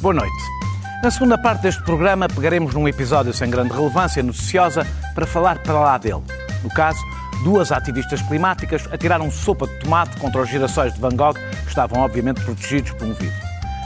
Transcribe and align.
Boa 0.00 0.14
noite. 0.14 0.42
Na 1.02 1.10
segunda 1.10 1.36
parte 1.36 1.60
deste 1.60 1.82
programa, 1.82 2.26
pegaremos 2.26 2.72
num 2.72 2.88
episódio 2.88 3.34
sem 3.34 3.50
grande 3.50 3.74
relevância 3.74 4.22
noticiosa 4.22 4.86
para 5.14 5.26
falar 5.26 5.58
para 5.58 5.78
lá 5.78 5.98
dele. 5.98 6.22
No 6.64 6.70
caso, 6.70 6.98
duas 7.44 7.70
ativistas 7.70 8.22
climáticas 8.22 8.88
atiraram 8.90 9.30
sopa 9.30 9.66
de 9.66 9.78
tomate 9.80 10.16
contra 10.16 10.40
os 10.40 10.48
girassóis 10.48 10.94
de 10.94 11.00
Van 11.00 11.14
Gogh, 11.14 11.34
que 11.34 11.68
estavam 11.68 12.00
obviamente 12.00 12.40
protegidos 12.40 12.92
por 12.92 13.08
um 13.08 13.12
vidro. 13.12 13.36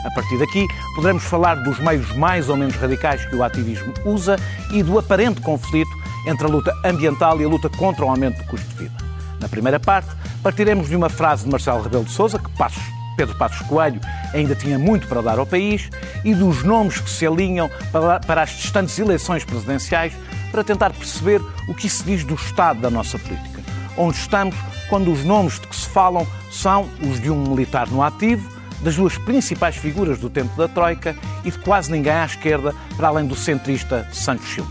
A 0.04 0.11
partir 0.12 0.39
daqui, 0.39 0.68
poderemos 0.95 1.25
falar 1.25 1.57
dos 1.57 1.80
meios 1.80 2.14
mais 2.14 2.49
ou 2.49 2.57
menos 2.57 2.76
radicais 2.76 3.25
que 3.25 3.35
o 3.35 3.43
ativismo 3.43 3.93
usa 4.04 4.36
e 4.71 4.85
do 4.85 4.96
aparente 4.96 5.40
conflito 5.40 5.90
entre 6.29 6.46
a 6.46 6.49
luta 6.49 6.72
ambiental 6.85 7.40
e 7.40 7.44
a 7.44 7.49
luta 7.49 7.68
contra 7.71 8.04
o 8.04 8.08
aumento 8.08 8.39
do 8.39 8.44
custo 8.44 8.68
de 8.68 8.85
vida. 8.85 8.94
Na 9.40 9.49
primeira 9.49 9.81
parte, 9.81 10.11
partiremos 10.44 10.89
de 10.89 10.94
uma 10.94 11.08
frase 11.08 11.44
de 11.44 11.50
Marcelo 11.50 11.82
Rebelo 11.82 12.04
de 12.04 12.12
Sousa, 12.12 12.39
que 12.39 12.50
Passos, 12.50 12.85
Pedro 13.17 13.35
Passos 13.36 13.67
Coelho 13.67 14.00
ainda 14.32 14.54
tinha 14.54 14.79
muito 14.79 15.07
para 15.07 15.22
dar 15.22 15.39
ao 15.39 15.46
país, 15.46 15.89
e 16.25 16.35
dos 16.35 16.63
nomes 16.63 16.99
que 17.00 17.11
se 17.11 17.27
alinham 17.27 17.71
para, 17.93 18.43
as 18.43 18.50
distantes 18.50 18.99
eleições 18.99 19.45
presidenciais, 19.45 20.13
para 20.50 20.64
tentar 20.64 20.91
perceber 20.93 21.41
o 21.69 21.75
que 21.75 21.89
se 21.89 22.03
diz 22.05 22.25
do 22.25 22.35
estado 22.35 22.81
da 22.81 22.91
nossa 22.91 23.19
política. 23.19 23.63
Onde 23.96 24.17
estamos 24.17 24.57
quando 24.89 25.13
os 25.13 25.25
nomes 25.25 25.61
de 25.61 25.67
que 25.67 25.77
se 25.77 25.89
falam 25.89 26.27
são 26.50 26.89
os 27.03 27.21
de 27.21 27.31
um 27.31 27.43
militar 27.43 27.89
no 27.89 28.03
ativo, 28.03 28.53
das 28.82 28.96
duas 28.96 29.17
principais 29.17 29.77
figuras 29.77 30.19
do 30.19 30.29
tempo 30.29 30.55
da 30.57 30.69
Troika 30.69 31.17
e 31.44 31.50
de 31.50 31.58
quase 31.58 31.91
ninguém 31.91 32.12
à 32.12 32.25
esquerda, 32.27 32.75
para 32.97 33.08
além 33.08 33.27
do 33.27 33.34
centrista 33.34 34.06
Santos 34.12 34.47
Silva. 34.47 34.70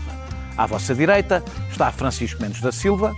À 0.56 0.66
vossa 0.66 0.94
direita 0.94 1.42
está 1.70 1.90
Francisco 1.90 2.40
Mendes 2.40 2.60
da 2.60 2.70
Silva 2.70 3.12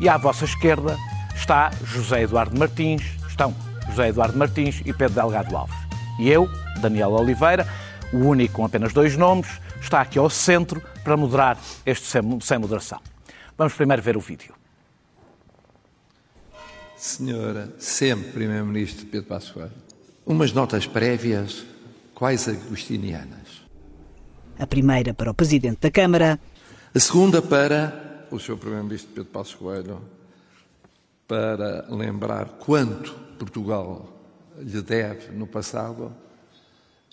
e 0.00 0.08
à 0.08 0.16
vossa 0.16 0.44
esquerda 0.44 0.96
está 1.34 1.70
José 1.84 2.22
Eduardo 2.22 2.58
Martins, 2.58 3.02
estão 3.28 3.54
José 3.90 4.08
Eduardo 4.08 4.38
Martins 4.38 4.80
e 4.86 4.92
Pedro 4.92 5.14
Delgado 5.14 5.56
Alves. 5.56 5.76
E 6.18 6.28
eu, 6.28 6.48
Daniel 6.80 7.12
Oliveira, 7.12 7.66
o 8.12 8.18
único 8.18 8.54
com 8.54 8.64
apenas 8.64 8.92
dois 8.92 9.16
nomes, 9.16 9.48
está 9.80 10.00
aqui 10.00 10.18
ao 10.18 10.30
centro 10.30 10.82
para 11.02 11.16
moderar 11.16 11.58
este 11.84 12.06
sem 12.06 12.58
moderação. 12.58 13.00
Vamos 13.56 13.74
primeiro 13.74 14.02
ver 14.02 14.16
o 14.16 14.20
vídeo. 14.20 14.54
Senhora, 16.96 17.74
sempre 17.78 18.30
Primeiro-Ministro 18.32 19.06
Pedro 19.06 19.26
Passos 19.26 19.50
Coelho, 19.50 19.72
umas 20.26 20.52
notas 20.52 20.86
prévias 20.86 21.64
quase 22.14 22.50
agostinianas. 22.50 23.64
A 24.58 24.66
primeira 24.66 25.14
para 25.14 25.30
o 25.30 25.34
Presidente 25.34 25.78
da 25.80 25.90
Câmara. 25.90 26.38
A 26.94 27.00
segunda 27.00 27.40
para 27.40 28.26
o 28.30 28.38
Sr. 28.38 28.58
Primeiro-Ministro 28.58 29.10
Pedro 29.14 29.30
Passos 29.30 29.54
Coelho, 29.54 30.02
para 31.30 31.86
lembrar 31.88 32.56
quanto 32.58 33.12
Portugal 33.38 34.04
lhe 34.58 34.82
deve 34.82 35.30
no 35.30 35.46
passado 35.46 36.12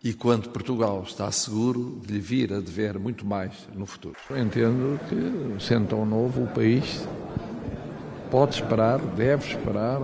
e 0.03 0.11
quanto 0.11 0.49
Portugal 0.49 1.03
está 1.05 1.31
seguro 1.31 2.01
de 2.03 2.13
lhe 2.13 2.19
vir 2.19 2.51
a 2.51 2.59
dever 2.59 2.97
muito 2.97 3.23
mais 3.23 3.53
no 3.75 3.85
futuro. 3.85 4.15
Eu 4.27 4.39
entendo 4.39 4.99
que, 5.07 5.63
sendo 5.63 5.89
tão 5.89 6.03
novo, 6.03 6.45
o 6.45 6.47
país 6.47 7.07
pode 8.31 8.55
esperar, 8.55 8.97
deve 8.97 9.49
esperar 9.49 10.01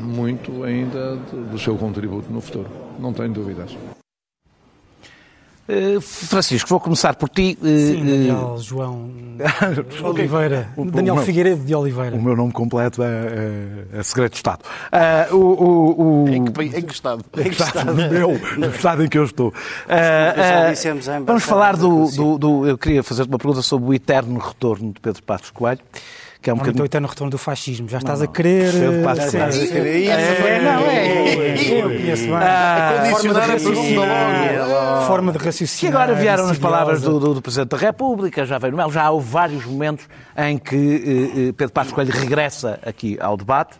muito 0.00 0.64
ainda 0.64 1.16
do 1.16 1.58
seu 1.58 1.76
contributo 1.76 2.32
no 2.32 2.40
futuro. 2.40 2.70
Não 2.98 3.12
tenho 3.12 3.34
dúvidas. 3.34 3.76
Uh, 5.66 5.98
Francisco, 6.00 6.68
vou 6.68 6.78
começar 6.78 7.14
por 7.14 7.28
ti. 7.28 7.58
Uh, 7.60 7.66
Sim, 7.66 8.04
Daniel 8.04 8.54
uh... 8.54 8.58
João 8.58 9.10
Oliveira. 10.04 10.68
O, 10.76 10.84
Daniel 10.84 11.14
meu, 11.14 11.24
Figueiredo 11.24 11.64
de 11.64 11.74
Oliveira. 11.74 12.14
O 12.14 12.22
meu 12.22 12.36
nome 12.36 12.52
completo 12.52 13.02
é, 13.02 13.06
é, 13.94 13.98
é 13.98 14.02
Segredo 14.02 14.32
de 14.32 14.36
Estado. 14.36 14.60
Uh, 15.30 15.34
o, 15.34 16.24
o, 16.24 16.28
em, 16.32 16.44
que, 16.44 16.62
em, 16.62 16.82
que, 16.82 16.92
estado? 16.92 17.24
Em 17.38 17.44
que 17.44 17.62
estado? 17.62 17.94
Meu, 17.94 18.38
no 18.58 18.66
estado 18.66 19.04
em 19.04 19.08
que 19.08 19.16
eu 19.16 19.24
estou. 19.24 19.54
vamos 21.24 21.44
falar 21.44 21.76
do, 21.76 22.10
do, 22.10 22.38
do, 22.38 22.68
Eu 22.68 22.76
queria 22.76 23.02
fazer 23.02 23.22
uma 23.22 23.38
pergunta 23.38 23.62
sobre 23.62 23.88
o 23.88 23.94
eterno 23.94 24.38
retorno 24.38 24.92
de 24.92 25.00
Pedro 25.00 25.22
Passos 25.22 25.50
Coelho 25.50 25.80
que 26.44 26.50
é 26.50 26.52
um 26.52 26.58
bocadinho... 26.58 26.84
Então, 26.84 27.00
no 27.00 27.08
retorno 27.08 27.30
do 27.30 27.38
fascismo. 27.38 27.88
Já 27.88 27.98
estás 27.98 28.20
não, 28.20 28.26
a 28.26 28.28
querer... 28.28 28.66
Estás 28.66 29.34
a 29.34 29.66
querer. 29.66 30.08
É, 30.08 30.62
não, 30.62 30.80
é. 30.90 31.80
Eu 31.80 31.88
conheço 31.88 32.24
bem. 32.24 32.34
Ah, 32.34 33.08
condicionar 33.10 33.50
a 33.50 33.54
pergunta 33.54 34.66
logo. 34.66 35.06
Forma 35.06 35.32
de 35.32 35.38
raciocínio. 35.38 35.90
E 35.90 35.96
agora 35.96 36.14
vieram 36.14 36.46
as 36.50 36.58
palavras 36.58 37.00
do, 37.00 37.18
do, 37.18 37.34
do, 37.34 37.40
Presidente 37.40 37.70
da 37.70 37.78
República, 37.78 38.44
já 38.44 38.58
veio 38.58 38.72
no 38.72 38.76
Mel, 38.76 38.92
já 38.92 39.10
houve 39.10 39.26
vários 39.26 39.64
momentos 39.64 40.06
em 40.36 40.58
que 40.58 40.76
eh, 40.76 41.48
eh 41.48 41.52
Pedro 41.56 41.72
Passos 41.72 41.94
Coelho 41.94 42.12
regressa 42.12 42.78
aqui 42.84 43.16
ao 43.18 43.38
debate. 43.38 43.78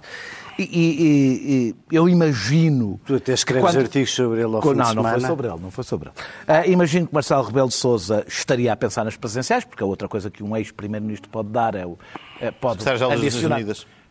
E, 0.58 0.62
e, 0.62 1.74
e, 1.90 1.96
eu 1.96 2.08
imagino. 2.08 3.00
Tu 3.04 3.16
até 3.16 3.32
escreves 3.32 3.64
quando... 3.64 3.80
artigos 3.80 4.14
sobre 4.14 4.40
ele 4.40 4.54
ao 4.54 4.62
fim 4.62 4.74
Não, 4.74 4.90
de 4.90 4.96
não 4.96 5.02
foi 5.02 5.20
sobre 5.20 5.48
ele, 5.48 5.60
não 5.60 5.70
foi 5.70 5.84
sobre 5.84 6.08
ele. 6.08 6.68
Uh, 6.68 6.70
imagino 6.70 7.06
que 7.08 7.14
Marcelo 7.14 7.42
Rebelo 7.42 7.68
de 7.68 7.74
Souza 7.74 8.24
estaria 8.28 8.72
a 8.72 8.76
pensar 8.76 9.04
nas 9.04 9.16
presidenciais, 9.16 9.64
porque 9.64 9.82
a 9.82 9.86
outra 9.86 10.08
coisa 10.08 10.30
que 10.30 10.42
um 10.42 10.56
ex-primeiro-ministro 10.56 11.28
pode 11.28 11.48
dar 11.48 11.74
é 11.74 11.84
o. 11.84 11.98
É, 12.44 12.50
pode 12.50 12.88
adicionar. 12.88 13.60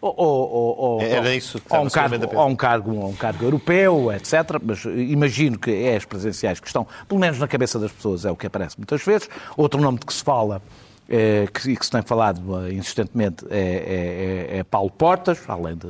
Ou, 0.01 0.13
ou, 0.17 0.77
ou, 0.77 1.01
Era 1.01 1.33
isso 1.33 1.61
ou, 1.69 1.81
um 1.85 1.89
cargo, 1.89 2.35
ou 2.35 2.47
um 2.49 2.55
cargo, 2.57 3.05
um 3.07 3.15
cargo 3.15 3.45
europeu, 3.45 4.11
etc. 4.11 4.33
Mas 4.61 4.83
imagino 4.83 5.57
que 5.57 5.71
é 5.71 5.95
as 5.95 6.03
presidenciais 6.03 6.59
que 6.59 6.67
estão, 6.67 6.85
pelo 7.07 7.21
menos 7.21 7.39
na 7.39 7.47
cabeça 7.47 7.79
das 7.79 7.89
pessoas, 7.89 8.25
é 8.25 8.31
o 8.31 8.35
que 8.35 8.45
aparece 8.45 8.77
muitas 8.77 9.01
vezes. 9.01 9.29
Outro 9.55 9.79
nome 9.79 9.99
de 9.99 10.05
que 10.05 10.13
se 10.13 10.21
fala 10.21 10.61
é, 11.07 11.47
que, 11.53 11.75
que 11.75 11.85
se 11.85 11.91
tem 11.91 12.01
falado 12.01 12.69
insistentemente 12.69 13.45
é, 13.49 14.49
é, 14.55 14.57
é 14.57 14.63
Paulo 14.63 14.91
Portas, 14.91 15.39
além 15.47 15.77
de 15.77 15.87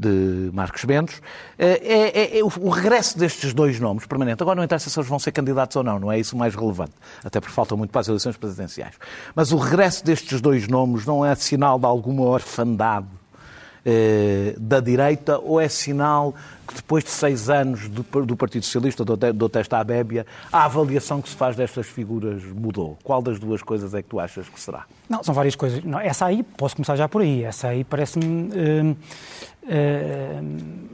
de 0.00 0.50
Marcos 0.52 0.84
Mendes, 0.84 1.20
é, 1.58 1.66
é, 1.66 2.38
é, 2.38 2.42
o 2.42 2.68
regresso 2.70 3.18
destes 3.18 3.52
dois 3.52 3.78
nomes 3.78 4.06
permanente. 4.06 4.42
Agora 4.42 4.56
não 4.56 4.64
interessa 4.64 4.88
se 4.88 4.98
eles 4.98 5.08
vão 5.08 5.18
ser 5.18 5.32
candidatos 5.32 5.76
ou 5.76 5.82
não, 5.82 6.00
não 6.00 6.10
é 6.10 6.18
isso 6.18 6.34
o 6.34 6.38
mais 6.38 6.54
relevante, 6.54 6.92
até 7.22 7.38
porque 7.38 7.54
faltam 7.54 7.76
muito 7.76 7.90
para 7.90 8.00
as 8.00 8.08
eleições 8.08 8.36
presidenciais. 8.36 8.94
Mas 9.34 9.52
o 9.52 9.58
regresso 9.58 10.04
destes 10.04 10.40
dois 10.40 10.66
nomes 10.66 11.04
não 11.04 11.24
é 11.24 11.34
sinal 11.34 11.78
de 11.78 11.86
alguma 11.86 12.22
orfandade 12.22 13.06
eh, 13.84 14.54
da 14.58 14.80
direita 14.80 15.38
ou 15.38 15.60
é 15.60 15.68
sinal 15.68 16.34
que 16.66 16.74
depois 16.74 17.02
de 17.02 17.10
seis 17.10 17.50
anos 17.50 17.88
do, 17.88 18.04
do 18.24 18.36
Partido 18.36 18.64
Socialista, 18.64 19.04
do, 19.04 19.16
do 19.16 19.48
Testa 19.48 19.78
Abébia, 19.78 20.26
a 20.52 20.64
avaliação 20.64 21.20
que 21.20 21.28
se 21.28 21.36
faz 21.36 21.56
destas 21.56 21.86
figuras 21.86 22.42
mudou? 22.44 22.96
Qual 23.02 23.20
das 23.20 23.38
duas 23.38 23.62
coisas 23.62 23.92
é 23.94 24.02
que 24.02 24.08
tu 24.08 24.20
achas 24.20 24.48
que 24.48 24.60
será? 24.60 24.84
Não, 25.08 25.22
são 25.22 25.34
várias 25.34 25.56
coisas. 25.56 25.82
Não, 25.82 25.98
essa 25.98 26.26
aí, 26.26 26.42
posso 26.42 26.76
começar 26.76 26.96
já 26.96 27.08
por 27.08 27.22
aí, 27.22 27.44
essa 27.44 27.68
aí 27.68 27.84
parece-me... 27.84 28.50
Eh, 28.54 28.94
uh, 29.70 30.90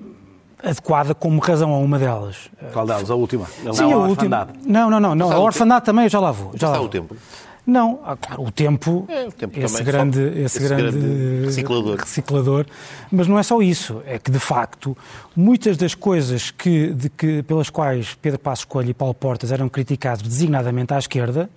adequada 0.62 1.14
como 1.14 1.40
razão 1.40 1.72
a 1.72 1.78
uma 1.78 1.98
delas. 1.98 2.48
Qual 2.72 2.86
delas? 2.86 3.10
A 3.10 3.14
última? 3.14 3.46
Não 3.62 3.72
Sim, 3.72 3.92
a 3.92 3.96
última. 3.96 4.48
Não, 4.64 4.90
não, 4.90 5.00
não. 5.00 5.14
não. 5.14 5.32
A 5.32 5.38
orfandade 5.38 5.84
também 5.84 6.04
eu 6.04 6.10
já 6.10 6.18
lá 6.18 6.32
vou. 6.32 6.52
Já, 6.54 6.68
já 6.68 6.72
lá 6.72 6.80
o 6.80 6.88
tempo? 6.88 7.16
Não, 7.66 7.98
ah, 8.04 8.16
claro, 8.16 8.44
o 8.44 8.50
tempo, 8.52 9.04
é, 9.08 9.26
o 9.26 9.32
tempo 9.32 9.58
esse, 9.58 9.82
grande, 9.82 10.20
esse, 10.20 10.40
esse 10.40 10.58
grande, 10.60 10.82
grande 10.98 11.44
reciclador. 11.46 11.96
reciclador. 11.96 12.66
Mas 13.10 13.26
não 13.26 13.36
é 13.36 13.42
só 13.42 13.60
isso, 13.60 14.00
é 14.06 14.20
que 14.20 14.30
de 14.30 14.38
facto 14.38 14.96
muitas 15.34 15.76
das 15.76 15.92
coisas 15.92 16.52
que, 16.52 16.92
de 16.94 17.10
que, 17.10 17.42
pelas 17.42 17.68
quais 17.68 18.16
Pedro 18.22 18.38
Passos 18.38 18.64
Coelho 18.64 18.90
e 18.90 18.94
Paulo 18.94 19.14
Portas 19.14 19.50
eram 19.50 19.68
criticados 19.68 20.22
designadamente 20.22 20.94
à 20.94 20.98
esquerda, 20.98 21.50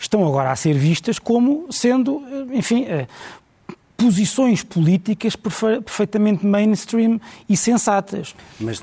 estão 0.00 0.26
agora 0.26 0.50
a 0.50 0.56
ser 0.56 0.72
vistas 0.72 1.18
como 1.18 1.70
sendo, 1.70 2.22
enfim, 2.50 2.86
eh, 2.88 3.06
posições 4.02 4.64
políticas 4.64 5.36
perfeitamente 5.36 6.44
mainstream 6.44 7.20
e 7.48 7.56
sensatas. 7.56 8.34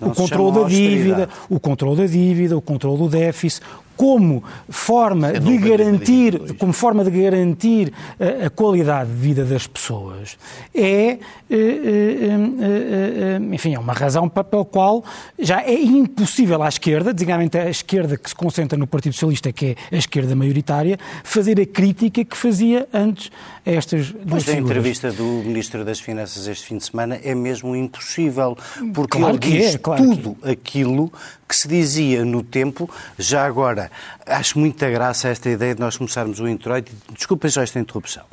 o 0.02 0.12
controle 0.12 0.60
da 0.60 0.68
dívida, 0.68 1.30
o 1.50 1.60
controle 1.60 1.98
da 1.98 2.06
dívida, 2.06 2.56
o 2.56 2.62
controle 2.62 2.98
do 3.00 3.10
déficit, 3.10 3.66
como 4.00 4.42
forma 4.70 5.28
é 5.28 5.40
de 5.42 5.58
garantir, 5.58 6.56
como 6.58 6.72
forma 6.72 7.04
de 7.04 7.12
garantir 7.12 7.92
a, 8.18 8.46
a, 8.46 8.50
qualidade 8.50 9.10
de 9.10 9.18
vida 9.18 9.44
das 9.44 9.68
pessoas, 9.68 10.38
é, 10.74 10.86
eh, 10.86 11.20
eh, 11.50 12.30
eh, 12.30 13.40
enfim, 13.52 13.76
é 13.76 13.80
uma 13.80 13.92
razão 13.92 14.30
pela 14.30 14.64
qual 14.64 15.04
já 15.38 15.62
é 15.64 15.74
impossível 15.74 16.64
à 16.64 16.70
esquerda, 16.70 17.14
designadamente 17.14 17.58
a 17.58 17.70
esquerda 17.70 18.16
que 18.16 18.30
se 18.30 18.36
concentra 18.36 18.80
no 18.80 18.88
Partido 18.88 19.12
Socialista, 19.12 19.52
que 19.52 19.76
é 19.92 19.96
a 19.96 20.00
esquerda 20.00 20.34
maioritária, 20.34 20.98
fazer 21.22 21.60
a 21.60 21.66
crítica 21.66 22.24
que 22.24 22.38
fazia 22.38 22.88
antes 22.94 23.30
a 23.66 23.72
estas 23.72 24.14
duas 24.14 24.46
Mas 24.46 24.48
a 24.48 24.58
entrevista 24.58 25.12
do 25.12 25.26
Ministro 25.26 25.84
das 25.84 26.00
Finanças 26.00 26.48
este 26.48 26.68
fim 26.68 26.78
de 26.78 26.86
semana 26.86 27.20
é 27.22 27.36
mesmo 27.36 27.76
impossível, 27.76 28.58
porque 28.94 29.18
claro 29.18 29.36
ele 29.36 29.60
diz 29.60 29.76
é, 29.76 29.78
claro 29.78 30.02
tudo 30.02 30.38
que... 30.42 30.52
aquilo 30.52 31.12
que 31.50 31.56
se 31.56 31.68
dizia 31.68 32.24
no 32.24 32.44
tempo, 32.44 32.88
já 33.18 33.44
agora, 33.44 33.90
acho 34.24 34.60
muita 34.60 34.88
graça 34.88 35.30
esta 35.30 35.50
ideia 35.50 35.74
de 35.74 35.82
nós 35.82 35.98
começarmos 35.98 36.40
o 36.40 36.48
introito. 36.48 36.92
Desculpem 37.12 37.50
já 37.50 37.64
esta 37.64 37.80
interrupção. 37.80 38.24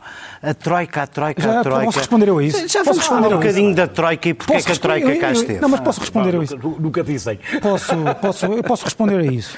A 0.42 0.52
Troika, 0.52 1.02
a 1.02 1.06
Troika, 1.06 1.40
já, 1.40 1.60
a 1.60 1.62
Troika. 1.62 1.84
Posso 1.86 1.98
responder 1.98 2.30
a 2.30 2.42
isso? 2.42 2.68
Já 2.68 2.84
posso 2.84 3.00
responder 3.00 3.28
um 3.28 3.38
bocadinho 3.38 3.74
da 3.74 3.86
Troika 3.86 4.28
e 4.28 4.34
porque 4.34 4.52
posso 4.52 4.66
é 4.68 4.70
que 4.70 4.78
a 4.78 4.80
Troika 4.80 5.16
cá 5.16 5.32
esteve. 5.32 5.60
Não, 5.60 5.68
mas 5.70 5.80
posso 5.80 6.00
responder 6.00 6.36
a 6.36 6.44
isso. 6.44 6.58
Nunca 6.58 7.02
dizem. 7.02 7.40
Posso, 7.62 7.94
posso, 8.20 8.46
eu 8.46 8.62
posso 8.62 8.84
responder 8.84 9.18
a 9.18 9.24
isso. 9.24 9.56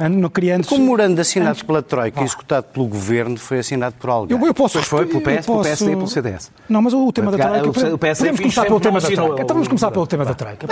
Não 0.00 0.28
queria 0.28 0.56
antes... 0.56 0.70
O 0.70 0.78
memorando 0.78 1.20
assinado 1.20 1.50
antes... 1.50 1.62
pela 1.62 1.82
Troika 1.82 2.20
e 2.20 2.24
executado 2.24 2.66
pelo 2.72 2.86
Governo 2.86 3.36
foi 3.36 3.58
assinado 3.58 3.96
por 3.98 4.10
alguém. 4.10 4.36
Eu, 4.36 4.46
eu 4.46 4.54
posso... 4.54 4.74
Pois 4.74 4.86
foi 4.86 5.06
pelo 5.06 5.20
PS, 5.20 5.46
posso... 5.46 5.46
pelo 5.46 5.62
PSD 5.62 5.92
e 5.92 5.96
pelo 5.96 6.08
CDS. 6.08 6.50
Não, 6.68 6.82
mas 6.82 6.94
o 6.94 7.12
tema 7.12 7.30
da 7.32 7.38
Troika... 7.38 7.68
O 7.68 7.98
PS 7.98 8.18
podemos 8.18 8.40
começar 8.40 8.64
pelo 8.66 8.80
tema 8.80 9.00
da 9.00 9.08
Troika. 9.08 9.42
Então 9.42 9.54
vamos 9.54 9.68
começar 9.68 9.90
pelo 9.90 10.06
tema 10.06 10.24
da 10.24 10.34
Troika. 10.34 10.66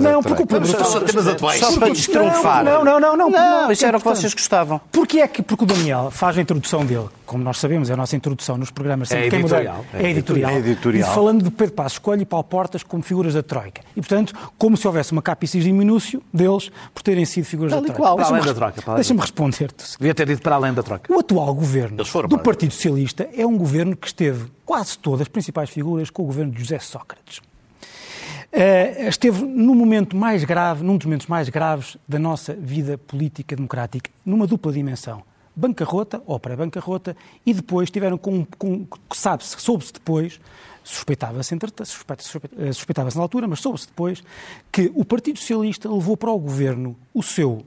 Não, 0.00 0.22
porque 0.22 0.42
o 0.42 0.46
Pedro... 0.46 0.84
Só 0.84 1.00
temas 1.00 1.26
atuais. 1.26 1.60
Só 1.60 1.78
para 1.78 1.88
destrunfar. 1.90 2.64
Não, 2.64 2.84
não, 2.84 3.00
não. 3.00 3.16
Não, 3.16 3.30
não 3.30 3.72
isso 3.72 3.84
era 3.84 3.96
o 3.96 4.00
que 4.00 4.06
vocês 4.08 4.32
gostavam. 4.34 4.80
Porquê 4.90 5.20
é 5.20 5.28
que... 5.28 5.42
Porque 5.42 5.64
o 5.64 5.66
Daniel 5.66 6.10
faz 6.10 6.36
a 6.38 6.40
introdução 6.40 6.84
dele, 6.84 7.08
como 7.28 7.44
nós 7.44 7.58
sabemos, 7.58 7.90
é 7.90 7.92
a 7.92 7.96
nossa 7.96 8.16
introdução 8.16 8.56
nos 8.56 8.70
programas. 8.70 9.12
É 9.12 9.26
editorial. 9.26 9.84
É 9.92 10.10
editorial. 10.10 10.50
É 10.50 10.58
editorial. 10.58 11.10
E 11.10 11.14
falando 11.14 11.44
de 11.44 11.50
Pedro 11.50 11.74
Passos 11.74 11.98
Coelho 11.98 12.22
e 12.22 12.24
Paulo 12.24 12.44
Portas 12.44 12.82
como 12.82 13.02
figuras 13.02 13.34
da 13.34 13.42
Troika. 13.42 13.82
E, 13.94 14.00
portanto, 14.00 14.34
como 14.56 14.76
se 14.76 14.86
houvesse 14.86 15.12
uma 15.12 15.20
capicis 15.20 15.64
minúcio 15.66 16.22
deles 16.32 16.72
por 16.94 17.02
terem 17.02 17.26
sido 17.26 17.44
figuras 17.44 17.70
da 17.70 17.82
Troika. 17.82 18.02
Para 18.02 18.26
além 18.26 18.42
da 18.42 18.54
Troika. 18.54 18.94
Deixa-me 18.94 19.20
responder-te. 19.20 19.98
Devia 19.98 20.14
ter 20.14 20.26
dito 20.26 20.40
para 20.40 20.54
além 20.54 20.72
da 20.72 20.82
Troika. 20.82 21.12
O 21.12 21.20
atual 21.20 21.54
governo 21.54 21.98
do 22.28 22.38
Partido 22.38 22.72
Socialista 22.72 23.28
é 23.36 23.46
um 23.46 23.58
governo 23.58 23.94
que 23.94 24.06
esteve 24.06 24.46
quase 24.64 24.98
todas 24.98 25.20
as 25.20 25.28
principais 25.28 25.68
figuras 25.68 26.08
com 26.08 26.22
o 26.22 26.26
governo 26.26 26.52
de 26.52 26.60
José 26.60 26.78
Sócrates. 26.78 27.38
Uh, 27.38 29.06
esteve 29.06 29.44
no 29.44 29.74
momento 29.74 30.16
mais 30.16 30.42
grave, 30.44 30.82
num 30.82 30.96
dos 30.96 31.04
momentos 31.04 31.26
mais 31.26 31.50
graves 31.50 31.98
da 32.08 32.18
nossa 32.18 32.54
vida 32.54 32.96
política 32.96 33.54
democrática, 33.54 34.10
numa 34.24 34.46
dupla 34.46 34.72
dimensão. 34.72 35.22
Bancarrota 35.58 36.22
ou 36.24 36.38
pré-bancarrota, 36.38 37.16
e 37.44 37.52
depois 37.52 37.90
tiveram 37.90 38.16
com, 38.16 38.46
com 38.56 38.86
sabe-se, 39.12 39.60
soube-se 39.60 39.92
depois, 39.92 40.40
suspeitava-se 40.84 41.56
suspeitava, 41.84 42.72
suspeitava 42.72 43.10
na 43.14 43.22
altura, 43.22 43.48
mas 43.48 43.60
soube-se 43.60 43.86
depois, 43.86 44.22
que 44.70 44.90
o 44.94 45.04
Partido 45.04 45.38
Socialista 45.38 45.90
levou 45.90 46.16
para 46.16 46.30
o 46.30 46.38
governo 46.38 46.96
o 47.12 47.22
seu 47.22 47.50
uh, 47.50 47.62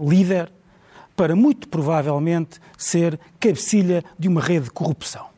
uh, 0.00 0.10
líder 0.10 0.50
para 1.14 1.36
muito 1.36 1.68
provavelmente 1.68 2.60
ser 2.76 3.18
cabecilha 3.38 4.04
de 4.18 4.28
uma 4.28 4.40
rede 4.40 4.64
de 4.64 4.70
corrupção. 4.70 5.31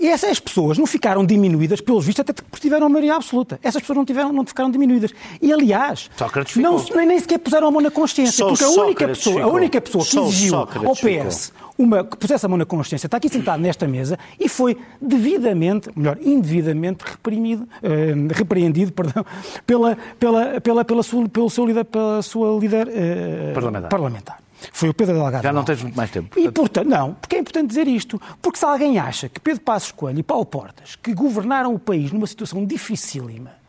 E 0.00 0.08
essas 0.08 0.40
pessoas 0.40 0.78
não 0.78 0.86
ficaram 0.86 1.24
diminuídas, 1.24 1.80
pelos 1.80 2.04
vistos, 2.04 2.20
até 2.20 2.32
porque 2.32 2.60
tiveram 2.60 2.86
a 2.86 2.88
maioria 2.88 3.16
absoluta. 3.16 3.58
Essas 3.62 3.82
pessoas 3.82 3.98
não, 3.98 4.04
tiveram, 4.04 4.32
não 4.32 4.46
ficaram 4.46 4.70
diminuídas. 4.70 5.12
E, 5.42 5.52
aliás, 5.52 6.10
não, 6.56 6.82
nem 7.06 7.18
sequer 7.18 7.38
puseram 7.38 7.68
a 7.68 7.70
mão 7.70 7.80
na 7.80 7.90
consciência. 7.90 8.32
Só 8.32 8.48
porque 8.48 8.64
a 8.64 8.70
única, 8.70 9.08
pessoa, 9.08 9.42
a 9.42 9.46
única 9.46 9.80
pessoa 9.80 10.04
que 10.04 10.18
exigiu 10.18 10.56
ao 10.56 10.96
PS 10.96 11.52
uma, 11.80 12.04
que 12.04 12.16
pusesse 12.16 12.44
a 12.44 12.48
mão 12.48 12.58
na 12.58 12.66
consciência 12.66 13.06
está 13.06 13.16
aqui 13.16 13.28
sentado 13.28 13.60
nesta 13.60 13.88
mesa 13.88 14.18
e 14.38 14.48
foi 14.48 14.76
devidamente, 15.00 15.90
melhor, 15.96 16.18
indevidamente 16.20 17.04
reprimido, 17.04 17.66
eh, 17.82 18.14
repreendido 18.34 18.92
perdão, 18.92 19.24
pela, 19.66 19.96
pela, 20.18 20.60
pela, 20.60 20.84
pela, 20.84 21.02
sua, 21.02 21.28
pelo 21.28 21.48
seu 21.48 21.64
líder, 21.64 21.84
pela 21.84 22.22
sua 22.22 22.58
líder 22.58 22.88
eh, 22.90 23.52
parlamentar. 23.54 23.88
parlamentar. 23.88 24.38
Foi 24.72 24.88
o 24.88 24.94
Pedro 24.94 25.14
Delgado. 25.14 25.42
Já 25.42 25.52
não 25.52 25.64
tens 25.64 25.82
muito 25.82 25.96
mais 25.96 26.10
tempo. 26.10 26.38
E, 26.38 26.50
portanto, 26.50 26.88
não, 26.88 27.14
porque 27.14 27.36
é 27.36 27.38
importante 27.38 27.68
dizer 27.68 27.88
isto. 27.88 28.20
Porque 28.40 28.58
se 28.58 28.64
alguém 28.64 28.98
acha 28.98 29.28
que 29.28 29.40
Pedro 29.40 29.62
Passos 29.62 29.92
Coelho 29.92 30.18
e 30.18 30.22
Paulo 30.22 30.46
Portas, 30.46 30.96
que 30.96 31.14
governaram 31.14 31.74
o 31.74 31.78
país 31.78 32.12
numa 32.12 32.26
situação 32.26 32.64
dificílima, 32.64 33.59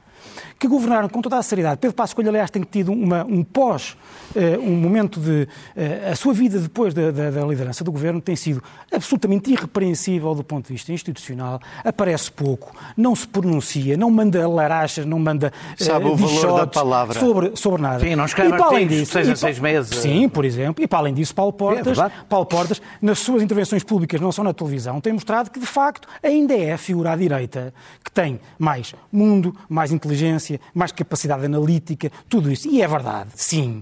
que 0.61 0.67
governaram 0.67 1.09
com 1.09 1.23
toda 1.23 1.39
a 1.39 1.41
seriedade. 1.41 1.79
Pedro 1.79 1.95
Passos 1.95 2.13
Coelho, 2.13 2.29
aliás, 2.29 2.51
tem 2.51 2.61
tido 2.61 2.91
uma, 2.91 3.25
um 3.25 3.43
pós, 3.43 3.97
uh, 4.35 4.61
um 4.61 4.75
momento 4.75 5.19
de... 5.19 5.47
Uh, 5.75 6.11
a 6.11 6.15
sua 6.15 6.35
vida 6.35 6.59
depois 6.59 6.93
da, 6.93 7.09
da, 7.09 7.31
da, 7.31 7.43
liderança 7.43 7.83
do 7.83 7.91
governo 7.91 8.21
tem 8.21 8.35
sido 8.35 8.61
absolutamente 8.93 9.51
irrepreensível 9.51 10.35
do 10.35 10.43
ponto 10.43 10.67
de 10.67 10.73
vista 10.73 10.93
institucional, 10.93 11.59
aparece 11.83 12.31
pouco, 12.31 12.75
não 12.95 13.15
se 13.15 13.27
pronuncia, 13.27 13.97
não 13.97 14.11
manda 14.11 14.47
larachas, 14.47 15.03
não 15.03 15.17
manda 15.17 15.51
uh, 15.73 15.83
Sabe 15.83 16.05
o 16.05 16.15
valor 16.15 16.59
da 16.59 16.67
palavra. 16.67 17.19
Sobre, 17.19 17.55
sobre 17.55 17.81
nada. 17.81 17.99
Sim, 18.01 18.15
não 18.15 18.25
escreve 18.25 18.53
artigos 18.53 19.07
seis 19.07 19.29
a 19.29 19.35
seis 19.35 19.57
meses. 19.57 19.97
Sim, 19.97 20.29
por 20.29 20.45
exemplo. 20.45 20.83
E 20.83 20.87
para 20.87 20.99
além 20.99 21.13
disso, 21.15 21.33
Paulo 21.33 21.53
Portas, 21.53 21.97
é 21.97 22.11
Paulo 22.29 22.45
Portas, 22.45 22.79
nas 23.01 23.17
suas 23.17 23.41
intervenções 23.41 23.83
públicas, 23.83 24.21
não 24.21 24.31
só 24.31 24.43
na 24.43 24.53
televisão, 24.53 25.01
tem 25.01 25.11
mostrado 25.11 25.49
que, 25.49 25.59
de 25.59 25.65
facto, 25.65 26.07
ainda 26.21 26.53
é 26.53 26.73
a 26.73 26.77
figura 26.77 27.13
à 27.13 27.15
direita 27.15 27.73
que 28.03 28.11
tem 28.11 28.39
mais 28.59 28.93
mundo, 29.11 29.55
mais 29.67 29.91
inteligência, 29.91 30.50
mais 30.73 30.91
capacidade 30.91 31.45
analítica, 31.45 32.11
tudo 32.29 32.51
isso. 32.51 32.67
E 32.67 32.81
é 32.81 32.87
verdade, 32.87 33.31
sim. 33.35 33.81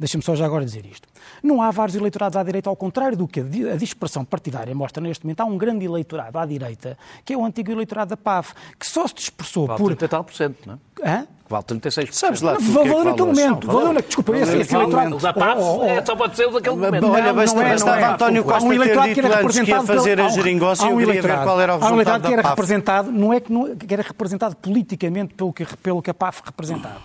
Deixa-me 0.00 0.24
só 0.24 0.34
já 0.34 0.46
agora 0.46 0.64
dizer 0.64 0.86
isto. 0.86 1.06
Não 1.42 1.60
há 1.60 1.70
vários 1.70 1.94
eleitorados 1.94 2.34
à 2.34 2.42
direita, 2.42 2.70
ao 2.70 2.74
contrário 2.74 3.18
do 3.18 3.28
que 3.28 3.40
a 3.40 3.76
dispersão 3.76 4.24
partidária 4.24 4.74
mostra 4.74 5.02
neste 5.02 5.26
momento. 5.26 5.40
Há 5.42 5.44
um 5.44 5.58
grande 5.58 5.84
eleitorado 5.84 6.38
à 6.38 6.46
direita, 6.46 6.96
que 7.22 7.34
é 7.34 7.36
o 7.36 7.44
antigo 7.44 7.70
eleitorado 7.70 8.08
da 8.08 8.16
PAF, 8.16 8.54
que 8.78 8.86
só 8.86 9.06
se 9.06 9.12
dispersou 9.12 9.66
vale 9.66 9.78
por. 9.78 9.88
30 9.88 10.08
tal 10.08 10.24
por 10.24 10.32
cento, 10.32 10.56
não 10.66 10.80
é? 11.02 11.10
Hã? 11.10 11.26
Vale 11.50 11.64
36%. 11.64 12.12
Sabes 12.12 12.40
lá 12.40 12.56
Valeu 12.58 13.00
é 13.00 13.04
naquele 13.04 13.26
momento. 13.26 13.66
Valeu, 13.66 14.00
desculpa, 14.00 14.36
esse, 14.38 14.56
esse 14.56 14.74
eleitorado. 14.74 15.18
Da 15.18 15.34
PAF 15.34 15.60
oh, 15.60 15.78
oh, 15.80 15.84
é 15.84 16.02
só 16.02 16.16
pode 16.16 16.34
ser 16.34 16.50
daquele 16.50 16.76
momento. 16.76 17.06
Olha, 17.06 17.34
bastava 17.34 18.12
António 18.14 18.44
Costa 18.44 18.64
um 18.64 18.70
ter 18.70 19.00
dito 19.02 19.26
antes 19.26 19.60
que 19.60 19.70
ia 19.70 19.82
fazer 19.82 20.18
a 20.18 20.28
geringonça 20.30 20.86
e 20.86 20.90
eu 20.90 20.96
queria 20.96 21.20
ver 21.20 21.42
qual 21.42 21.60
era 21.60 21.76
o 21.76 21.78
resultado 21.78 21.82
Há 21.82 21.90
um 21.90 21.94
eleitorado 21.94 22.26
que 22.26 22.32
era 22.32 22.48
representado, 22.48 23.12
não 23.12 23.32
é 23.34 23.40
que, 23.40 23.52
não, 23.52 23.76
que 23.76 23.92
era 23.92 24.02
representado 24.02 24.56
politicamente 24.56 25.34
pelo 25.34 25.52
que, 25.52 25.66
pelo 25.76 26.00
que 26.00 26.08
a 26.08 26.14
PAF 26.14 26.40
representava, 26.42 27.02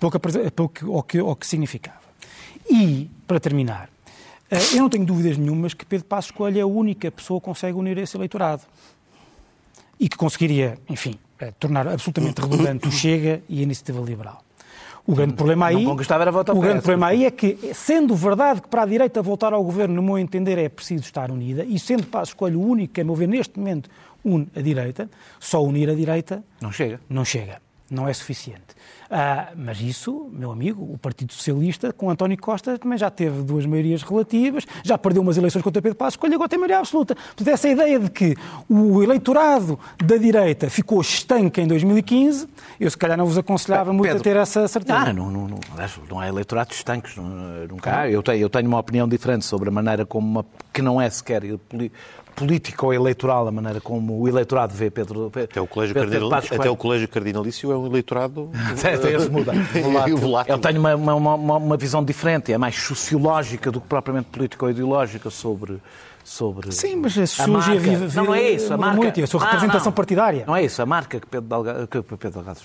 pelo 0.00 0.10
que, 0.10 0.18
pelo 0.18 0.68
que, 0.70 0.84
o 0.86 1.02
que, 1.02 1.20
o 1.20 1.36
que 1.36 1.46
significava. 1.46 2.01
E, 2.70 3.10
para 3.26 3.40
terminar, 3.40 3.88
eh, 4.50 4.74
eu 4.74 4.78
não 4.78 4.88
tenho 4.88 5.04
dúvidas 5.04 5.36
nenhumas 5.36 5.74
que 5.74 5.84
Pedro 5.84 6.06
Passos 6.06 6.30
Coelho 6.30 6.58
é 6.58 6.62
a 6.62 6.66
única 6.66 7.10
pessoa 7.10 7.40
que 7.40 7.44
consegue 7.44 7.76
unir 7.76 7.98
esse 7.98 8.16
eleitorado. 8.16 8.62
E 9.98 10.08
que 10.08 10.16
conseguiria, 10.16 10.78
enfim, 10.88 11.18
eh, 11.38 11.52
tornar 11.58 11.86
absolutamente 11.88 12.40
redundante 12.40 12.88
o 12.88 12.92
Chega 12.92 13.42
e 13.48 13.60
a 13.60 13.62
Iniciativa 13.62 14.00
Liberal. 14.00 14.42
O 15.04 15.16
grande 15.16 15.34
problema 15.34 15.66
aí, 15.66 15.84
o 15.84 16.60
grande 16.60 16.80
problema 16.80 17.08
aí 17.08 17.24
é 17.24 17.30
que, 17.30 17.58
sendo 17.74 18.14
verdade 18.14 18.62
que 18.62 18.68
para 18.68 18.82
a 18.82 18.86
direita 18.86 19.20
voltar 19.20 19.52
ao 19.52 19.62
governo, 19.64 19.96
no 19.96 20.02
meu 20.02 20.16
entender, 20.16 20.56
é 20.58 20.68
preciso 20.68 21.02
estar 21.02 21.28
unida, 21.30 21.64
e 21.64 21.76
sendo 21.76 22.06
Passos 22.06 22.34
Coelho 22.34 22.60
o 22.60 22.64
único 22.64 22.94
que, 22.94 23.00
a 23.00 23.04
meu 23.04 23.16
ver, 23.16 23.26
neste 23.26 23.58
momento, 23.58 23.90
une 24.24 24.46
a 24.54 24.60
direita, 24.60 25.10
só 25.40 25.62
unir 25.64 25.90
a 25.90 25.94
direita... 25.94 26.44
Não 26.60 26.70
chega. 26.70 27.00
Não 27.08 27.24
chega. 27.24 27.60
Não 27.92 28.08
é 28.08 28.12
suficiente. 28.14 28.74
Ah, 29.10 29.48
mas 29.54 29.78
isso, 29.78 30.30
meu 30.32 30.50
amigo, 30.50 30.82
o 30.90 30.96
Partido 30.96 31.34
Socialista, 31.34 31.92
com 31.92 32.08
António 32.08 32.38
Costa, 32.40 32.78
também 32.78 32.96
já 32.96 33.10
teve 33.10 33.42
duas 33.42 33.66
maiorias 33.66 34.02
relativas, 34.02 34.66
já 34.82 34.96
perdeu 34.96 35.20
umas 35.20 35.36
eleições 35.36 35.60
contra 35.60 35.82
Pedro 35.82 35.98
Passos 35.98 36.16
Coelho, 36.16 36.36
agora 36.36 36.48
tem 36.48 36.58
maioria 36.58 36.78
absoluta. 36.78 37.14
Portanto, 37.14 37.48
essa 37.48 37.68
ideia 37.68 38.00
de 38.00 38.10
que 38.10 38.34
o 38.70 39.02
eleitorado 39.02 39.78
da 40.02 40.16
direita 40.16 40.70
ficou 40.70 41.02
estanque 41.02 41.60
em 41.60 41.66
2015, 41.66 42.48
eu 42.80 42.90
se 42.90 42.96
calhar 42.96 43.18
não 43.18 43.26
vos 43.26 43.36
aconselhava 43.36 43.90
Pedro, 43.90 43.98
muito 43.98 44.16
a 44.16 44.20
ter 44.20 44.36
essa 44.36 44.66
certeza. 44.66 45.12
Não, 45.12 45.30
não, 45.30 45.46
não, 45.46 45.60
não 46.08 46.18
há 46.18 46.26
eleitorado 46.26 46.72
estanques, 46.72 47.14
nunca 47.14 47.94
há. 47.94 48.10
Eu 48.10 48.22
tenho, 48.22 48.38
eu 48.38 48.48
tenho 48.48 48.66
uma 48.66 48.78
opinião 48.78 49.06
diferente 49.06 49.44
sobre 49.44 49.68
a 49.68 49.72
maneira 49.72 50.06
como 50.06 50.26
uma, 50.26 50.46
que 50.72 50.80
não 50.80 50.98
é 50.98 51.10
sequer 51.10 51.42
política 52.34 52.84
ou 52.84 52.92
eleitoral, 52.92 53.46
a 53.46 53.50
maneira 53.50 53.80
como 53.80 54.20
o 54.20 54.28
eleitorado 54.28 54.74
vê 54.74 54.90
Pedro, 54.90 55.30
Pedro 55.30 55.50
até 55.50 55.60
o 55.60 55.66
colégio, 55.66 55.94
Pedro 55.94 56.28
Cardinal, 56.28 56.58
até 56.60 56.70
o 56.70 56.76
colégio 56.76 57.08
Cardinalício 57.08 57.72
é 57.72 57.76
um 57.76 57.86
eleitorado 57.86 58.50
até 58.78 59.12
esse 59.12 59.28
muda. 59.28 59.52
Eu 60.46 60.58
tenho 60.58 60.80
uma, 60.80 60.94
uma, 60.94 61.14
uma, 61.14 61.56
uma, 61.56 61.76
visão 61.76 62.04
diferente, 62.04 62.52
é 62.52 62.58
mais 62.58 62.76
sociológica 62.76 63.70
do 63.70 63.80
que 63.80 63.86
propriamente 63.86 64.28
política 64.30 64.64
ou 64.64 64.70
ideológica 64.70 65.30
sobre 65.30 65.78
sobre 66.24 66.72
Sim, 66.72 66.96
mas 66.96 67.18
a 67.18 67.26
sociologia 67.26 67.80
vive, 67.80 68.16
não, 68.16 68.24
não 68.24 68.34
é 68.34 68.50
isso, 68.50 68.72
a 68.72 68.76
marca, 68.76 68.96
muito, 68.96 69.22
a 69.22 69.26
sua 69.26 69.44
representação 69.44 69.86
não, 69.86 69.92
partidária. 69.92 70.44
Não 70.46 70.56
é 70.56 70.64
isso, 70.64 70.80
a 70.80 70.86
marca 70.86 71.20
que 71.20 71.26
Pedro 71.26 71.48
Delgado, 71.48 71.88
que 71.88 72.02
Pedro 72.02 72.30
Delgado 72.30 72.60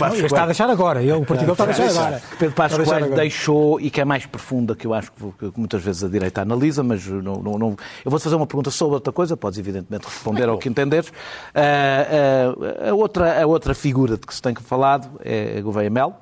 não, 0.00 0.14
ele 0.14 0.26
está 0.26 0.42
a 0.42 0.46
deixar 0.46 0.70
agora, 0.70 1.02
ele, 1.02 1.12
o 1.12 1.24
partido 1.24 1.52
está 1.52 1.64
a 1.64 1.66
deixar 1.66 1.88
agora. 1.88 2.20
Que 2.20 2.36
Pedro 2.36 2.54
Passos 2.54 2.84
Coelho 2.84 3.14
deixou 3.14 3.80
e 3.80 3.90
que 3.90 4.00
é 4.00 4.04
mais 4.04 4.26
profunda 4.26 4.74
que 4.74 4.86
eu 4.86 4.94
acho 4.94 5.12
que, 5.12 5.50
que 5.50 5.58
muitas 5.58 5.82
vezes 5.82 6.02
a 6.02 6.08
direita 6.08 6.42
analisa, 6.42 6.82
mas 6.82 7.06
não, 7.06 7.36
não, 7.36 7.58
não 7.58 7.76
eu 8.04 8.10
vou-te 8.10 8.22
fazer 8.22 8.36
uma 8.36 8.46
pergunta 8.46 8.70
sobre 8.70 8.94
outra 8.94 9.12
coisa, 9.12 9.36
podes 9.36 9.58
evidentemente 9.58 10.06
responder 10.06 10.48
ao 10.48 10.58
que 10.58 10.68
entenderes. 10.68 11.08
Uh, 11.08 12.82
uh, 12.82 12.90
a, 12.90 12.94
outra, 12.94 13.42
a 13.42 13.46
outra 13.46 13.74
figura 13.74 14.16
de 14.16 14.26
que 14.26 14.34
se 14.34 14.42
tem 14.42 14.54
falado 14.54 15.20
é 15.24 15.60
Gouveia 15.60 15.90
Mel, 15.90 16.16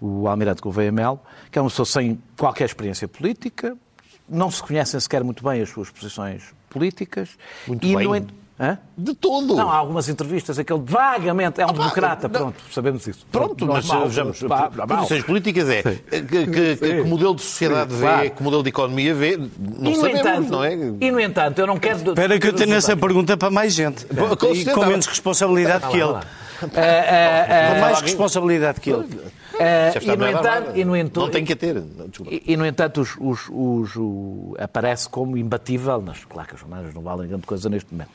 o 0.00 0.28
almirante 0.28 0.60
Gouveia 0.60 0.92
Mel, 0.92 1.20
que 1.50 1.58
é 1.58 1.62
uma 1.62 1.68
pessoa 1.68 1.86
sem 1.86 2.20
qualquer 2.36 2.66
experiência 2.66 3.08
política, 3.08 3.76
não 4.28 4.50
se 4.50 4.62
conhecem 4.62 4.98
sequer 5.00 5.24
muito 5.24 5.42
bem 5.42 5.62
as 5.62 5.68
suas 5.68 5.90
posições 5.90 6.42
políticas. 6.68 7.30
Muito 7.66 7.86
e, 7.86 7.96
bem. 7.96 8.06
No... 8.06 8.48
Hã? 8.60 8.76
De 8.96 9.14
todo. 9.14 9.54
Não, 9.54 9.70
há 9.70 9.76
algumas 9.76 10.08
entrevistas, 10.08 10.58
aquele 10.58 10.80
vagamente 10.84 11.60
é 11.60 11.66
um 11.66 11.72
democrata, 11.72 12.28
pronto, 12.28 12.60
sabemos 12.72 13.06
isso. 13.06 13.24
Pronto, 13.30 13.64
mas 13.64 13.86
vejamos, 13.86 14.40
posições 14.88 15.22
políticas 15.22 15.68
é 15.68 15.82
que, 15.82 16.00
que, 16.20 16.76
que, 16.76 17.02
modelo 17.04 17.36
de 17.36 17.42
sociedade 17.42 17.92
Sim, 17.92 18.00
vê, 18.00 18.04
claro. 18.04 18.30
que 18.32 18.42
modelo 18.42 18.62
de 18.64 18.68
economia 18.68 19.14
vê, 19.14 19.36
não 19.36 19.92
e 19.92 19.94
sabemos, 19.94 20.20
entanto, 20.20 20.50
não 20.50 20.64
é? 20.64 20.74
E 20.74 21.10
no 21.12 21.20
entanto, 21.20 21.60
eu 21.60 21.68
não 21.68 21.78
quero... 21.78 21.98
Espera 21.98 22.36
que 22.36 22.48
eu 22.48 22.52
tenho 22.52 22.74
essa 22.74 22.96
pergunta 22.96 23.36
para 23.36 23.48
mais 23.48 23.72
gente, 23.72 24.04
com, 24.06 24.74
com 24.74 24.86
menos 24.86 25.06
responsabilidade 25.06 25.86
que 25.86 25.96
ele. 25.96 26.18
Com 26.58 27.80
mais 27.80 28.00
responsabilidade 28.00 28.80
que 28.80 28.90
ele. 28.90 29.06
Uh, 29.58 30.12
e, 30.12 30.16
no 30.16 30.28
entanto, 30.28 30.76
e, 30.76 30.84
no 30.84 30.96
entanto, 30.96 31.20
não 31.20 31.30
tem 31.30 31.44
que 31.44 31.56
ter. 31.56 31.82
E, 32.30 32.52
e, 32.52 32.56
no 32.56 32.64
entanto, 32.64 33.00
os, 33.00 33.16
os, 33.18 33.48
os, 33.50 33.96
o, 33.96 34.56
aparece 34.58 35.08
como 35.08 35.36
imbatível, 35.36 36.00
mas 36.00 36.24
claro 36.24 36.48
que 36.48 36.54
as 36.54 36.60
jornadas 36.60 36.94
não 36.94 37.02
valem 37.02 37.28
grande 37.28 37.46
coisa 37.46 37.68
neste 37.68 37.92
momento. 37.92 38.12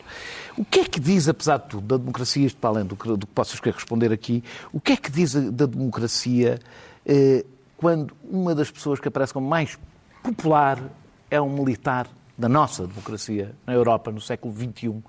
O 0.57 0.63
que 0.63 0.79
é 0.79 0.85
que 0.85 0.99
diz, 0.99 1.27
apesar 1.27 1.57
de 1.57 1.67
tudo, 1.67 1.85
da 1.85 1.97
democracia, 1.97 2.45
isto 2.45 2.57
para 2.57 2.69
além 2.69 2.85
do 2.85 2.95
que, 2.95 3.07
do 3.07 3.27
que 3.27 3.33
possas 3.33 3.59
querer 3.59 3.75
responder 3.75 4.11
aqui, 4.11 4.43
o 4.71 4.79
que 4.79 4.93
é 4.93 4.97
que 4.97 5.11
diz 5.11 5.33
da 5.33 5.65
democracia 5.65 6.59
eh, 7.05 7.45
quando 7.77 8.15
uma 8.23 8.55
das 8.55 8.71
pessoas 8.71 8.99
que 8.99 9.07
aparece 9.07 9.33
como 9.33 9.47
mais 9.47 9.77
popular 10.21 10.79
é 11.29 11.41
um 11.41 11.49
militar 11.49 12.07
da 12.37 12.47
nossa 12.47 12.87
democracia 12.87 13.53
na 13.67 13.73
Europa 13.73 14.11
no 14.11 14.21
século 14.21 14.53
XXI, 14.55 15.03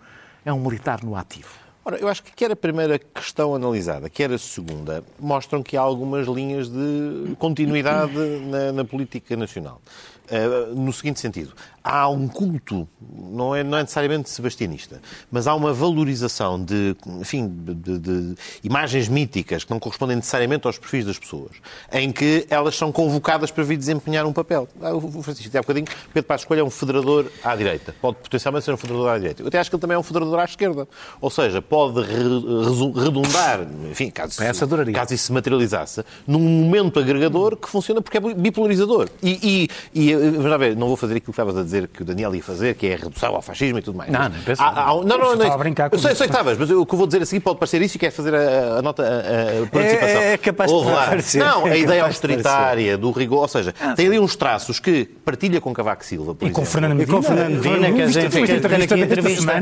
é 0.45 0.53
um 0.53 0.61
militar 0.61 1.03
no 1.03 1.14
ativo. 1.14 1.63
Ora, 1.85 1.99
eu 1.99 2.09
acho 2.09 2.23
que 2.23 2.33
quer 2.33 2.50
a 2.50 2.57
primeira 2.57 2.99
questão 2.99 3.55
analisada, 3.55 4.09
quer 4.09 4.33
a 4.33 4.38
segunda, 4.38 5.05
mostram 5.21 5.62
que 5.62 5.76
há 5.76 5.83
algumas 5.83 6.26
linhas 6.26 6.71
de 6.71 7.37
continuidade 7.38 8.14
na, 8.14 8.73
na 8.73 8.85
política 8.87 9.37
nacional. 9.37 9.83
Uh, 10.25 10.75
no 10.75 10.90
seguinte 10.90 11.21
sentido, 11.21 11.52
há 11.85 12.09
um 12.09 12.26
culto, 12.26 12.88
não 13.12 13.54
é, 13.54 13.62
não 13.62 13.76
é 13.76 13.83
necessariamente 13.83 14.31
sebastianista, 14.31 15.02
mas 15.31 15.47
há 15.47 15.54
uma 15.54 15.75
valorização 15.75 16.62
de, 16.64 16.97
enfim, 17.21 17.47
de, 17.47 17.99
de, 17.99 18.35
imagens 18.64 19.07
míticas 19.07 19.64
que 19.64 19.71
não 19.71 19.78
correspondem 19.78 20.16
necessariamente 20.16 20.66
aos 20.66 20.78
perfis 20.78 21.04
das 21.04 21.19
pessoas, 21.19 21.50
em 21.93 22.11
que 22.11 22.47
elas 22.49 22.75
são 22.75 22.90
convocadas 22.90 23.50
para 23.50 23.62
vir 23.64 23.76
desempenhar 23.76 24.25
um 24.25 24.33
papel. 24.33 24.66
O 24.81 25.23
Francisco, 25.23 25.49
até 25.49 25.59
há 25.59 25.61
bocadinho, 25.61 25.87
Pedro 26.14 26.26
Passos 26.26 26.47
Coelho 26.47 26.61
é 26.61 26.64
um 26.64 26.71
federador 26.71 27.31
à 27.43 27.54
direita. 27.54 27.95
Pode 28.00 28.16
potencialmente 28.16 28.64
ser 28.64 28.73
um 28.73 28.78
federador 28.78 29.11
à 29.11 29.19
direita. 29.19 29.43
Eu 29.43 29.49
até 29.49 29.59
acho 29.59 29.69
que 29.69 29.76
ele 29.76 29.81
também 29.83 29.95
é 29.95 29.99
um 29.99 30.02
federador 30.02 30.38
à 30.38 30.45
esquerda. 30.45 30.88
Ou 31.21 31.28
seja, 31.28 31.61
pode 31.61 32.00
redundar, 32.00 33.61
enfim, 33.90 34.11
caso, 34.11 34.38
caso 34.38 35.14
isso 35.14 35.26
se 35.26 35.33
materializasse, 35.33 36.02
num 36.26 36.38
momento 36.38 36.99
agregador 36.99 37.59
que 37.59 37.69
funciona 37.69 38.00
porque 38.00 38.16
é 38.16 38.21
bipolarizador. 38.21 39.11
E, 39.23 39.69
e, 39.95 40.11
e 40.11 40.13
ver, 40.59 40.76
não 40.76 40.88
vou 40.88 40.97
fazer 40.97 41.14
aquilo 41.16 41.26
que 41.26 41.30
estavas 41.30 41.56
a 41.56 41.62
dizer 41.62 41.88
que 41.88 42.02
o 42.02 42.04
Daniel 42.04 42.35
ia 42.35 42.42
fazer, 42.42 42.75
que 42.75 42.87
é 42.87 42.94
a 42.94 42.99
redução 42.99 43.35
ao 43.35 43.42
fascismo 43.42 43.78
e 43.78 43.83
tudo 43.83 43.97
mais. 43.97 44.11
Não, 44.11 44.28
não 44.28 44.42
penso. 44.44 44.62
Há, 44.62 44.68
há, 44.68 44.87
não, 44.87 45.04
não, 45.04 45.18
não, 45.18 45.37
não, 45.37 45.52
a 45.52 45.59
brincar 45.59 45.90
com 45.90 45.97
eu 45.97 46.00
sei, 46.00 46.14
sei 46.14 46.26
que 46.26 46.33
estavas, 46.33 46.59
mas 46.59 46.71
o 46.71 46.85
que 46.85 46.94
eu 46.94 46.99
vou 46.99 47.06
dizer 47.06 47.23
a 47.23 47.26
seguir 47.26 47.40
pode 47.40 47.59
parecer 47.59 47.80
isso 47.83 47.97
e 47.97 47.99
quer 47.99 48.11
fazer 48.11 48.35
a, 48.35 48.78
a 48.78 48.83
nota, 48.83 49.02
a, 49.02 49.62
a 49.62 49.66
participação. 49.66 50.23
É, 50.23 50.33
é 50.33 50.38
capaz 50.38 50.71
de 50.71 50.85
parecer. 50.85 51.38
Não, 51.38 51.66
a 51.66 51.71
é 51.71 51.78
ideia 51.78 52.04
austeritária, 52.04 52.99
do 52.99 53.11
rigor, 53.11 53.42
ou 53.42 53.49
seja, 53.49 53.75
ah, 53.80 53.94
tem 53.94 54.06
ali 54.06 54.18
uns 54.18 54.37
traços 54.37 54.80
que 54.80 55.04
partilha 55.25 55.61
com 55.61 55.73
Cavaco 55.73 56.04
Silva, 56.04 56.35
por 56.35 56.44
e 56.44 56.49
exemplo. 56.49 56.62
Com 56.62 56.71
Fernando 56.71 56.94
Medina. 56.97 57.12
E 57.12 57.16
com 57.16 57.23
Fernando 57.23 57.54
Medina, 57.54 57.92
que 57.92 58.02
a 58.02 58.06
gente 58.06 59.04
entrevista. 59.04 59.52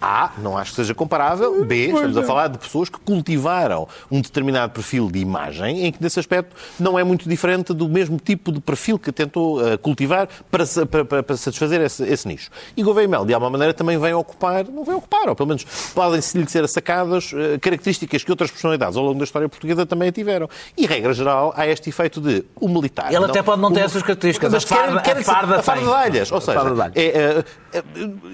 A, 0.00 0.32
não 0.38 0.56
acho 0.56 0.70
que 0.70 0.76
seja 0.76 0.94
comparável. 0.94 1.64
B, 1.64 1.86
estamos 1.86 2.16
a 2.16 2.22
falar 2.22 2.48
de 2.48 2.58
pessoas 2.58 2.88
que 2.88 2.98
cultivaram 2.98 3.86
um 4.10 4.20
determinado 4.20 4.72
perfil 4.72 5.10
de 5.10 5.18
imagem 5.18 5.86
em 5.86 5.92
que, 5.92 6.02
nesse 6.02 6.18
aspecto, 6.18 6.54
não 6.78 6.98
é 6.98 7.04
muito 7.04 7.28
diferente 7.40 7.72
do 7.72 7.88
mesmo 7.88 8.18
tipo 8.18 8.52
de 8.52 8.60
perfil 8.60 8.98
que 8.98 9.10
tentou 9.10 9.60
cultivar 9.78 10.28
para, 10.50 10.64
para, 10.86 11.22
para 11.22 11.36
satisfazer 11.36 11.80
esse, 11.80 12.04
esse, 12.04 12.28
nicho. 12.28 12.50
E 12.76 12.82
Gouveia 12.82 13.08
Mel, 13.08 13.24
de 13.24 13.32
alguma 13.32 13.50
maneira, 13.50 13.72
também 13.72 13.98
vem 13.98 14.12
ocupar, 14.12 14.66
não 14.68 14.84
vem 14.84 14.94
ocupar, 14.94 15.28
ou 15.28 15.34
pelo 15.34 15.48
menos 15.48 15.64
podem-se 15.94 16.36
lhe 16.36 16.48
ser 16.48 16.68
sacadas 16.68 17.32
uh, 17.32 17.58
características 17.60 18.22
que 18.22 18.30
outras 18.30 18.50
personalidades 18.50 18.96
ao 18.96 19.04
longo 19.04 19.18
da 19.18 19.24
história 19.24 19.48
portuguesa 19.48 19.86
também 19.86 20.10
tiveram. 20.12 20.48
E, 20.76 20.86
regra 20.86 21.14
geral, 21.14 21.54
há 21.56 21.66
este 21.66 21.88
efeito 21.88 22.20
de 22.20 22.44
o 22.56 22.68
militar. 22.68 23.10
Ele 23.10 23.20
não, 23.20 23.26
até 23.26 23.42
pode 23.42 23.62
não 23.62 23.72
ter 23.72 23.80
o, 23.80 23.84
essas 23.84 24.02
características, 24.02 24.52
mas 24.52 24.64
a 24.64 24.66
farda, 24.66 25.00
quer, 25.00 25.14
quer, 25.14 25.20
a 25.20 25.24
farda, 25.24 25.56
a 25.56 25.62
farda 25.62 25.84
de 25.84 25.92
alhas. 25.92 26.30
Ou 26.30 26.40
seja, 26.40 26.60
é, 26.94 27.02
é, 27.04 27.44
é, 27.72 27.82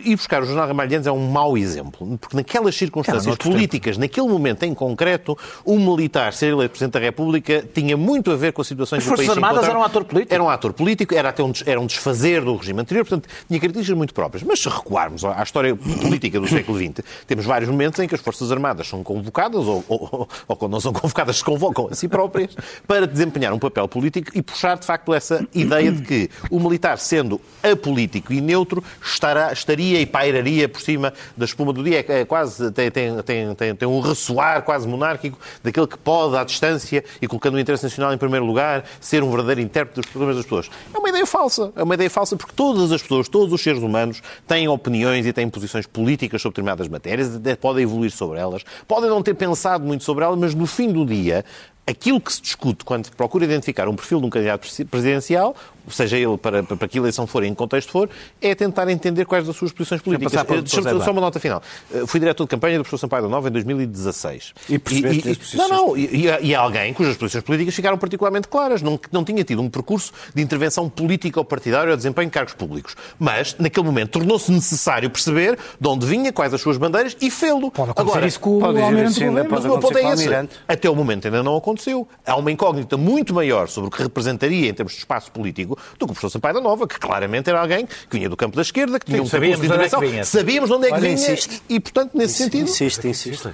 ir 0.04 0.16
buscar 0.16 0.42
o 0.42 0.46
Jornal 0.46 0.66
Ramalhianos 0.66 1.06
é 1.06 1.12
um 1.12 1.30
mau 1.30 1.56
exemplo, 1.56 2.18
porque 2.18 2.36
naquelas 2.36 2.75
circunstâncias 2.75 3.36
políticas, 3.36 3.96
tempo. 3.96 4.00
naquele 4.00 4.28
momento 4.28 4.64
em 4.64 4.75
concreto, 4.75 5.38
o 5.64 5.78
militar 5.78 6.32
ser 6.32 6.52
eleito 6.52 6.70
Presidente 6.70 6.94
da 6.94 7.00
República 7.00 7.64
tinha 7.72 7.96
muito 7.96 8.30
a 8.30 8.36
ver 8.36 8.52
com 8.52 8.62
as 8.62 8.68
As 8.97 9.05
Forças 9.05 9.29
Armadas 9.29 9.69
eram 9.69 9.81
um 9.81 9.83
ator 9.83 10.05
político? 10.05 10.35
Era 10.35 10.43
um 10.43 10.49
ator 10.49 10.73
político, 10.73 11.15
era 11.15 11.29
até 11.29 11.43
um, 11.43 11.53
era 11.65 11.81
um 11.81 11.87
desfazer 11.87 12.43
do 12.43 12.55
regime 12.57 12.81
anterior, 12.81 13.05
portanto, 13.05 13.29
tinha 13.47 13.61
características 13.61 13.97
muito 13.97 14.15
próprias. 14.15 14.43
Mas 14.43 14.61
se 14.61 14.69
recuarmos 14.69 15.25
à 15.25 15.43
história 15.43 15.75
política 15.75 16.41
do 16.41 16.49
século 16.49 16.79
XX, 16.79 17.05
temos 17.26 17.45
vários 17.45 17.71
momentos 17.71 17.99
em 18.00 18.09
que 18.09 18.15
as 18.15 18.21
Forças 18.21 18.50
Armadas 18.50 18.88
são 18.88 19.03
convocadas, 19.03 19.67
ou, 19.67 19.85
ou, 19.88 20.29
ou 20.49 20.57
quando 20.57 20.73
não 20.73 20.81
são 20.81 20.93
convocadas, 20.93 21.37
se 21.37 21.45
convocam 21.45 21.88
a 21.91 21.95
si 21.95 22.09
próprias, 22.09 22.57
para 22.87 23.07
desempenhar 23.07 23.53
um 23.53 23.59
papel 23.59 23.87
político 23.88 24.31
e 24.35 24.43
puxar, 24.43 24.76
de 24.79 24.87
facto, 24.87 25.12
essa 25.12 25.47
ideia 25.55 25.93
de 25.93 26.03
que 26.03 26.31
o 26.50 26.59
militar, 26.59 26.99
sendo 26.99 27.41
apolítico 27.62 28.33
e 28.33 28.41
neutro, 28.41 28.83
estará, 29.03 29.53
estaria 29.53 30.00
e 30.00 30.07
pairaria 30.07 30.69
por 30.69 30.81
cima 30.81 31.12
da 31.37 31.45
espuma 31.45 31.73
do 31.73 31.83
dia. 31.83 32.05
É, 32.09 32.21
é 32.21 32.25
quase, 32.25 32.71
tem, 32.73 32.91
tem, 32.91 33.23
tem, 33.23 33.55
tem, 33.55 33.75
tem 33.75 33.88
um 33.88 34.00
ressoar 34.00 34.62
quase 34.62 34.87
monárquico 34.87 35.38
daquele 35.62 35.87
que 35.87 35.99
pode, 35.99 36.37
à 36.37 36.45
distância 36.45 37.05
e 37.21 37.26
colocando 37.26 37.55
o 37.55 37.61
interesse 37.61 37.85
nacional 37.85 38.12
em 38.12 38.19
primeiro 38.19 38.45
lugar, 38.45 38.85
ser 39.00 39.23
um 39.23 39.31
verdadeiro 39.31 39.61
intérprete 39.61 40.00
dos 40.00 40.11
problemas 40.11 40.37
das 40.37 40.45
pessoas. 40.45 40.71
É 40.95 40.99
uma 40.99 41.09
ideia 41.09 41.26
falsa. 41.26 41.73
É 41.76 41.83
uma 41.83 41.95
ideia 41.95 42.11
falsa 42.11 42.37
porque 42.37 42.52
todas 42.55 42.93
as 42.93 43.02
pessoas, 43.02 43.28
todos 43.28 43.52
os 43.52 43.61
seres 43.61 43.83
humanos 43.83 44.23
têm 44.47 44.69
opiniões 44.69 45.26
e 45.26 45.33
têm 45.33 45.49
posições 45.49 45.87
políticas 45.87 46.43
sobre 46.43 46.55
determinadas 46.55 46.88
matérias, 46.88 47.35
até 47.37 47.57
podem 47.57 47.83
evoluir 47.83 48.11
sobre 48.11 48.38
elas, 48.38 48.64
podem 48.87 49.09
não 49.11 49.23
ter 49.23 49.35
pensado 49.35 49.85
muito 49.85 50.05
sobre 50.05 50.25
elas, 50.25 50.38
mas 50.38 50.55
no 50.55 50.66
fim 50.66 50.93
do 50.93 51.05
dia 51.05 51.45
aquilo 51.87 52.21
que 52.21 52.33
se 52.33 52.43
discute 52.43 52.85
quando 52.85 53.05
se 53.05 53.12
procura 53.12 53.45
identificar 53.45 53.88
um 53.88 53.95
perfil 53.95 54.19
de 54.21 54.26
um 54.26 54.31
candidato 54.31 54.69
presidencial, 54.90 55.55
seja 55.88 56.16
ele 56.16 56.37
para, 56.37 56.62
para 56.62 56.88
que 56.88 56.99
a 56.99 57.00
eleição 57.00 57.26
for 57.26 57.45
e 57.45 57.47
em 57.47 57.50
que 57.50 57.57
contexto 57.57 57.90
for, 57.90 58.09
é 58.40 58.55
tentar 58.55 58.88
entender 58.88 59.25
quais 59.25 59.49
as 59.49 59.57
suas 59.57 59.73
posições 59.73 60.00
políticas. 60.00 60.33
Deixa-me 60.33 61.02
só 61.02 61.11
uma 61.11 61.21
nota 61.21 61.38
final. 61.38 61.62
Uh, 61.90 62.07
fui 62.07 62.21
diretor 62.21 62.45
de 62.45 62.50
campanha 62.50 62.78
do 62.78 62.83
professor 62.83 62.99
Sampaio 62.99 63.25
da 63.25 63.28
Nova 63.28 63.49
em 63.49 63.52
2016. 63.52 64.55
E 64.69 64.78
percebeste 64.78 65.28
e, 65.28 65.55
e, 65.55 65.57
Não, 65.57 65.69
não. 65.69 65.97
E, 65.97 66.26
e, 66.43 66.55
alguém 66.55 66.93
cujas 66.93 67.16
posições 67.16 67.45
políticas 67.45 67.75
ficaram 67.75 67.99
particularmente 67.99 68.49
claras. 68.49 68.83
Não, 68.83 68.99
não 69.12 69.25
tinha 69.25 69.43
tido 69.45 69.62
um 69.62 69.69
percurso 69.69 70.12
de 70.35 70.43
intervenção 70.43 70.88
política 70.88 71.40
ou 71.40 71.45
partidária 71.45 71.90
ou 71.90 71.97
desempenho 71.97 72.28
de 72.28 72.33
cargos 72.33 72.55
públicos. 72.55 72.97
Mas, 73.19 73.57
naquele 73.59 73.87
momento, 73.87 74.11
tornou-se 74.11 74.50
necessário 74.50 75.09
perceber 75.11 75.59
de 75.81 75.88
onde 75.88 76.07
vinha, 76.07 76.33
quais 76.33 76.52
as 76.52 76.61
suas 76.61 76.76
bandeiras 76.76 77.16
e 77.21 77.31
fê-lo. 77.31 77.71
Pode 77.71 77.90
acontecer 77.90 78.16
Agora, 78.16 78.26
isso 78.26 78.40
com 78.40 78.59
o 78.59 78.64
Almirante 78.64 79.25
Mas 79.50 79.64
o 79.64 79.78
ponto 79.78 79.99
é 79.99 80.12
esse. 80.12 80.28
Até 80.66 80.88
o 80.90 80.95
momento 80.95 81.26
ainda 81.26 81.43
não 81.43 81.57
aconteceu. 81.57 82.07
Há 82.25 82.37
uma 82.37 82.50
incógnita 82.50 82.97
muito 82.97 83.35
maior 83.35 83.69
sobre 83.69 83.88
o 83.88 83.90
que 83.90 84.02
representaria 84.02 84.69
em 84.69 84.75
termos 84.75 84.93
de 84.93 84.99
espaço 84.99 85.31
político 85.31 85.75
do 85.99 86.06
que 86.06 86.12
o 86.12 86.14
professor 86.14 86.30
Sampaio 86.30 86.54
da 86.54 86.61
Nova, 86.61 86.87
que 86.87 86.99
claramente 86.99 87.49
era 87.49 87.61
alguém 87.61 87.87
que 87.87 88.16
vinha 88.16 88.28
do 88.28 88.37
campo 88.37 88.56
da 88.56 88.62
esquerda, 88.62 88.99
que 88.99 89.06
tinha 89.06 89.18
Sim, 89.18 89.25
um 89.25 89.28
percurso 89.28 89.61
de 89.61 89.66
intervenção. 89.66 90.02
É 90.02 90.25
sabíamos 90.25 90.71
onde 90.71 90.87
é 90.87 90.88
que 90.88 90.95
Olha, 90.95 91.02
vinha 91.02 91.14
insiste. 91.14 91.62
e, 91.68 91.80
portanto, 91.80 92.12
nesse 92.14 92.42
insiste, 92.42 92.45
sentido... 92.45 92.68
Insiste, 92.68 93.09
insiste. 93.09 93.49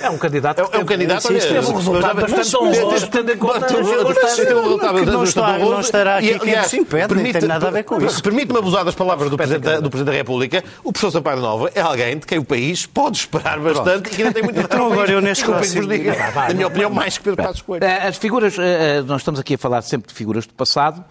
É 0.00 0.10
um 0.10 0.18
candidato... 0.18 0.60
É, 0.60 0.76
é 0.76 0.78
um 0.78 0.84
candidato... 0.84 1.28
Teve 1.28 1.58
um 1.58 1.76
resultado 1.76 2.20
bastante 2.20 2.56
honroso, 2.56 3.06
tendo 3.08 3.32
em 3.32 3.36
conta... 3.36 3.66
Teve 3.66 3.82
um 3.82 5.20
resultado 5.20 5.58
Não 5.58 5.80
estará 5.80 6.18
aqui 6.18 6.38
quem 6.38 6.62
se 6.64 6.78
impede, 6.78 7.14
nem 7.14 7.32
tem 7.32 7.42
nada 7.42 7.68
a 7.68 7.70
ver 7.70 7.84
com 7.84 8.00
isso. 8.04 8.22
Permite-me 8.22 8.58
abusar 8.58 8.84
das 8.84 8.94
palavras 8.94 9.30
do 9.30 9.36
Presidente 9.36 10.04
da 10.04 10.12
República. 10.12 10.62
O 10.82 10.92
professor 10.92 11.18
Sampaio 11.18 11.36
da 11.36 11.42
Nova 11.42 11.70
é 11.74 11.80
alguém 11.80 12.18
de 12.18 12.26
quem 12.26 12.38
o 12.38 12.44
país 12.44 12.86
pode 12.86 13.18
esperar 13.18 13.58
bastante 13.58 14.08
e 14.08 14.14
que 14.14 14.22
ainda 14.22 14.34
tem 14.34 14.42
muito... 14.42 14.60
Então 14.64 14.90
agora 14.90 15.12
eu 15.12 15.20
neste 15.20 15.44
caso... 15.44 15.80
Na 15.80 16.54
minha 16.54 16.66
opinião, 16.66 16.90
mais 16.90 17.18
que 17.18 17.24
Pedro 17.24 17.42
Passos 17.44 17.62
Coelho. 17.62 17.84
As 17.84 18.16
figuras... 18.16 18.58
Eh, 18.58 18.98
eh, 18.98 19.02
nós 19.02 19.20
estamos 19.20 19.38
aqui 19.38 19.54
a 19.54 19.58
falar 19.58 19.82
sempre 19.82 20.08
de 20.08 20.14
figuras 20.14 20.46
do 20.46 20.54
passado. 20.54 21.04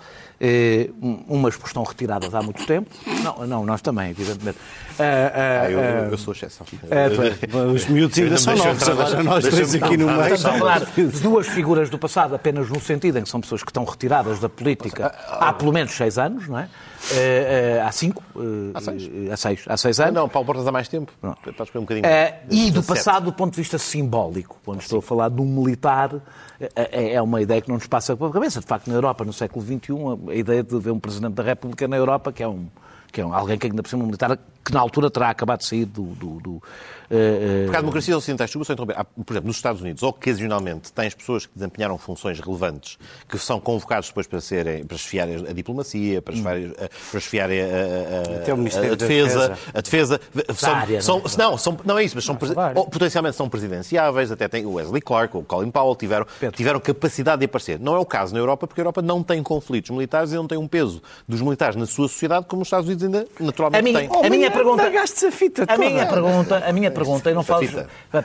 Eh, 0.45 0.89
umas 1.29 1.55
estão 1.69 1.83
retiradas 1.83 2.35
há 2.35 2.41
muito 2.41 2.65
tempo. 2.65 2.89
Não, 3.23 3.47
não 3.47 3.65
nós 3.65 3.81
também, 3.81 4.09
evidentemente. 4.09 4.57
Uh, 4.93 5.01
uh, 5.01 5.31
ah, 5.33 5.71
eu, 5.71 5.79
eu, 6.11 6.17
sou 6.17 6.33
exceção. 6.33 6.67
Os 7.73 7.87
miúdos 7.87 8.17
ainda 8.19 8.37
são 8.37 8.55
novos, 8.55 8.87
agora 8.87 9.23
nós 9.23 9.43
três 9.43 9.73
aqui 9.73 9.97
no 9.97 10.05
meio. 10.05 10.33
Estamos 10.33 10.45
a 10.45 10.53
falar 10.53 10.85
de 10.85 11.03
duas 11.19 11.47
figuras 11.47 11.89
do 11.89 11.97
passado, 11.97 12.35
apenas 12.35 12.69
no 12.69 12.79
sentido 12.79 13.17
em 13.17 13.23
que 13.23 13.29
são 13.29 13.41
pessoas 13.41 13.63
que 13.63 13.71
estão 13.71 13.83
retiradas 13.85 14.39
da 14.39 14.47
política 14.47 15.13
há 15.27 15.51
pelo 15.51 15.73
menos 15.73 15.93
seis 15.93 16.17
anos, 16.19 16.47
não 16.47 16.59
é? 16.59 16.69
há 17.83 17.91
cinco? 17.91 18.23
há 18.73 18.81
seis? 18.81 19.09
Há 19.31 19.37
seis, 19.37 19.65
há 19.67 19.77
seis 19.77 19.99
anos. 19.99 20.13
Não, 20.13 20.29
Paulo 20.29 20.45
Portas 20.45 20.67
há 20.67 20.71
mais 20.71 20.87
tempo. 20.87 21.11
Não. 21.21 21.35
Um 21.75 21.81
bocadinho. 21.81 22.05
e 22.51 22.69
do 22.69 22.83
passado, 22.83 23.25
do 23.25 23.33
ponto 23.33 23.53
de 23.53 23.61
vista 23.61 23.79
simbólico, 23.79 24.59
quando 24.63 24.81
estou 24.81 24.99
a 24.99 25.01
falar 25.01 25.29
de 25.29 25.41
um 25.41 25.45
militar, 25.45 26.11
é 26.75 27.19
uma 27.21 27.41
ideia 27.41 27.61
que 27.61 27.67
não 27.67 27.77
nos 27.77 27.87
passa 27.87 28.15
pela 28.15 28.31
cabeça. 28.31 28.59
De 28.59 28.67
facto, 28.67 28.87
na 28.89 28.93
Europa, 28.93 29.25
no 29.25 29.33
século 29.33 29.65
XXI, 29.65 30.31
a 30.31 30.35
ideia 30.35 30.63
de 30.63 30.77
ver 30.79 30.91
um 30.91 30.99
Presidente 30.99 31.33
da 31.33 31.43
República 31.43 31.87
na 31.87 31.97
Europa, 31.97 32.31
que 32.31 32.43
é 32.43 32.47
um 32.47 32.67
que 33.13 33.21
é 33.21 33.23
alguém 33.23 33.57
que 33.59 33.67
ainda 33.67 33.83
por 33.83 33.89
cima 33.89 34.03
um 34.03 34.07
militar 34.07 34.37
que 34.63 34.73
na 34.73 34.79
altura 34.79 35.09
terá 35.09 35.29
acabado 35.29 35.59
de 35.59 35.65
sair 35.65 35.85
do, 35.85 36.03
do, 36.03 36.39
do 36.39 36.63
Uh, 37.13 37.65
Porque 37.65 37.77
há 37.77 37.81
democracias 37.81 38.17
ocidentais, 38.17 38.49
desculpa 38.49 38.65
só 38.65 38.73
interromper, 38.73 38.97
há, 38.97 39.03
por 39.03 39.33
exemplo, 39.33 39.47
nos 39.47 39.57
Estados 39.57 39.81
Unidos, 39.81 40.01
ocasionalmente, 40.01 40.91
tens 40.91 41.13
pessoas 41.13 41.45
que 41.45 41.53
desempenharam 41.53 41.95
funções 41.97 42.39
relevantes 42.39 42.97
que 43.29 43.37
são 43.37 43.59
convocados 43.59 44.07
depois 44.07 44.25
para, 44.25 44.41
serem, 44.41 44.83
para 44.83 44.95
esfiar 44.95 45.27
a 45.27 45.53
diplomacia, 45.53 46.23
para 46.23 46.33
esfiar, 46.33 46.57
hum. 46.57 46.73
para 47.11 47.19
esfiar 47.19 47.49
a, 47.51 47.53
a, 47.53 48.87
a, 48.89 48.91
a 48.91 48.95
defesa. 48.95 49.57
A 49.73 49.81
defesa 49.81 50.21
são, 50.55 50.73
área, 50.73 51.01
são, 51.01 51.19
não, 51.19 51.25
é? 51.25 51.37
não, 51.37 51.57
são, 51.57 51.77
não 51.85 51.97
é 51.99 52.03
isso, 52.03 52.15
mas 52.15 52.25
são, 52.25 52.35
potencialmente 52.35 53.35
são 53.35 53.47
presidenciáveis, 53.47 54.31
até 54.31 54.47
tem 54.47 54.65
o 54.65 54.73
Wesley 54.73 55.01
Clark, 55.01 55.37
o 55.37 55.43
Colin 55.43 55.69
Powell, 55.69 55.95
tiveram, 55.95 56.25
tiveram 56.55 56.79
capacidade 56.79 57.39
de 57.39 57.45
aparecer. 57.45 57.79
Não 57.79 57.95
é 57.95 57.99
o 57.99 58.05
caso 58.05 58.33
na 58.33 58.39
Europa, 58.39 58.65
porque 58.65 58.81
a 58.81 58.83
Europa 58.83 59.03
não 59.03 59.21
tem 59.21 59.43
conflitos 59.43 59.91
militares 59.91 60.31
e 60.31 60.35
não 60.35 60.47
tem 60.47 60.57
um 60.57 60.67
peso 60.67 61.01
dos 61.27 61.41
militares 61.41 61.75
na 61.75 61.85
sua 61.85 62.07
sociedade 62.07 62.47
como 62.47 62.63
os 62.63 62.67
Estados 62.67 62.87
Unidos 62.87 63.03
ainda 63.03 63.27
naturalmente 63.39 63.79
a 63.79 63.83
minha, 63.83 63.99
têm. 63.99 64.09
Oh, 64.11 64.25
a 64.25 64.29
minha 64.29 64.49
pergunta, 64.53 64.83
a, 64.83 65.31
fita 65.31 65.65
a 65.67 65.77
minha 65.77 66.05
pergunta, 66.05 66.63
a 66.65 66.71
minha 66.71 66.91
pergunta, 66.91 67.31
e 67.31 67.33
não 67.33 67.43
falo, 67.43 67.67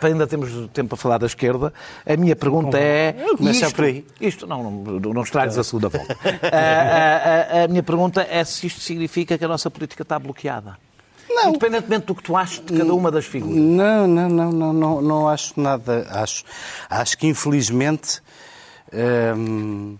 ainda 0.02 0.26
temos 0.26 0.50
tempo 0.72 0.90
para 0.90 0.98
falar 0.98 1.18
da 1.18 1.26
esquerda, 1.26 1.72
a 2.06 2.16
minha 2.16 2.36
pergunta 2.36 2.78
é... 2.78 3.16
Isto, 3.40 3.74
por 3.74 3.84
aí. 3.84 4.04
Isto, 4.20 4.46
não, 4.46 4.62
não, 4.62 5.00
não 5.12 5.22
estragues 5.22 5.58
a 5.58 5.64
segunda 5.64 5.88
volta. 5.88 6.16
a, 6.52 6.56
a, 6.56 7.60
a, 7.60 7.64
a 7.64 7.68
minha 7.68 7.82
pergunta 7.82 8.26
é 8.30 8.44
se 8.44 8.66
isto 8.66 8.80
significa 8.80 9.36
que 9.36 9.44
a 9.44 9.48
nossa 9.48 9.70
política 9.70 10.02
está 10.02 10.18
bloqueada. 10.18 10.76
Não. 11.28 11.50
Independentemente 11.50 12.06
do 12.06 12.14
que 12.14 12.22
tu 12.22 12.36
achas 12.36 12.64
de 12.64 12.76
cada 12.76 12.94
uma 12.94 13.10
das 13.10 13.26
figuras. 13.26 13.56
Não, 13.56 14.06
não, 14.06 14.28
não, 14.28 14.52
não, 14.52 14.72
não, 14.72 15.02
não 15.02 15.28
acho 15.28 15.60
nada. 15.60 16.06
Acho, 16.10 16.44
acho 16.88 17.18
que 17.18 17.26
infelizmente 17.26 18.20
hum, 19.36 19.96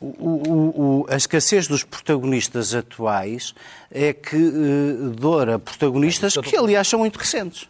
o, 0.00 0.06
o, 0.06 1.02
o, 1.02 1.06
a 1.10 1.16
escassez 1.16 1.68
dos 1.68 1.84
protagonistas 1.84 2.74
atuais 2.74 3.54
é 3.90 4.12
que 4.12 4.36
uh, 4.36 5.10
doura 5.10 5.58
protagonistas 5.58 6.36
que, 6.38 6.56
aliás, 6.56 6.88
são 6.88 7.00
muito 7.00 7.18
recentes. 7.18 7.68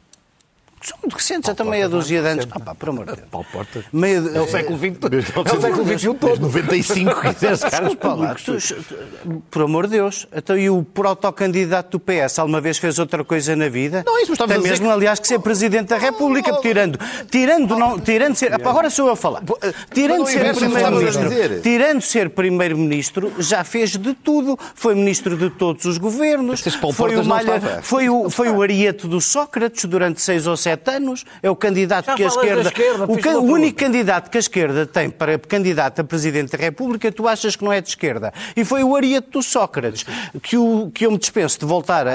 São 0.83 0.97
recentes, 1.13 1.51
até 1.51 1.63
meia 1.63 1.89
dúzia 1.89 2.23
de 2.23 2.29
anos. 2.29 2.49
Ah, 2.51 2.59
pá, 2.59 2.75
por 2.75 2.89
amor 2.89 3.05
de 3.07 3.17
Deus. 3.17 3.29
Paulo 3.31 3.47
Porta. 3.53 3.85
Meia, 3.93 4.17
É 4.35 4.41
o 4.41 4.47
século 4.49 4.79
XX. 4.79 4.91
É 5.51 5.57
o 5.57 5.61
século 5.61 5.99
XXI 5.99 6.15
todo. 6.15 6.41
95, 6.41 7.21
quiseres, 7.35 7.61
caras 7.61 7.93
tu- 8.45 9.43
por 9.51 9.63
amor 9.63 9.87
de 9.87 9.93
Deus. 9.93 10.27
Então, 10.35 10.57
e 10.57 10.71
o 10.71 10.83
protocandidato 10.83 11.99
do 11.99 12.01
PS 12.01 12.39
alguma 12.39 12.61
vez 12.63 12.79
fez 12.79 12.99
outra 12.99 13.23
coisa 13.25 13.55
na 13.55 13.69
vida? 13.69 14.03
Não, 14.07 14.15
isso, 14.19 14.31
mas 14.31 14.41
estavas 14.41 14.57
Tem 14.57 14.71
mesmo, 14.71 14.87
que- 14.87 14.93
aliás, 14.93 15.19
que 15.21 15.29
ser 15.29 15.39
Presidente 15.41 15.89
da 15.89 15.99
República, 15.99 16.53
tirando, 16.63 16.99
tirando, 17.31 17.77
não, 17.77 17.99
tirando 17.99 18.35
ser. 18.35 18.55
Agora 18.55 18.89
sou 18.89 19.09
eu 19.09 19.13
a 19.13 19.17
falar. 19.17 19.43
Tirando 19.93 20.19
não 20.21 20.27
ser 20.27 20.55
Primeiro-Ministro, 20.55 21.61
tirando 21.63 22.01
ser 22.01 22.31
Primeiro-Ministro, 22.31 23.33
já 23.39 23.65
fez 23.65 23.91
de 23.91 24.15
tudo. 24.15 24.59
Foi 24.75 24.95
Ministro 24.95 25.37
de 25.37 25.51
todos 25.51 25.85
os 25.85 25.99
governos. 25.99 26.63
Paulo 26.81 26.95
Foi 26.95 27.17
o, 27.17 27.25
malha- 27.25 27.57
estava. 27.57 27.83
foi 27.83 28.09
o, 28.09 28.31
foi 28.31 28.49
o 28.51 28.63
Arieto 28.63 29.07
do 29.09 29.21
Sócrates 29.21 29.85
durante 29.85 30.23
seis 30.23 30.47
ou 30.47 30.57
sete 30.57 30.70
anos. 30.91 31.25
É 31.43 31.51
o 31.51 31.57
candidato 31.57 32.07
Já 32.07 32.15
que 32.15 32.25
a 32.25 32.27
esquerda. 32.27 32.69
esquerda, 32.69 33.07
o, 33.07 33.41
o 33.41 33.45
único 33.53 33.79
candidato 33.79 34.31
que 34.31 34.37
a 34.37 34.41
esquerda 34.41 34.87
tem 34.87 35.09
para 35.11 35.39
candidato 35.39 36.01
a 36.01 36.05
Presidente 36.05 36.53
da 36.53 36.59
República, 36.59 37.11
tu 37.13 37.27
achas 37.27 37.57
que 37.57 37.65
não 37.65 37.73
é 37.73 37.81
de 37.81 37.89
esquerda. 37.89 38.33
E 38.57 38.65
foi 38.65 38.83
o 38.85 38.95
Arieto 38.97 39.31
do 39.31 39.43
Sócrates, 39.43 40.05
que, 40.43 40.57
o, 40.57 40.91
que 40.93 41.07
eu 41.07 41.11
me 41.13 41.19
dispenso 41.19 41.59
de 41.59 41.65
voltar 41.67 42.07
a, 42.07 42.15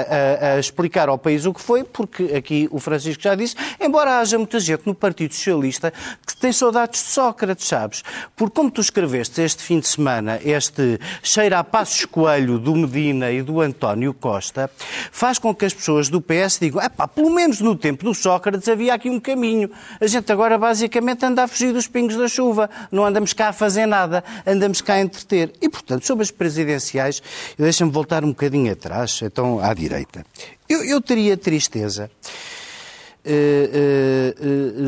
a- 0.54 0.58
explicar 0.58 1.08
ao 1.08 1.18
país 1.18 1.44
o 1.46 1.52
que 1.52 1.60
foi, 1.60 1.84
porque 1.84 2.24
aqui 2.34 2.68
o 2.70 2.78
Francisco 2.78 3.22
já 3.22 3.34
disse, 3.34 3.54
embora 3.80 4.18
haja 4.18 4.38
muita 4.38 4.60
gente 4.60 4.82
no 4.86 4.94
Partido 4.94 5.34
Socialista 5.34 5.92
que 6.26 6.36
tem 6.36 6.52
saudades 6.52 7.02
de 7.02 7.08
Sócrates, 7.10 7.66
sabes? 7.66 8.02
Porque 8.34 8.54
como 8.54 8.70
tu 8.70 8.80
escreveste 8.80 9.40
este 9.40 9.62
fim 9.62 9.80
de 9.80 9.88
semana, 9.88 10.38
este 10.44 10.98
cheira 11.22 11.58
a 11.58 11.64
passos 11.64 12.04
coelho 12.04 12.58
do 12.58 12.74
Medina 12.74 13.30
e 13.30 13.42
do 13.42 13.60
António 13.60 14.12
Costa, 14.14 14.70
faz 15.10 15.38
com 15.38 15.54
que 15.54 15.64
as 15.64 15.74
pessoas 15.74 16.08
do 16.08 16.20
PS 16.20 16.58
digam, 16.60 16.80
pelo 17.14 17.30
menos 17.30 17.60
no 17.60 17.74
tempo 17.76 18.04
do 18.04 18.14
Sócrates 18.14 18.45
havia 18.70 18.94
aqui 18.94 19.08
um 19.10 19.20
caminho. 19.20 19.70
A 20.00 20.06
gente 20.06 20.30
agora 20.30 20.58
basicamente 20.58 21.24
anda 21.24 21.44
a 21.44 21.48
fugir 21.48 21.72
dos 21.72 21.86
pingos 21.86 22.16
da 22.16 22.28
chuva. 22.28 22.68
Não 22.90 23.04
andamos 23.04 23.32
cá 23.32 23.48
a 23.48 23.52
fazer 23.52 23.86
nada, 23.86 24.22
andamos 24.46 24.80
cá 24.80 24.94
a 24.94 25.00
entreter. 25.00 25.52
E, 25.60 25.68
portanto, 25.68 26.06
sobre 26.06 26.22
as 26.22 26.30
presidenciais, 26.30 27.22
deixa-me 27.58 27.90
voltar 27.90 28.24
um 28.24 28.28
bocadinho 28.28 28.72
atrás, 28.72 29.20
então 29.22 29.58
à 29.60 29.72
direita. 29.74 30.24
Eu, 30.68 30.84
eu 30.84 31.00
teria 31.00 31.36
tristeza 31.36 32.10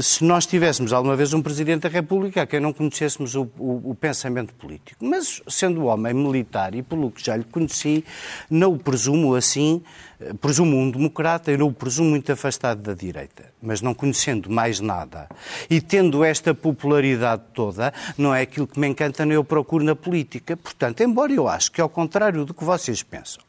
se 0.00 0.24
nós 0.24 0.46
tivéssemos 0.46 0.92
alguma 0.92 1.16
vez 1.16 1.32
um 1.34 1.42
Presidente 1.42 1.82
da 1.82 1.88
República 1.88 2.42
a 2.42 2.46
quem 2.46 2.60
não 2.60 2.72
conhecêssemos 2.72 3.34
o, 3.34 3.42
o- 3.58 3.90
o 3.90 3.94
pensamento 3.94 4.54
político. 4.54 5.04
Mas, 5.04 5.42
sendo 5.48 5.84
homem 5.86 6.14
militar 6.14 6.74
e 6.74 6.82
pelo 6.82 7.10
que 7.10 7.24
já 7.24 7.36
lhe 7.36 7.44
conheci, 7.44 8.04
não 8.48 8.72
o 8.74 8.78
presumo 8.78 9.34
assim, 9.34 9.82
eh, 10.20 10.32
presumo 10.40 10.76
um 10.76 10.90
democrata 10.90 11.50
e 11.50 11.56
não 11.56 11.66
o 11.68 11.72
presumo 11.72 12.10
muito 12.10 12.30
afastado 12.30 12.80
da 12.80 12.94
direita. 12.94 13.46
Mas 13.60 13.80
não 13.80 13.92
conhecendo 13.94 14.48
mais 14.50 14.78
nada 14.80 15.28
e 15.68 15.80
tendo 15.80 16.22
esta 16.22 16.54
popularidade 16.54 17.42
toda, 17.52 17.92
não 18.16 18.34
é 18.34 18.42
aquilo 18.42 18.66
que 18.66 18.78
me 18.78 18.86
encanta 18.86 19.24
nem 19.26 19.34
eu 19.34 19.44
procuro 19.44 19.84
na 19.84 19.96
política. 19.96 20.56
Portanto, 20.56 21.00
embora 21.02 21.32
eu 21.32 21.48
acho 21.48 21.72
que, 21.72 21.80
ao 21.80 21.88
contrário 21.88 22.44
do 22.44 22.54
que 22.54 22.62
vocês 22.64 23.02
pensam, 23.02 23.42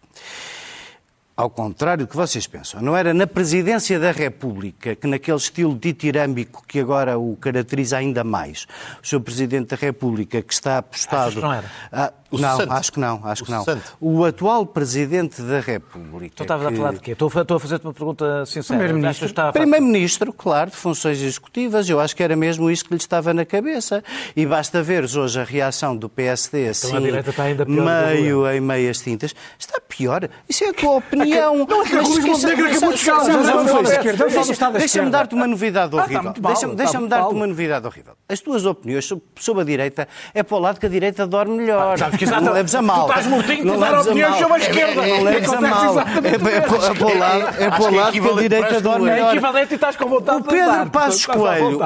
ao 1.39 1.49
contrário 1.49 2.05
do 2.05 2.09
que 2.09 2.17
vocês 2.17 2.45
pensam, 2.47 2.81
não 2.81 2.97
era 2.97 3.13
na 3.13 3.25
presidência 3.25 3.97
da 3.97 4.11
República, 4.11 4.93
que 4.93 5.07
naquele 5.07 5.37
estilo 5.37 5.73
ditirâmbico 5.73 6.65
que 6.67 6.81
agora 6.81 7.17
o 7.17 7.37
caracteriza 7.37 7.95
ainda 7.95 8.25
mais, 8.25 8.67
o 9.01 9.07
Sr. 9.07 9.21
Presidente 9.21 9.69
da 9.69 9.77
República 9.77 10.41
que 10.41 10.53
está 10.53 10.79
apostado... 10.79 11.21
Achas 11.21 11.35
que 11.35 11.39
não 11.39 11.53
era? 11.53 11.71
Ah, 11.93 12.11
O 12.31 12.37
não, 12.37 12.51
cessante. 12.57 12.73
acho 12.73 12.91
que 12.93 12.99
não, 12.99 13.21
acho 13.23 13.43
O 13.43 13.45
que 13.45 13.51
não. 13.51 13.63
cessante. 13.63 13.85
O 13.99 14.23
atual 14.25 14.65
Presidente 14.65 15.41
da 15.41 15.59
República... 15.59 16.35
Tu 16.35 16.43
estavas 16.43 16.67
a 16.67 16.71
que- 16.71 16.77
falar 16.77 16.93
de 16.93 16.99
quê? 16.99 17.11
Estou 17.11 17.31
a 17.33 17.55
a 17.55 17.59
fazer-te 17.59 17.83
uma 17.85 17.93
pergunta 17.93 18.45
sincera. 18.45 18.79
Primeiro-Ministro. 18.79 19.41
A 19.41 19.51
Primeiro-Ministro, 19.51 20.33
claro, 20.33 20.69
de 20.69 20.75
funções 20.77 21.21
executivas, 21.21 21.89
eu 21.89 21.99
acho 21.99 22.15
que 22.15 22.21
era 22.23 22.35
mesmo 22.35 22.69
isso 22.69 22.85
que 22.85 22.91
lhe 22.91 22.97
estava 22.99 23.33
na 23.33 23.45
cabeça. 23.45 24.03
E 24.35 24.45
basta 24.45 24.81
veres 24.83 25.15
hoje 25.15 25.39
a 25.39 25.43
reação 25.43 25.95
do 25.97 26.07
PSD 26.09 26.69
assim, 26.69 26.87
Então 26.87 26.99
a 26.99 27.01
direita 27.01 27.29
está 27.31 27.43
ainda 27.43 27.65
pior 27.65 27.75
do 27.75 27.81
que 27.83 27.89
o 27.89 28.07
meio 28.15 28.51
em 28.51 28.59
meias 28.61 28.99
tintas. 29.01 29.33
Está 29.57 29.79
pior. 29.81 30.29
Isso 30.47 30.63
é 30.63 30.69
a 30.69 30.73
tua 30.73 30.97
opinião. 30.97 31.65
Não, 31.67 31.81
é 31.81 31.85
que 31.89 31.95
a 31.95 32.01
esqueça- 32.01 32.27
Montenegro 32.27 32.67
acabou 32.67 32.91
de 32.93 32.97
chegar. 32.99 34.71
Deixa-me 34.77 35.09
dar-te 35.09 35.35
uma 35.35 35.47
novidade 35.47 35.95
horrível. 35.95 36.33
Deixa-me 36.75 37.07
dar-te 37.07 37.33
uma 37.33 37.47
novidade 37.47 37.85
horrível. 37.87 38.13
As 38.27 38.39
tuas 38.39 38.65
opiniões 38.65 39.05
sobre, 39.05 39.23
sobre 39.39 39.61
a 39.61 39.65
direita 39.65 40.07
é 40.33 40.43
para 40.43 40.55
o 40.55 40.59
lado 40.59 40.79
que 40.79 40.85
a 40.85 40.89
direita 40.89 41.25
dorme 41.27 41.57
melhor. 41.57 41.97
Sabes 42.25 42.39
que 42.39 42.43
exato- 42.43 42.45
não 42.45 42.53
leves 42.53 42.75
a 42.75 42.79
tu 42.79 42.83
mal. 42.85 43.07
estás 43.07 43.27
mortinho 43.27 43.65
Não 43.65 43.79
dar 43.79 43.99
opiniões 43.99 44.35
sobre 44.37 44.53
a 44.53 44.57
esquerda. 44.57 45.01
Não 45.07 45.23
leves 45.23 45.53
a 45.53 45.61
mal. 45.61 45.99
É 45.99 46.03
para- 46.03 46.51
é 46.51 46.61
para- 46.61 46.85
é 46.85 47.15
o 47.15 47.17
lado- 47.17 47.47
é 47.61 47.67
para 47.69 47.75
Acho 47.77 47.83
o 47.83 47.87
é 47.87 47.97
lado 47.99 48.11
que 48.11 48.19
a 48.29 48.33
direita 48.41 48.81
dorme 48.81 48.99
tuas. 48.99 49.09
É 49.11 49.13
melhor. 49.15 49.33
equivalente 49.33 49.71
e 49.71 49.75
estás 49.75 49.95
com 49.95 50.09
vontade 50.09 50.39
O 50.39 50.43
de 50.43 50.49
Pedro 50.49 50.71
dar, 50.71 50.89
Passos 50.89 51.25
Coelho, 51.25 51.79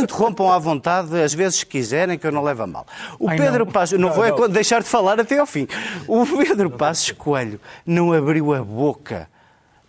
interrompam 0.00 0.50
à 0.52 0.58
vontade, 0.58 1.20
às 1.22 1.34
vezes 1.34 1.60
se 1.60 1.66
quiserem, 1.66 2.18
que 2.18 2.26
eu 2.26 2.32
não 2.32 2.42
levo 2.42 2.62
a 2.62 2.66
mal. 2.66 2.86
O 3.18 3.28
Pedro. 3.28 3.66
Passos, 3.66 3.98
não, 3.98 4.10
vou 4.12 4.24
é 4.24 4.48
deixar 4.48 4.82
de 4.82 4.88
falar 4.88 5.18
até 5.18 5.38
ao 5.38 5.46
fim. 5.46 5.66
O 6.06 6.24
Pedro 6.26 6.70
Passos 6.70 7.10
Coelho 7.12 7.60
não 7.86 8.12
abriu 8.12 8.52
a 8.54 8.62
boca 8.62 9.28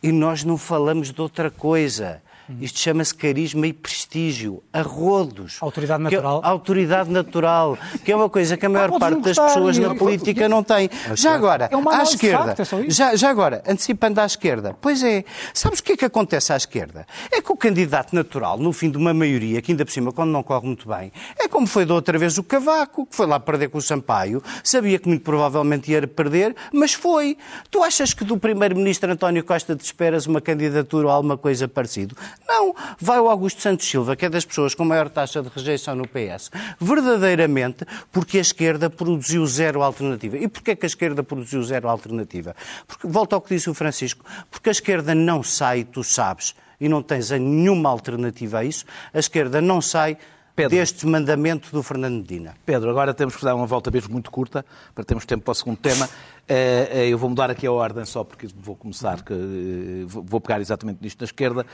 e 0.02 0.12
nós 0.12 0.44
não 0.44 0.58
falamos 0.58 1.12
de 1.12 1.22
outra 1.22 1.52
coisa. 1.52 2.22
Isto 2.60 2.80
chama-se 2.80 3.16
carisma 3.16 3.66
e 3.68 3.74
prestígio, 3.74 4.62
a 4.74 4.82
rodos. 4.82 5.58
Autoridade 5.62 6.04
Que 6.08 6.16
é- 6.16 6.18
natural. 6.18 6.42
autoridade 6.44 7.10
natural, 7.10 7.78
que 8.04 8.12
é 8.12 8.16
uma 8.16 8.30
coisa 8.30 8.58
que 8.58 8.66
a 8.66 8.70
maior 8.70 8.90
podes 8.90 9.00
parte 9.00 9.22
das 9.22 9.38
pessoas 9.38 9.78
na 9.78 9.96
política 9.96 10.50
não 10.50 10.62
tem. 10.64 10.90
Já 11.16 11.34
agora, 11.34 11.70
É 11.72 11.76
uma 11.78 11.98
à 12.00 12.04
esquerda, 12.04 12.56
facto, 12.56 12.76
é 12.76 12.90
já, 12.90 13.16
já 13.16 13.30
agora, 13.30 13.64
antecipando 13.68 14.20
à 14.20 14.26
esquerda, 14.26 14.76
pois 14.82 15.02
é, 15.04 15.24
sabes 15.54 15.80
o 15.80 15.84
que 15.84 15.94
é 15.94 15.98
que 15.98 16.06
acontece 16.06 16.52
à 16.52 16.58
esquerda? 16.58 17.08
É 17.32 17.42
que 17.42 17.52
o 17.52 17.56
candidato 17.56 18.14
natural, 18.14 18.58
no 18.58 18.74
fim 18.74 18.90
de 18.92 18.98
uma 18.98 19.14
maioria, 19.14 19.62
que 19.62 19.72
ainda 19.72 19.86
por 19.86 19.92
cima, 19.92 20.12
quando 20.12 20.32
não 20.32 20.44
corre 20.44 20.66
muito 20.68 20.88
bem, 20.88 21.12
é 21.40 21.48
como 21.48 21.66
foi 21.66 21.86
da 21.86 21.94
outra 21.94 22.18
vez 22.18 22.38
o 22.38 22.44
Cavaco, 22.44 23.06
que 23.06 23.16
foi 23.16 23.26
lá 23.26 23.40
perder 23.40 23.70
com 23.70 23.78
o 23.78 23.82
Sampaio, 23.82 24.44
sabia 24.64 25.00
que 25.00 25.08
muito 25.08 25.24
provavelmente 25.24 25.92
ia 25.92 26.06
perder, 26.08 26.56
mas 26.74 26.94
foi. 26.94 27.38
Tu 27.72 27.82
achas 27.84 28.14
que 28.14 28.24
do 28.26 28.38
primeiro-ministro 28.38 29.12
António 29.12 29.44
Costa 29.44 29.76
te 29.76 29.86
esperas 29.86 30.26
uma 30.28 30.42
candidatura 30.42 31.08
ou 31.08 31.14
alguma 31.14 31.38
coisa 31.38 31.68
parecida? 31.68 32.16
Não. 32.48 32.76
Vai 33.00 33.20
o 33.20 33.30
Augusto 33.30 33.62
Santos 33.62 33.88
Silva, 33.88 34.16
que 34.16 34.26
é 34.26 34.30
das 34.30 34.46
pessoas 34.46 34.76
com 34.76 34.84
maior 34.84 35.10
taxa 35.10 35.42
de 35.42 35.50
rejeição 35.50 35.96
no 35.96 36.08
PS, 36.08 36.52
verdadeiramente 36.80 37.86
porque 38.12 38.38
a 38.38 38.42
esquerda 38.42 38.90
produziu 38.90 39.46
zero 39.46 39.82
alternativa. 39.82 40.38
E 40.38 40.48
porquê 40.48 40.76
que 40.76 40.86
a 40.86 40.88
esquerda 40.88 41.24
produziu 41.24 41.64
zero 41.64 41.90
alternativa? 41.90 42.56
Porque, 42.88 43.08
ao 43.34 43.42
que 43.42 43.56
disse 43.56 43.70
o 43.70 43.74
Francisco, 43.74 44.26
porque 44.52 44.70
a 44.70 44.72
esquerda 44.72 45.16
não 45.16 45.42
sai, 45.42 45.84
tu 45.84 46.04
sabes, 46.04 46.56
e 46.80 46.90
não 46.90 47.02
tens 47.02 47.30
nenhuma 47.32 47.90
alternativa 47.90 48.60
a 48.60 48.64
isso, 48.64 48.86
a 49.14 49.20
esquerda 49.20 49.62
não 49.62 49.82
sai 49.82 50.18
Pedro. 50.56 50.78
deste 50.78 51.06
mandamento 51.08 51.72
do 51.72 51.82
Fernando 51.82 52.16
Medina. 52.18 52.56
Pedro, 52.66 52.90
agora 52.90 53.14
temos 53.14 53.36
que 53.36 53.44
dar 53.44 53.56
uma 53.56 53.66
volta 53.66 53.90
mesmo 53.90 54.14
muito 54.14 54.30
curta, 54.30 54.64
para 54.94 55.04
termos 55.04 55.26
tempo 55.26 55.44
para 55.44 55.52
o 55.52 55.56
segundo 55.56 55.78
tema. 55.78 56.08
Eh, 56.48 56.90
eh, 56.92 57.08
Eu 57.10 57.18
vou 57.18 57.30
mudar 57.30 57.50
aqui 57.50 57.66
a 57.66 57.72
ordem 57.72 58.06
só 58.06 58.24
porque 58.24 58.48
vou 58.56 58.76
começar, 58.76 59.24
que, 59.24 59.34
eh, 59.34 60.06
vou 60.06 60.40
pegar 60.40 60.62
exatamente 60.62 61.00
nisto 61.02 61.18
da 61.20 61.26
esquerda. 61.26 61.66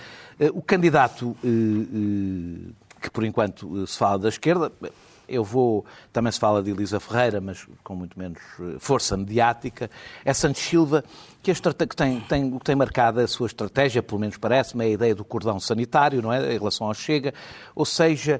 O 0.54 0.62
candidato 0.62 1.36
que 3.02 3.10
por 3.12 3.24
enquanto 3.24 3.86
se 3.88 3.98
fala 3.98 4.20
da 4.20 4.30
esquerda, 4.30 4.72
eu 5.28 5.44
vou, 5.44 5.86
também 6.12 6.32
se 6.32 6.40
fala 6.40 6.62
de 6.64 6.72
Elisa 6.72 7.00
Ferreira, 7.00 7.40
mas 7.40 7.66
com 7.84 7.96
muito 7.96 8.18
menos 8.18 8.40
força 8.80 9.16
mediática, 9.16 9.90
é 10.26 10.34
Santos 10.34 10.62
Silva, 10.62 11.04
que, 11.42 11.52
estrate- 11.52 11.86
que 11.88 11.96
tem, 11.96 12.20
tem, 12.22 12.52
o 12.54 12.58
que 12.60 12.66
tem 12.66 12.76
marcado 12.76 13.20
a 13.22 13.28
sua 13.28 13.46
estratégia, 13.48 14.02
pelo 14.04 14.20
menos 14.20 14.38
parece-me, 14.38 14.84
é 14.84 14.88
a 14.88 14.92
ideia 14.92 15.16
do 15.16 15.24
cordão 15.24 15.60
sanitário, 15.60 16.22
não 16.22 16.34
é? 16.34 16.54
Em 16.56 16.58
relação 16.58 16.88
ao 16.88 16.94
Chega, 16.96 17.34
ou 17.76 17.86
seja, 17.86 18.40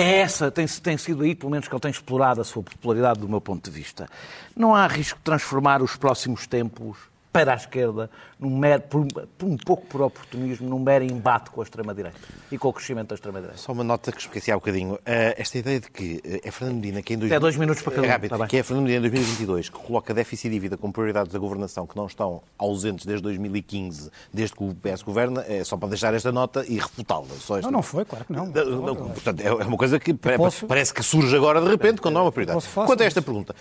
é 0.00 0.18
essa, 0.18 0.48
tem, 0.48 0.64
tem 0.64 0.96
sido 0.96 1.24
aí, 1.24 1.34
pelo 1.34 1.50
menos, 1.50 1.66
que 1.66 1.74
ele 1.74 1.80
tem 1.80 1.90
explorado 1.90 2.40
a 2.40 2.44
sua 2.44 2.62
popularidade 2.62 3.18
do 3.18 3.28
meu 3.28 3.40
ponto 3.40 3.68
de 3.68 3.76
vista. 3.76 4.08
Não 4.54 4.72
há 4.72 4.86
risco 4.86 5.18
de 5.18 5.24
transformar 5.24 5.82
os 5.82 5.96
próximos 5.96 6.46
tempos 6.46 6.96
para 7.32 7.52
a 7.52 7.56
esquerda, 7.56 8.10
num 8.38 8.56
mero, 8.56 8.82
por, 8.82 9.06
por 9.06 9.46
um 9.46 9.56
pouco 9.56 9.86
por 9.86 10.00
oportunismo, 10.02 10.68
num 10.68 10.78
mero 10.78 11.04
embate 11.04 11.50
com 11.50 11.60
a 11.60 11.64
extrema-direita 11.64 12.18
e 12.50 12.56
com 12.58 12.68
o 12.68 12.72
crescimento 12.72 13.08
da 13.08 13.14
extrema-direita. 13.14 13.60
Só 13.60 13.72
uma 13.72 13.84
nota 13.84 14.10
que 14.12 14.20
esqueci 14.20 14.50
há 14.50 14.56
um 14.56 14.58
bocadinho. 14.58 14.98
Eh, 15.04 15.34
esta 15.38 15.58
ideia 15.58 15.80
de 15.80 15.90
que 15.90 16.20
eh, 16.24 16.40
é 16.44 16.50
Fernando 16.50 16.76
Medina 16.76 17.02
que 17.02 17.14
em 17.14 17.18
dois... 17.18 17.30
É 17.30 17.38
dois 17.38 17.56
minutos 17.56 17.82
para 17.82 17.92
cada 17.94 18.02
um, 18.06 18.10
É 18.10 18.12
rápido. 18.12 18.38
bem. 18.38 18.46
que 18.48 18.56
é 18.56 18.62
Fernando 18.62 18.84
Medina 18.86 19.06
em 19.06 19.10
2022 19.10 19.68
que 19.68 19.78
coloca 19.78 20.14
déficit 20.14 20.48
e 20.48 20.50
dívida 20.50 20.76
como 20.76 20.92
prioridades 20.92 21.32
da 21.32 21.38
governação 21.38 21.86
que 21.86 21.96
não 21.96 22.06
estão 22.06 22.42
ausentes 22.58 23.04
desde 23.04 23.22
2015, 23.22 24.10
desde 24.32 24.56
que 24.56 24.64
o 24.64 24.74
PS 24.74 25.02
governa, 25.02 25.44
é 25.46 25.62
só 25.64 25.76
para 25.76 25.88
deixar 25.90 26.14
esta 26.14 26.32
nota 26.32 26.64
e 26.66 26.76
refutá-la. 26.78 27.26
Não, 27.62 27.70
não 27.70 27.82
foi, 27.82 28.04
claro 28.04 28.24
que 28.24 28.32
não. 28.32 28.46
Não, 28.46 28.64
não, 28.82 28.96
portanto, 29.10 29.40
é 29.40 29.52
uma 29.52 29.76
coisa 29.76 29.98
que 30.00 30.14
Posso- 30.14 30.66
parece 30.66 30.92
que 30.94 31.02
surge 31.02 31.34
agora 31.36 31.60
de 31.60 31.68
repente, 31.68 32.00
quando 32.00 32.14
não 32.14 32.22
é 32.22 32.24
uma 32.24 32.32
prioridade. 32.32 32.64
Quanto 32.74 33.02
a 33.02 33.06
esta 33.06 33.20
pergunta, 33.22 33.54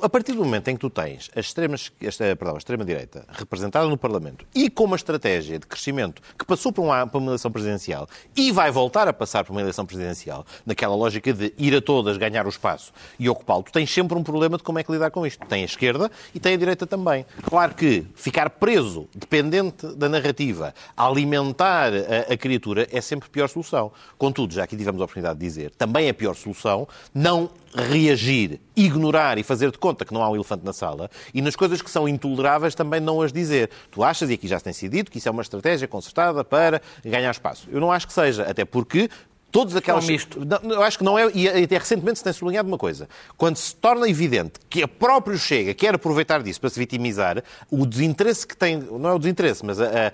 a 0.00 0.08
partir 0.08 0.32
do 0.32 0.44
momento 0.44 0.68
em 0.68 0.74
que 0.74 0.80
tu 0.80 0.90
tens 0.90 1.30
a 1.34 1.40
extrema, 1.40 1.74
esta, 2.00 2.36
perdão, 2.36 2.54
a 2.54 2.58
extrema 2.58 2.84
extrema-direita 2.92 3.24
representada 3.28 3.88
no 3.88 3.96
Parlamento 3.96 4.44
e 4.54 4.68
com 4.68 4.84
uma 4.84 4.96
estratégia 4.96 5.58
de 5.58 5.66
crescimento 5.66 6.22
que 6.38 6.44
passou 6.44 6.72
por 6.72 6.82
uma, 6.82 7.06
por 7.06 7.18
uma 7.18 7.30
eleição 7.30 7.50
presidencial 7.50 8.06
e 8.36 8.52
vai 8.52 8.70
voltar 8.70 9.08
a 9.08 9.12
passar 9.12 9.44
por 9.44 9.52
uma 9.52 9.60
eleição 9.60 9.86
presidencial, 9.86 10.44
naquela 10.64 10.94
lógica 10.94 11.32
de 11.32 11.52
ir 11.56 11.74
a 11.74 11.80
todas, 11.80 12.16
ganhar 12.16 12.46
o 12.46 12.48
espaço 12.48 12.92
e 13.18 13.28
ocupá-lo, 13.28 13.62
tu 13.62 13.72
tens 13.72 13.92
sempre 13.92 14.16
um 14.16 14.22
problema 14.22 14.56
de 14.56 14.62
como 14.62 14.78
é 14.78 14.84
que 14.84 14.92
lidar 14.92 15.10
com 15.10 15.26
isto. 15.26 15.44
Tem 15.46 15.62
a 15.62 15.64
esquerda 15.64 16.10
e 16.34 16.40
tem 16.40 16.54
a 16.54 16.56
direita 16.56 16.86
também. 16.86 17.24
Claro 17.42 17.74
que 17.74 18.06
ficar 18.14 18.50
preso, 18.50 19.08
dependente 19.14 19.86
da 19.94 20.08
narrativa, 20.08 20.74
alimentar 20.96 21.92
a, 21.92 22.32
a 22.32 22.36
criatura 22.36 22.86
é 22.90 23.00
sempre 23.00 23.28
pior 23.30 23.48
solução. 23.48 23.92
Contudo, 24.18 24.54
já 24.54 24.64
aqui 24.64 24.76
tivemos 24.76 25.00
a 25.00 25.04
oportunidade 25.04 25.38
de 25.38 25.46
dizer, 25.46 25.70
também 25.72 26.08
é 26.08 26.12
pior 26.12 26.34
solução 26.34 26.86
não 27.14 27.50
reagir, 27.74 28.60
ignorar 28.76 29.38
e 29.38 29.42
fazer 29.42 29.70
de 29.70 29.78
conta 29.78 30.04
que 30.04 30.12
não 30.12 30.22
há 30.22 30.30
um 30.30 30.34
elefante 30.34 30.64
na 30.64 30.72
sala 30.72 31.10
e 31.32 31.42
nas 31.42 31.56
coisas 31.56 31.82
que 31.82 31.90
são 31.90 32.08
intoleráveis 32.08 32.74
também 32.74 33.00
não 33.00 33.20
as 33.20 33.32
dizer. 33.32 33.70
Tu 33.90 34.02
achas, 34.02 34.30
e 34.30 34.34
aqui 34.34 34.48
já 34.48 34.58
se 34.58 34.64
tem 34.64 34.72
sido 34.72 34.92
dito, 34.92 35.10
que 35.10 35.18
isso 35.18 35.28
é 35.28 35.30
uma 35.30 35.42
estratégia 35.42 35.86
concertada 35.86 36.44
para 36.44 36.80
ganhar 37.04 37.30
espaço. 37.30 37.68
Eu 37.70 37.80
não 37.80 37.92
acho 37.92 38.06
que 38.06 38.12
seja, 38.12 38.44
até 38.44 38.64
porque 38.64 39.08
Todos 39.52 39.76
aquelas. 39.76 40.06
misto. 40.06 40.42
Não, 40.44 40.72
eu 40.72 40.82
acho 40.82 40.96
que 40.96 41.04
não 41.04 41.18
é. 41.18 41.30
E 41.34 41.46
até 41.46 41.76
recentemente 41.76 42.18
se 42.18 42.24
tem 42.24 42.32
sublinhado 42.32 42.66
uma 42.66 42.78
coisa. 42.78 43.06
Quando 43.36 43.56
se 43.56 43.74
torna 43.76 44.08
evidente 44.08 44.54
que 44.70 44.82
a 44.82 44.88
próprio 44.88 45.38
Chega 45.38 45.74
quer 45.74 45.94
aproveitar 45.94 46.42
disso 46.42 46.58
para 46.58 46.70
se 46.70 46.78
vitimizar, 46.78 47.44
o 47.70 47.84
desinteresse 47.84 48.46
que 48.46 48.56
tem. 48.56 48.78
Não 48.78 49.10
é 49.10 49.12
o 49.12 49.18
desinteresse, 49.18 49.64
mas 49.64 49.78
a, 49.78 49.84
a, 49.84 49.88
a, 49.88 50.12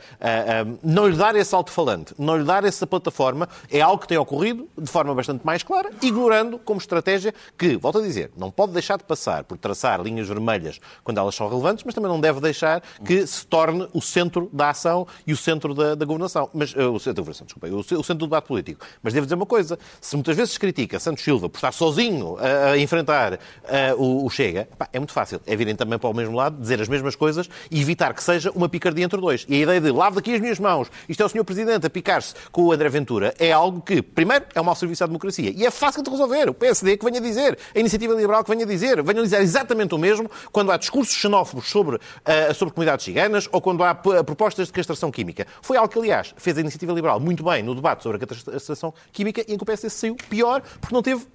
não 0.83 1.07
lhe 1.07 1.17
dar 1.17 1.37
esse 1.37 1.55
alto-falante, 1.55 2.15
não 2.19 2.37
lhe 2.37 2.43
dar 2.43 2.65
essa 2.65 2.85
plataforma, 2.85 3.49
é 3.71 3.81
algo 3.81 4.03
que 4.03 4.09
tem 4.09 4.19
ocorrido 4.19 4.69
de 4.77 4.91
forma 4.91 5.15
bastante 5.15 5.47
mais 5.47 5.63
clara, 5.63 5.91
ignorando 6.03 6.59
como 6.59 6.81
estratégia 6.81 7.33
que, 7.57 7.77
volto 7.77 7.99
a 7.99 8.03
dizer, 8.03 8.33
não 8.37 8.51
pode 8.51 8.73
deixar 8.73 8.99
de 8.99 9.05
passar 9.05 9.45
por 9.45 9.57
traçar 9.57 10.03
linhas 10.03 10.27
vermelhas 10.27 10.81
quando 11.05 11.19
elas 11.19 11.35
são 11.35 11.49
relevantes, 11.49 11.85
mas 11.85 11.95
também 11.95 12.11
não 12.11 12.21
deve 12.21 12.41
deixar 12.41 12.83
que 13.05 13.25
se 13.25 13.47
torne 13.47 13.89
o 13.93 14.03
centro 14.03 14.51
da 14.53 14.71
ação 14.71 15.07
e 15.25 15.33
o 15.33 15.37
centro 15.37 15.75
da, 15.75 15.95
da 15.95 16.05
governação. 16.05 16.51
Mas, 16.53 16.75
uh, 16.75 16.91
o 16.91 16.99
centro 16.99 17.15
da 17.15 17.23
governação, 17.23 17.47
desculpa, 17.47 17.69
o, 17.69 17.79
o 17.79 18.03
centro 18.03 18.17
do 18.17 18.27
debate 18.27 18.47
político. 18.47 18.85
Mas 19.01 19.15
deve 19.15 19.28
dizer 19.29 19.35
uma 19.35 19.47
coisa. 19.47 19.79
Se 20.01 20.17
muitas 20.17 20.37
vezes 20.37 20.53
se 20.53 20.59
critica 20.59 20.99
Santos 20.99 21.23
Silva 21.23 21.49
por 21.49 21.59
estar 21.59 21.73
sozinho 21.73 22.37
a, 22.39 22.73
a 22.73 22.79
enfrentar 22.79 23.35
uh, 23.35 23.39
o, 23.97 24.25
o, 24.27 24.31
Chega, 24.31 24.69
pá, 24.79 24.89
é 24.93 24.99
muito 24.99 25.13
fácil. 25.13 25.41
É 25.47 25.55
virem 25.55 25.77
também 25.77 25.99
para 25.99 26.09
o 26.09 26.15
mesmo 26.15 26.35
lado, 26.35 26.61
dizer 26.61 26.81
as 26.81 26.89
mesmas 26.89 27.15
coisas 27.15 27.49
e 27.71 27.81
evitar 27.81 28.15
que 28.15 28.23
seja 28.23 28.51
uma 28.53 28.69
picardia 28.69 29.05
entre 29.05 29.21
dois. 29.21 29.47
E 29.49 29.57
a 29.57 29.59
ideia 29.59 29.81
de 29.81 29.91
lave 29.91 30.17
daqui 30.17 30.35
as 30.35 30.41
minhas 30.41 30.59
mãos, 30.59 30.91
isto 31.09 31.23
é 31.23 31.27
o 31.27 31.29
Sr. 31.29 31.45
Presidente 31.45 31.87
a 31.87 31.91
picar-se 31.91 32.35
com 32.51 32.63
o 32.63 32.73
André 32.73 32.89
Ventura, 32.89 33.35
é 33.39 33.53
algo 33.53 33.81
que, 33.81 34.03
primeiro, 34.03 34.47
é 34.55 34.61
um 34.61 34.65
mau 34.65 34.75
serviço 34.75 35.05
à 35.05 35.07
democracia. 35.07 35.53
E 35.55 35.65
é 35.65 35.71
fácil 35.71 36.03
de 36.03 36.11
resolver. 36.11 36.49
O 36.49 36.55
PSD 36.55 36.97
que 36.97 37.05
venha 37.05 37.21
dizer, 37.21 37.59
a 37.75 37.79
Iniciativa 37.79 38.15
Liberal 38.15 38.43
que 38.43 38.51
venha 38.51 38.67
dizer, 38.67 39.03
venha 39.03 39.23
dizer 39.23 39.41
exatamente 39.41 39.95
o 39.95 39.99
mesmo 39.99 40.31
quando 40.51 40.73
há 40.73 40.77
discursos 40.77 41.15
xenófobos 41.15 41.69
sobre, 41.69 41.97
uh, 41.97 42.55
sobre 42.55 42.75
comunidades 42.75 43.05
ciganas 43.05 43.49
ou 43.53 43.61
quando 43.61 43.83
há 43.85 43.95
propostas 43.95 44.67
de 44.69 44.73
castração 44.73 45.11
química. 45.11 45.47
Foi 45.63 45.77
algo 45.77 45.93
que, 45.93 45.99
aliás, 45.99 46.35
fez 46.37 46.57
a 46.57 46.61
Iniciativa 46.61 46.93
Liberal 46.93 47.21
muito 47.21 47.45
bem 47.45 47.63
no 47.63 47.75
debate 47.75 48.03
sobre 48.03 48.23
a 48.23 48.27
castração 48.27 48.95
química 49.13 49.18
e 49.19 49.29
em 49.29 49.33
que 49.33 49.63
o 49.63 49.67
PSD 49.67 49.91
saiu 49.91 50.17
pior 50.29 50.63
porque 50.81 50.95
não 50.95 51.03
teve, 51.03 51.27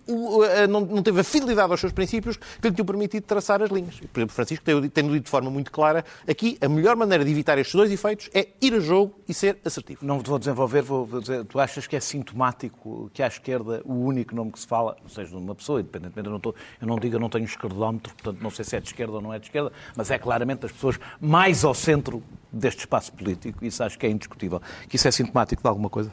não, 0.69 1.01
teve 1.01 1.19
a 1.19 1.23
fidelidade 1.23 1.71
aos 1.71 1.79
seus 1.79 1.91
princípios 1.91 2.37
que 2.37 2.69
lhe 2.69 2.73
tinham 2.73 2.85
permitido 2.85 3.23
traçar 3.23 3.61
as 3.61 3.69
linhas. 3.69 3.99
Por 4.11 4.19
exemplo, 4.19 4.35
Francisco 4.35 4.63
tem, 4.63 4.81
dito 4.81 5.23
de 5.23 5.29
forma 5.29 5.49
muito 5.49 5.71
clara 5.71 6.05
aqui 6.27 6.57
a 6.61 6.69
melhor 6.69 6.95
maneira 6.95 7.23
de 7.23 7.31
evitar 7.31 7.57
estes 7.57 7.75
dois 7.75 7.91
efeitos 7.91 8.29
é 8.33 8.49
ir 8.61 8.73
a 8.73 8.79
jogo 8.79 9.19
e 9.27 9.33
ser 9.33 9.57
assertivo. 9.65 10.05
Não 10.05 10.19
vou 10.19 10.39
desenvolver, 10.39 10.81
vou 10.81 11.19
dizer, 11.19 11.45
tu 11.45 11.59
achas 11.59 11.87
que 11.87 11.95
é 11.95 11.99
sintomático 11.99 13.09
que 13.13 13.21
à 13.21 13.27
esquerda 13.27 13.81
o 13.85 13.93
único 13.93 14.35
nome 14.35 14.51
que 14.51 14.59
se 14.59 14.67
fala, 14.67 14.95
seja, 15.07 15.29
de 15.29 15.35
uma 15.35 15.55
pessoa, 15.55 15.79
independentemente, 15.79 16.25
eu 16.25 16.31
não, 16.31 16.37
estou, 16.37 16.55
eu 16.81 16.87
não 16.87 16.97
digo, 16.97 17.15
eu 17.15 17.19
não 17.19 17.29
tenho 17.29 17.45
esquerdómetro, 17.45 18.13
portanto 18.13 18.41
não 18.41 18.49
sei 18.49 18.65
se 18.65 18.75
é 18.75 18.79
de 18.79 18.87
esquerda 18.87 19.13
ou 19.13 19.21
não 19.21 19.33
é 19.33 19.39
de 19.39 19.45
esquerda, 19.45 19.71
mas 19.95 20.11
é 20.11 20.17
claramente 20.17 20.59
das 20.59 20.71
pessoas 20.71 20.99
mais 21.19 21.63
ao 21.63 21.73
centro 21.73 22.23
deste 22.51 22.79
espaço 22.79 23.11
político, 23.13 23.65
isso 23.65 23.83
acho 23.83 23.97
que 23.97 24.05
é 24.05 24.09
indiscutível. 24.09 24.61
Que 24.87 24.95
isso 24.95 25.07
é 25.07 25.11
sintomático 25.11 25.61
de 25.61 25.67
alguma 25.67 25.89
coisa? 25.89 26.11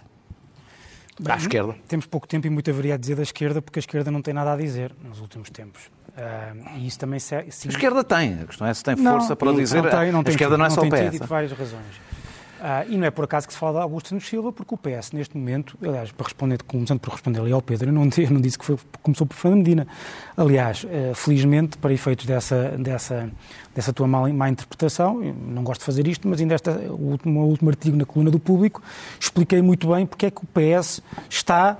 Bem, 1.18 1.32
à 1.32 1.36
esquerda. 1.36 1.74
Temos 1.88 2.06
pouco 2.06 2.26
tempo 2.26 2.46
e 2.46 2.50
muito 2.50 2.70
haveria 2.70 2.94
a 2.94 2.96
dizer 2.96 3.16
da 3.16 3.22
esquerda, 3.22 3.60
porque 3.60 3.78
a 3.78 3.82
esquerda 3.82 4.10
não 4.10 4.22
tem 4.22 4.34
nada 4.34 4.52
a 4.52 4.56
dizer 4.56 4.94
nos 5.02 5.20
últimos 5.20 5.50
tempos. 5.50 5.86
Uh, 6.10 6.78
e 6.78 6.86
isso 6.86 6.98
também 6.98 7.18
se, 7.18 7.34
sim... 7.50 7.68
A 7.68 7.72
esquerda 7.72 8.02
tem, 8.02 8.40
a 8.42 8.46
questão 8.46 8.66
é 8.66 8.74
se 8.74 8.82
tem 8.82 8.96
força 8.96 9.30
não, 9.30 9.36
para 9.36 9.52
não, 9.52 9.58
dizer. 9.58 9.82
Não 9.82 9.90
tem, 9.90 10.12
não 10.12 10.20
a 10.20 10.24
tem 10.24 10.30
esquerda 10.32 10.54
tido, 10.54 10.58
não 10.58 10.66
é 10.66 10.70
só 10.70 10.80
o 10.80 10.90
tem 10.90 11.10
PS. 11.10 11.18
por 11.18 11.26
várias 11.26 11.52
razões. 11.52 12.00
Uh, 12.60 12.92
e 12.92 12.98
não 12.98 13.06
é 13.06 13.10
por 13.10 13.24
acaso 13.24 13.46
que 13.46 13.54
se 13.54 13.58
fala 13.58 13.78
de 13.78 13.82
Augusto 13.84 14.10
Santos 14.10 14.28
Silva, 14.28 14.52
porque 14.52 14.74
o 14.74 14.76
PS, 14.76 15.12
neste 15.12 15.34
momento, 15.34 15.78
aliás, 15.82 16.12
para 16.12 16.24
responder, 16.24 16.62
começando 16.62 17.00
por 17.00 17.10
responder 17.10 17.40
ali 17.40 17.52
ao 17.52 17.62
Pedro, 17.62 17.88
eu 17.88 17.92
não, 17.92 18.02
eu 18.18 18.30
não 18.30 18.40
disse 18.40 18.58
que 18.58 18.64
foi, 18.66 18.76
começou 19.02 19.26
por 19.26 19.34
Fernando 19.34 19.60
Medina. 19.60 19.86
Aliás, 20.36 20.84
uh, 20.84 21.14
felizmente, 21.14 21.78
para 21.78 21.90
efeitos 21.90 22.26
dessa, 22.26 22.76
dessa, 22.78 23.30
dessa 23.74 23.94
tua 23.94 24.06
má, 24.06 24.28
má 24.28 24.50
interpretação, 24.50 25.20
não 25.20 25.64
gosto 25.64 25.80
de 25.80 25.86
fazer 25.86 26.06
isto, 26.06 26.28
mas 26.28 26.38
ainda 26.38 26.54
esta, 26.54 26.72
último, 26.72 27.46
último 27.46 27.70
artigo 27.70 27.96
na 27.96 28.04
coluna 28.04 28.30
do 28.30 28.38
Público, 28.38 28.82
expliquei 29.18 29.62
muito 29.62 29.88
bem 29.88 30.04
porque 30.04 30.26
é 30.26 30.30
que 30.30 30.42
o 30.44 30.46
PS 30.46 31.02
está 31.30 31.78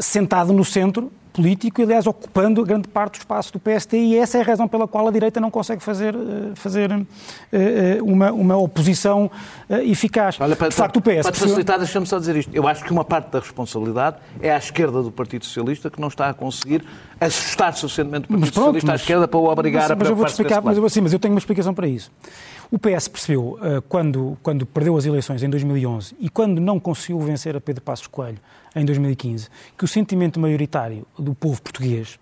sentado 0.00 0.54
no 0.54 0.64
centro 0.64 1.12
político 1.34 1.80
e, 1.80 1.84
aliás, 1.84 2.06
ocupando 2.06 2.64
grande 2.64 2.86
parte 2.86 3.14
do 3.14 3.18
espaço 3.18 3.52
do 3.52 3.58
PST 3.58 3.96
e 3.96 4.16
essa 4.16 4.38
é 4.38 4.40
a 4.40 4.44
razão 4.44 4.68
pela 4.68 4.86
qual 4.86 5.08
a 5.08 5.10
direita 5.10 5.40
não 5.40 5.50
consegue 5.50 5.82
fazer, 5.82 6.14
fazer 6.54 6.90
uma, 8.02 8.30
uma 8.32 8.56
oposição 8.56 9.28
eficaz. 9.68 10.40
Olha, 10.40 10.54
para, 10.54 10.68
de 10.68 10.74
facto, 10.74 10.98
o 10.98 11.02
PS... 11.02 11.22
Para 11.22 11.32
te 11.32 11.40
facilitar, 11.40 11.78
deixa-me 11.78 12.06
só 12.06 12.20
dizer 12.20 12.36
isto. 12.36 12.54
Eu 12.54 12.68
acho 12.68 12.84
que 12.84 12.92
uma 12.92 13.04
parte 13.04 13.30
da 13.32 13.40
responsabilidade 13.40 14.16
é 14.40 14.52
à 14.52 14.56
esquerda 14.56 15.02
do 15.02 15.10
Partido 15.10 15.44
Socialista 15.44 15.90
que 15.90 16.00
não 16.00 16.08
está 16.08 16.28
a 16.28 16.34
conseguir 16.34 16.84
assustar 17.20 17.74
suficientemente 17.74 18.26
o 18.26 18.28
Partido 18.28 18.52
pronto, 18.52 18.66
Socialista 18.66 18.92
à 18.92 18.94
esquerda 18.94 19.28
para 19.28 19.38
o 19.38 19.46
obrigar 19.50 19.82
mas, 19.82 19.90
a 19.90 19.96
mas 19.96 20.08
eu 20.08 20.16
vou 20.16 20.26
explicar, 20.26 20.62
mas 20.62 20.76
eu, 20.78 20.84
assim, 20.84 21.00
mas 21.00 21.12
eu 21.12 21.18
tenho 21.18 21.34
uma 21.34 21.40
explicação 21.40 21.74
para 21.74 21.88
isso. 21.88 22.12
O 22.70 22.78
PS 22.78 23.08
percebeu, 23.08 23.58
quando, 23.88 24.38
quando 24.42 24.66
perdeu 24.66 24.96
as 24.96 25.04
eleições 25.04 25.42
em 25.42 25.50
2011 25.50 26.16
e 26.18 26.28
quando 26.28 26.60
não 26.60 26.80
conseguiu 26.80 27.20
vencer 27.20 27.54
a 27.56 27.60
Pedro 27.60 27.82
Passos 27.82 28.06
Coelho 28.06 28.38
em 28.74 28.84
2015, 28.84 29.48
que 29.76 29.84
o 29.84 29.88
sentimento 29.88 30.38
maioritário 30.40 31.06
do 31.18 31.34
povo 31.34 31.60
português, 31.62 32.18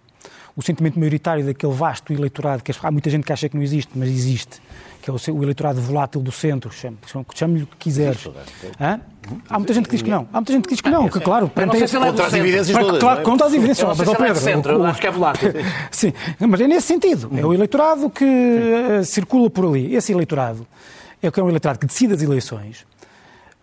o 0.54 0.62
sentimento 0.62 0.98
maioritário 0.98 1.44
daquele 1.44 1.72
vasto 1.72 2.12
eleitorado, 2.12 2.62
que 2.62 2.72
há 2.82 2.90
muita 2.90 3.08
gente 3.08 3.24
que 3.24 3.32
acha 3.32 3.48
que 3.48 3.56
não 3.56 3.62
existe, 3.62 3.90
mas 3.94 4.08
existe, 4.08 4.60
que 5.00 5.10
é 5.10 5.12
o 5.32 5.42
eleitorado 5.42 5.80
volátil 5.80 6.20
do 6.20 6.30
centro, 6.30 6.70
chame-lhe 6.72 7.64
o 7.64 7.66
que 7.66 7.76
quiseres. 7.76 8.28
Hã? 8.80 9.00
Há 9.48 9.58
muita 9.58 9.72
gente 9.72 9.86
que 9.86 9.92
diz 9.92 10.02
que 10.02 10.10
não. 10.10 10.28
Há 10.32 10.36
muita 10.36 10.52
gente 10.52 10.64
que 10.64 10.70
diz 10.70 10.80
que 10.80 10.90
não, 10.90 11.08
que 11.08 11.20
claro, 11.20 11.50
não 11.54 11.72
sei 11.72 11.88
se 11.88 11.96
ele 11.96 12.04
é 12.04 12.08
contra 12.08 12.26
as 12.26 12.34
evidências 12.34 12.78
todas. 12.78 13.00
Claro, 13.00 13.22
contra 13.22 13.46
as 13.46 13.52
evidências, 13.54 13.98
mas 13.98 14.16
Pedro. 14.16 14.36
Centro, 14.36 14.84
acho 14.84 15.00
que 15.00 15.06
é 15.06 15.10
volátil. 15.10 15.52
Sim, 15.90 16.12
mas 16.38 16.60
é 16.60 16.68
nesse 16.68 16.86
sentido. 16.86 17.30
É 17.36 17.44
o 17.44 17.54
eleitorado 17.54 18.10
que 18.10 18.24
uh, 18.24 19.04
circula 19.04 19.48
por 19.48 19.66
ali. 19.66 19.94
Esse 19.94 20.12
eleitorado 20.12 20.66
é 21.22 21.28
o 21.28 21.32
que 21.32 21.40
é 21.40 21.42
um 21.42 21.48
eleitorado 21.48 21.78
que 21.78 21.86
decide 21.86 22.14
as 22.14 22.22
eleições, 22.22 22.84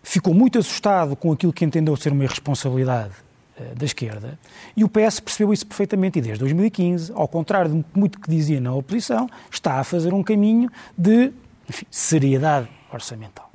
ficou 0.10 0.34
muito 0.34 0.58
assustado 0.58 1.15
com 1.15 1.32
aquilo 1.32 1.54
que 1.54 1.63
entendeu 1.63 1.95
ser 1.95 2.12
uma 2.12 2.24
irresponsabilidade 2.24 3.13
uh, 3.60 3.76
da 3.76 3.86
esquerda, 3.86 4.39
e 4.76 4.84
o 4.84 4.89
PS 4.89 5.19
percebeu 5.19 5.54
isso 5.54 5.67
perfeitamente, 5.67 6.17
e 6.17 6.22
desde 6.22 6.39
2015, 6.39 7.12
ao 7.13 7.28
contrário 7.28 7.72
de 7.72 7.86
muito 7.93 8.19
que 8.19 8.28
dizia 8.28 8.60
na 8.60 8.74
oposição, 8.74 9.30
está 9.52 9.80
a 9.80 9.84
fazer 9.84 10.12
um 10.12 10.24
caminho 10.24 10.67
de 10.98 11.32
enfim, 11.69 11.86
seriedade 11.91 12.67
orçamental. 12.91 13.52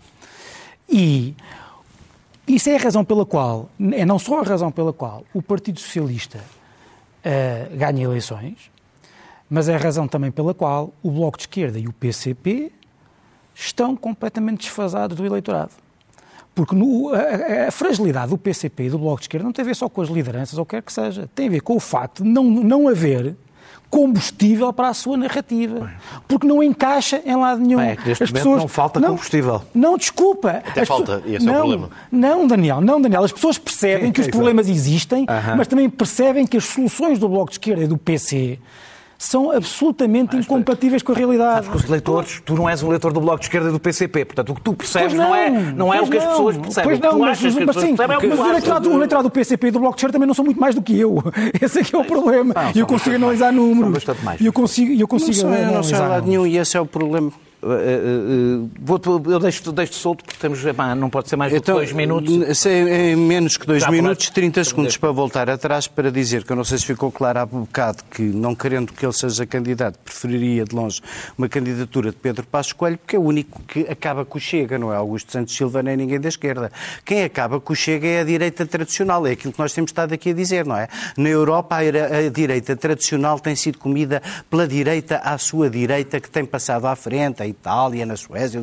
E 0.89 1.35
isso 2.47 2.71
é 2.71 2.77
a 2.77 2.79
razão 2.79 3.05
pela 3.05 3.27
qual, 3.27 3.69
é 3.93 4.05
não 4.05 4.21
só 4.21 4.41
a 4.41 4.45
razão 4.45 4.71
pela 4.71 4.93
qual 4.93 5.25
o 5.35 5.43
Partido 5.43 5.81
Socialista 5.81 6.39
uh, 6.39 7.77
ganha 7.77 8.05
eleições, 8.05 8.71
mas 9.51 9.69
é 9.69 9.75
a 9.75 9.79
razão 9.79 10.07
também 10.07 10.31
pela 10.31 10.55
qual 10.55 10.95
o 11.03 11.11
Bloco 11.11 11.37
de 11.37 11.43
Esquerda 11.43 11.81
e 11.81 11.89
o 11.89 11.93
PCP 11.93 12.71
estão 13.53 13.97
completamente 13.97 14.61
desfasados 14.61 15.17
do 15.17 15.27
eleitorado. 15.27 15.84
Porque 16.55 16.75
no, 16.75 17.13
a, 17.13 17.69
a, 17.69 17.71
fragilidade 17.71 18.31
do 18.31 18.39
PCP 18.39 18.85
e 18.85 18.91
do 18.91 18.99
Bloco 18.99 19.19
de 19.19 19.25
Esquerda 19.25 19.45
não 19.45 19.53
tem 19.53 19.65
a 19.65 19.67
ver 19.67 19.75
só 19.75 19.89
com 19.89 20.01
as 20.01 20.09
lideranças 20.09 20.57
ou 20.57 20.63
o 20.63 20.67
que 20.67 20.77
quer 20.77 20.83
que 20.83 20.93
seja. 20.93 21.29
Tem 21.35 21.49
a 21.49 21.51
ver 21.51 21.61
com 21.61 21.75
o 21.75 21.81
facto 21.81 22.23
de 22.23 22.29
não, 22.29 22.45
não 22.45 22.89
haver 22.89 23.35
combustível 23.91 24.73
para 24.73 24.89
a 24.89 24.95
sua 24.95 25.17
narrativa. 25.17 25.93
Porque 26.27 26.47
não 26.47 26.63
encaixa 26.63 27.23
em 27.25 27.37
lado 27.37 27.61
nenhum. 27.61 27.79
Bem, 27.79 27.91
é 27.91 27.97
que 27.97 28.09
neste 28.09 28.25
As 28.25 28.31
pessoas... 28.31 28.61
não 28.61 28.69
falta 28.69 28.99
não, 28.99 29.11
combustível. 29.11 29.63
Não, 29.75 29.97
desculpa. 29.97 30.51
Até 30.51 30.81
As 30.83 30.89
falta, 30.89 31.23
e 31.25 31.37
esse 31.37 31.47
não, 31.47 31.55
é 31.55 31.57
o 31.57 31.61
problema. 31.61 31.91
Não, 32.11 32.47
Daniel, 32.47 32.81
não, 32.81 33.01
Daniel. 33.01 33.25
As 33.25 33.33
pessoas 33.33 33.57
percebem 33.57 34.11
que 34.11 34.21
os 34.21 34.27
problemas 34.27 34.69
existem, 34.69 35.25
uh 35.25 35.27
-huh. 35.27 35.57
mas 35.57 35.69
também 35.69 35.89
percebem 35.89 36.47
que 36.47 36.57
as 36.57 36.65
soluções 36.65 37.19
do 37.19 37.29
Bloco 37.29 37.51
de 37.51 37.55
Esquerda 37.55 37.85
e 37.85 37.87
do 37.87 37.97
PC 37.97 38.59
são 39.27 39.51
absolutamente 39.51 40.37
mas, 40.37 40.45
incompatíveis 40.45 41.03
com 41.03 41.13
a 41.13 41.15
realidade. 41.15 41.67
Sabes 41.67 41.71
que 41.71 41.87
os 41.87 41.91
leitores, 41.91 42.43
tu 42.45 42.55
não 42.55 42.69
és 42.69 42.83
um 42.83 42.89
leitor 42.89 43.13
do 43.13 43.21
Bloco 43.21 43.39
de 43.39 43.47
Esquerda 43.47 43.69
e 43.69 43.73
do 43.73 43.81
PCP, 43.81 44.25
portanto 44.25 44.51
o 44.51 44.55
que 44.55 44.61
tu 44.61 44.75
percebes 44.75 45.15
não, 45.15 45.29
não, 45.29 45.35
é, 45.35 45.51
não 45.51 45.95
é 45.95 46.01
o 46.01 46.07
que 46.07 46.19
as 46.19 46.25
pessoas 46.25 46.57
percebem. 46.59 46.91
Pois 46.91 47.01
não, 47.01 47.19
mas, 47.19 47.41
mas, 47.41 47.41
que 47.41 47.47
as 47.47 47.77
sim, 47.77 47.97
percebem, 47.97 48.29
mas 48.29 48.39
o 48.39 48.47
eleitorado, 48.49 48.91
o 48.91 48.95
eleitorado 48.95 49.29
do 49.29 49.33
PCP 49.33 49.69
e 49.69 49.71
do 49.71 49.81
Bloco 49.81 49.97
de 49.97 50.01
Esquerda 50.01 50.13
também 50.13 50.27
não 50.27 50.35
são 50.35 50.45
muito 50.45 50.61
mais 50.61 50.75
do 50.75 50.83
que 50.83 50.99
eu. 50.99 51.23
Esse 51.61 51.81
é 51.81 51.83
que 51.83 51.95
é 51.95 51.99
o 51.99 52.05
problema. 52.05 52.55
E 52.75 52.79
eu 52.79 52.87
consigo 52.87 53.17
analisar 53.17 53.53
números. 53.53 54.05
E 54.41 54.47
eu 54.47 54.53
consigo, 54.53 54.93
eu 54.93 55.09
consigo 55.09 55.49
não 55.49 55.55
sei, 55.55 55.65
analisar 55.65 56.09
lado 56.09 56.27
nenhum 56.27 56.47
e 56.47 56.59
esse 56.59 56.77
é 56.77 56.81
o 56.81 56.87
problema. 56.87 57.33
Uh, 57.65 58.71
vou, 58.81 59.01
eu 59.27 59.39
deixo-te 59.39 59.73
deixo 59.73 59.95
solto 59.95 60.25
porque 60.25 60.39
temos, 60.39 60.63
não 60.97 61.11
pode 61.11 61.29
ser 61.29 61.37
mais 61.37 61.53
do 61.53 61.57
então, 61.57 61.77
que 61.77 61.81
dois 61.81 61.93
minutos. 61.93 62.67
Em 62.67 63.17
menos 63.17 63.57
que 63.57 63.67
dois 63.67 63.83
Já 63.83 63.91
minutos, 63.91 64.31
30 64.31 64.65
segundos 64.65 64.97
para 64.97 65.11
voltar 65.11 65.49
atrás 65.49 65.87
para 65.87 66.11
dizer 66.11 66.45
que 66.45 66.53
eu 66.53 66.57
não 66.57 66.65
sei 66.65 66.79
se 66.79 66.87
ficou 66.87 67.11
claro 67.11 67.39
há 67.41 67.47
bocado 67.47 68.03
que, 68.11 68.23
não 68.23 68.55
querendo 68.55 68.93
que 68.93 69.05
ele 69.05 69.13
seja 69.13 69.47
candidato, 69.47 69.99
preferiria 69.99 70.65
de 70.65 70.75
longe 70.75 71.01
uma 71.37 71.49
candidatura 71.49 72.11
de 72.11 72.17
Pedro 72.17 72.47
Passos 72.47 72.73
Coelho, 72.73 72.99
porque 72.99 73.17
é 73.17 73.19
o 73.19 73.23
único 73.23 73.63
que 73.63 73.81
acaba 73.89 74.25
com 74.25 74.39
o 74.39 74.41
Chega, 74.41 74.79
não 74.79 74.93
é 74.93 74.97
Augusto 74.97 75.33
Santos 75.33 75.57
Silva 75.57 75.83
nem 75.83 75.97
ninguém 75.97 76.21
da 76.21 76.29
esquerda. 76.29 76.71
Quem 77.05 77.25
acaba 77.25 77.61
com 77.61 77.73
o 77.73 77.77
Chega 77.77 78.07
é 78.07 78.21
a 78.21 78.25
direita 78.25 78.67
tradicional, 78.67 79.27
é 79.27 79.33
aquilo 79.33 79.53
que 79.53 79.59
nós 79.59 79.73
temos 79.73 79.91
estado 79.91 80.13
aqui 80.13 80.31
a 80.31 80.35
dizer, 80.35 80.67
não 80.67 80.77
é? 80.77 80.89
Na 81.17 81.29
Europa, 81.29 81.77
a 81.77 82.29
direita 82.31 82.77
tradicional 82.77 83.39
tem 83.39 83.57
sido 83.57 83.79
comida 83.79 84.23
pela 84.51 84.67
direita 84.67 85.19
à 85.19 85.39
sua 85.39 85.71
direita, 85.71 86.21
que 86.21 86.31
tem 86.31 86.45
passado 86.45 86.87
à 86.87 86.97
frente, 86.97 87.54
Itália, 87.55 88.05
na 88.05 88.17
Suécia, 88.17 88.63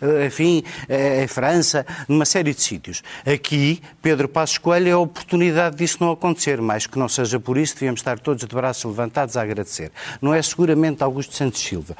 eh, 0.00 0.26
enfim, 0.26 0.62
eh, 0.88 1.24
em 1.24 1.26
França, 1.26 1.84
numa 2.08 2.24
série 2.24 2.54
de 2.54 2.62
sítios. 2.62 3.02
Aqui, 3.26 3.82
Pedro 4.02 4.28
Passos 4.28 4.58
Coelho 4.58 4.88
é 4.88 4.92
a 4.92 4.98
oportunidade 4.98 5.76
disso 5.76 5.98
não 6.00 6.12
acontecer, 6.12 6.60
mas 6.60 6.86
que 6.86 6.98
não 6.98 7.08
seja 7.08 7.40
por 7.40 7.58
isso, 7.58 7.74
devíamos 7.74 8.00
estar 8.00 8.18
todos 8.18 8.44
de 8.44 8.54
braços 8.54 8.84
levantados 8.84 9.36
a 9.36 9.42
agradecer. 9.42 9.90
Não 10.20 10.32
é 10.32 10.40
seguramente 10.42 11.02
Augusto 11.02 11.34
Santos 11.34 11.60
Silva. 11.60 11.96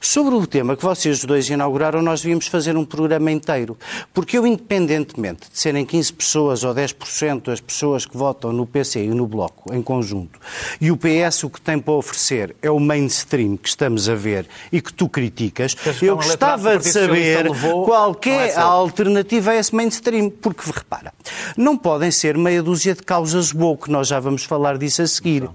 Sobre 0.00 0.34
o 0.34 0.46
tema 0.46 0.76
que 0.76 0.82
vocês 0.82 1.24
dois 1.24 1.48
inauguraram, 1.48 2.02
nós 2.02 2.20
devíamos 2.20 2.46
fazer 2.46 2.76
um 2.76 2.84
programa 2.84 3.30
inteiro, 3.30 3.76
porque 4.12 4.38
eu, 4.38 4.46
independentemente 4.46 5.50
de 5.50 5.58
serem 5.58 5.84
15 5.84 6.12
pessoas 6.12 6.64
ou 6.64 6.74
10% 6.74 7.46
das 7.46 7.60
pessoas 7.60 8.04
que 8.06 8.16
votam 8.16 8.52
no 8.52 8.66
PC 8.66 9.04
e 9.04 9.08
no 9.08 9.26
Bloco 9.26 9.72
em 9.74 9.82
conjunto, 9.82 10.38
e 10.80 10.90
o 10.90 10.96
PS 10.96 11.44
o 11.44 11.50
que 11.50 11.60
tem 11.60 11.78
para 11.78 11.94
oferecer 11.94 12.56
é 12.62 12.70
o 12.70 12.80
mainstream 12.80 13.56
que 13.56 13.68
estamos 13.68 14.08
a 14.08 14.14
ver 14.14 14.46
e 14.72 14.80
que 14.80 14.92
tu 14.92 15.07
criticas, 15.08 15.76
eu 16.02 16.16
gostava 16.16 16.78
de 16.78 16.88
saber 16.88 17.48
qual 17.84 18.16
é, 18.26 18.50
é 18.50 18.56
a 18.56 18.62
alternativa 18.62 19.52
a 19.52 19.56
esse 19.56 19.74
mainstream, 19.74 20.30
porque 20.30 20.70
repara, 20.70 21.12
não 21.56 21.76
podem 21.76 22.10
ser 22.10 22.36
meia 22.36 22.62
dúzia 22.62 22.94
de 22.94 23.02
causas 23.02 23.52
woke, 23.52 23.90
nós 23.90 24.08
já 24.08 24.20
vamos 24.20 24.44
falar 24.44 24.78
disso 24.78 25.02
a 25.02 25.06
seguir. 25.06 25.48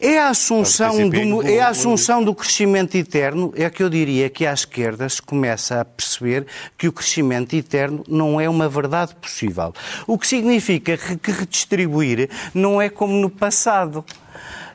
É 0.00 0.18
a 0.18 0.28
assunção, 0.28 1.08
do, 1.08 1.42
é 1.46 1.58
a 1.58 1.68
assunção 1.68 2.22
do 2.22 2.32
crescimento 2.32 2.94
eterno, 2.94 3.52
é 3.56 3.68
que 3.68 3.82
eu 3.82 3.90
diria 3.90 4.30
que 4.30 4.46
à 4.46 4.52
esquerda 4.52 5.08
se 5.08 5.20
começa 5.20 5.80
a 5.80 5.84
perceber 5.84 6.46
que 6.76 6.86
o 6.86 6.92
crescimento 6.92 7.54
eterno 7.54 8.04
não 8.06 8.40
é 8.40 8.48
uma 8.48 8.68
verdade 8.68 9.16
possível. 9.16 9.74
O 10.06 10.16
que 10.16 10.28
significa 10.28 10.96
que 10.96 11.32
redistribuir 11.32 12.30
não 12.54 12.80
é 12.80 12.88
como 12.88 13.14
no 13.14 13.28
passado. 13.28 14.04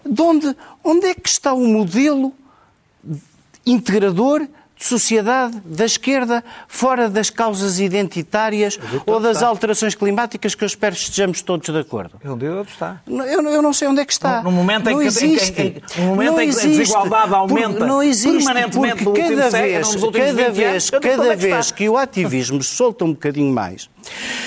De 0.05 0.21
onde, 0.21 0.53
onde 0.83 1.07
é 1.07 1.15
que 1.15 1.29
está 1.29 1.53
o 1.53 1.65
modelo 1.65 2.33
integrador 3.65 4.47
sociedade 4.85 5.61
da 5.65 5.85
esquerda 5.85 6.43
fora 6.67 7.09
das 7.09 7.29
causas 7.29 7.79
identitárias 7.79 8.79
ou 9.05 9.19
das 9.19 9.37
está. 9.37 9.47
alterações 9.47 9.95
climáticas 9.95 10.55
que 10.55 10.63
eu 10.63 10.67
espero 10.67 10.95
que 10.95 11.01
estejamos 11.01 11.41
todos 11.41 11.69
de 11.69 11.79
acordo. 11.79 12.19
Onde 12.25 12.45
está. 12.45 13.01
Eu, 13.07 13.41
eu 13.41 13.61
não 13.61 13.73
sei 13.73 13.87
onde 13.87 14.01
é 14.01 14.05
que 14.05 14.13
está. 14.13 14.41
No, 14.41 14.51
no 14.51 14.51
momento 14.51 14.89
em 14.89 14.99
que, 14.99 15.05
existe. 15.05 15.61
Em, 15.61 15.67
em, 15.67 16.01
no 16.01 16.07
momento 16.07 16.31
não 16.31 16.41
em 16.41 16.49
que 16.49 16.55
existe. 16.55 16.67
a 16.67 16.79
desigualdade 16.83 17.33
aumenta 17.33 17.77
Por, 17.77 17.87
não 17.87 18.03
existe, 18.03 18.43
permanentemente 18.43 19.03
porque 19.03 19.21
cada 19.21 19.49
vez, 19.49 19.95
cada 19.95 20.51
vez, 20.51 20.89
cada 20.89 21.33
é 21.33 21.35
vez 21.35 21.71
que 21.71 21.89
o 21.89 21.97
ativismo 21.97 22.61
solta 22.61 23.05
um 23.05 23.13
bocadinho 23.13 23.53
mais, 23.53 23.89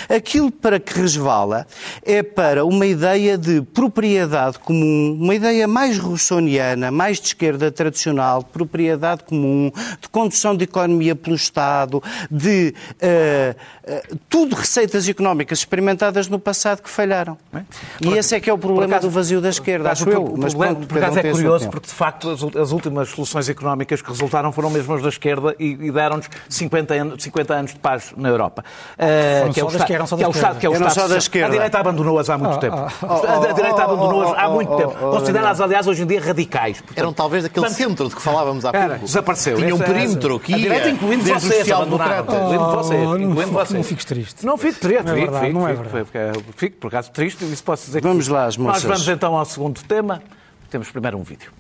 Aquilo 0.09 0.51
para 0.51 0.79
que 0.79 0.99
resvala 1.01 1.67
é 2.05 2.23
para 2.23 2.65
uma 2.65 2.87
ideia 2.87 3.37
de 3.37 3.63
propriedade 3.63 4.59
comum, 4.59 5.19
uma 5.21 5.35
ideia 5.35 5.67
mais 5.67 5.99
russoniana, 5.99 6.91
mais 6.91 7.19
de 7.19 7.29
esquerda 7.29 7.71
tradicional, 7.73 8.41
de 8.41 8.51
propriedade 8.51 9.25
comum, 9.25 9.73
de 10.01 10.09
condução 10.27 10.57
de 10.57 10.65
economia 10.65 11.15
pelo 11.15 11.37
Estado, 11.37 12.03
de 12.29 12.75
uh, 13.01 14.13
uh, 14.13 14.19
tudo 14.29 14.57
receitas 14.57 15.09
económicas 15.09 15.61
experimentadas 15.61 16.29
no 16.29 16.39
passado 16.39 16.83
que 16.83 16.91
falharam. 16.91 17.39
É? 17.55 17.63
E 18.01 18.13
esse 18.19 18.35
é 18.35 18.41
que 18.41 18.51
é 18.51 18.53
o 18.53 18.59
problema 18.59 18.97
acaso, 18.97 19.09
do 19.09 19.11
vazio 19.11 19.41
da 19.41 19.49
esquerda, 19.49 19.93
acho 19.93 20.09
eu. 20.11 20.35
Mas 20.37 20.53
pronto, 20.53 20.87
por 20.87 20.99
acaso 20.99 21.19
é 21.21 21.31
curioso, 21.31 21.71
porque 21.71 21.87
de 21.87 21.95
facto 21.95 22.31
as, 22.31 22.43
as, 22.57 22.73
últimas 22.73 23.09
soluções 23.11 23.49
económicas 23.49 24.03
que 24.03 24.09
resultaram 24.09 24.51
foram 24.51 24.69
mesmo 24.69 24.95
as 24.95 25.03
da 25.03 25.09
esquerda 25.09 25.55
e, 25.59 25.73
e 25.81 25.91
deram-nos 25.93 26.29
50 26.49 26.95
anos, 26.95 27.23
50 27.23 27.55
anos 27.55 27.73
de 27.73 27.79
paz 27.79 28.13
na 28.17 28.29
Europa. 28.29 28.65
Uh, 28.95 29.53
que 29.53 29.61
é 29.61 29.65
o 29.65 29.69
Estado, 29.69 29.87
que 29.87 29.95
eram 29.95 30.07
só 30.07 30.17
da 30.17 30.29
esquerda. 30.29 30.55
Que 30.57 30.67
é 30.67 30.69
o 30.69 30.73
Estado, 30.73 30.95
só 30.95 31.09
da 31.09 31.17
esquerda. 31.19 31.47
A 31.47 31.51
direita 31.51 31.79
abandonou-as 31.79 32.29
há 32.29 32.37
muito 32.37 32.59
tempo. 32.59 32.77
A 32.77 33.53
direita 33.53 33.85
abandonou-as 33.85 34.39
há 34.39 34.49
muito 34.49 34.77
tempo. 34.77 34.95
Considera-as, 34.97 35.61
aliás, 35.61 35.87
hoje 35.87 36.03
em 36.03 36.07
dia 36.07 36.21
radicais. 36.21 36.83
Eram 36.97 37.13
talvez 37.13 37.45
aquele 37.45 37.71
centro 37.71 38.09
de 38.09 38.17
que 38.17 38.23
falávamos 38.23 38.65
há 38.65 38.73
pouco. 38.73 39.05
Desapareceu. 39.05 39.57
Tinha 39.57 39.75
um 39.75 39.79
perímetro 39.79 40.06
aqui. 40.37 40.55
A 40.55 40.59
direita, 40.59 40.89
incluindo 40.91 41.25
vocês, 41.25 41.71
abandonaram. 41.71 42.25
Incluindo 42.25 42.71
vocês. 42.71 43.03
Incluindo 43.03 43.53
vocês. 43.53 43.71
Não 43.73 43.83
fiques 43.83 44.05
triste. 44.05 44.47
Não 44.47 44.59
fico 44.59 44.81
triste. 44.81 45.05
Não 45.53 45.69
é 45.69 45.75
verdade. 45.75 46.45
Fico, 46.57 46.77
por 46.79 46.89
acaso, 46.89 47.11
triste. 47.11 47.45
Isso 47.45 47.65
posso 47.65 47.87
dizer 47.87 48.01
Vamos 48.03 48.29
lá, 48.29 48.45
as 48.47 48.57
moças. 48.57 48.83
Nós 48.85 49.03
vamos 49.05 49.09
então 49.09 49.37
ao 49.37 49.45
segundo 49.45 49.83
tema. 49.83 50.23
Temos 50.71 50.91
primeiro 50.91 51.19
um 51.19 51.23
vídeo. 51.23 51.51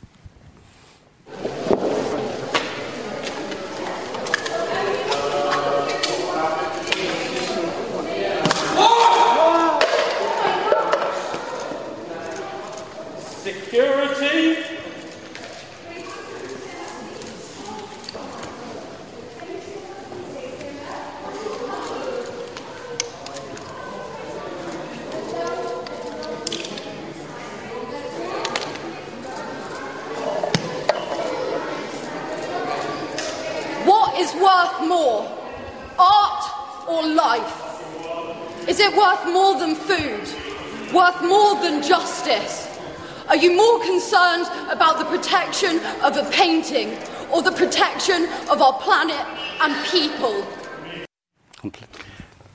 Of 46.06 46.16
a 46.16 46.24
painting 46.30 46.88
or 47.32 47.42
the 47.42 47.50
protection 47.50 48.28
of 48.48 48.62
our 48.62 48.74
planet 48.74 49.26
and 49.60 49.74
people? 49.90 50.44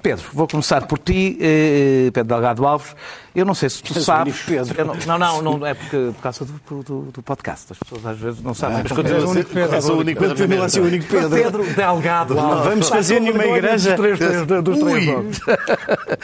Pedro, 0.01 0.25
vou 0.33 0.47
começar 0.47 0.87
por 0.87 0.97
ti, 0.97 1.37
eh, 1.39 2.09
Pedro 2.13 2.35
Delgado 2.35 2.65
Alves. 2.65 2.95
Eu 3.33 3.45
não 3.45 3.53
sei 3.53 3.69
se 3.69 3.81
tu 3.81 3.97
sabes. 4.01 4.41
Pedro. 4.41 4.91
Não, 5.07 5.17
não, 5.17 5.41
não, 5.41 5.65
é 5.65 5.73
porque, 5.73 6.11
por 6.13 6.21
causa 6.21 6.43
do, 6.43 6.83
do, 6.83 7.01
do, 7.11 7.23
podcast. 7.23 7.71
As 7.71 7.79
pessoas 7.79 8.05
às 8.05 8.17
vezes 8.17 8.41
não 8.41 8.53
sabem. 8.53 8.77
Ah, 8.77 8.81
mas 8.83 8.91
quando 8.91 9.07
é 9.07 9.19
o 9.19 9.29
único 9.29 9.49
Pedro. 9.51 9.75
Eu 9.75 9.81
sou 9.81 9.95
o 9.95 9.99
único 9.99 10.19
Pedro. 10.19 10.35
Pedro, 10.35 10.81
o 10.81 10.85
único 10.85 11.05
Pedro. 11.07 11.29
Pedro 11.29 11.73
Delgado 11.73 12.37
Alves. 12.37 12.65
Vamos 12.65 12.89
fazer 12.89 13.21
nenhuma 13.21 13.45
igreja. 13.45 13.95
Dos 13.95 14.19
três, 14.19 14.45
dos 14.63 14.79
três 14.79 15.41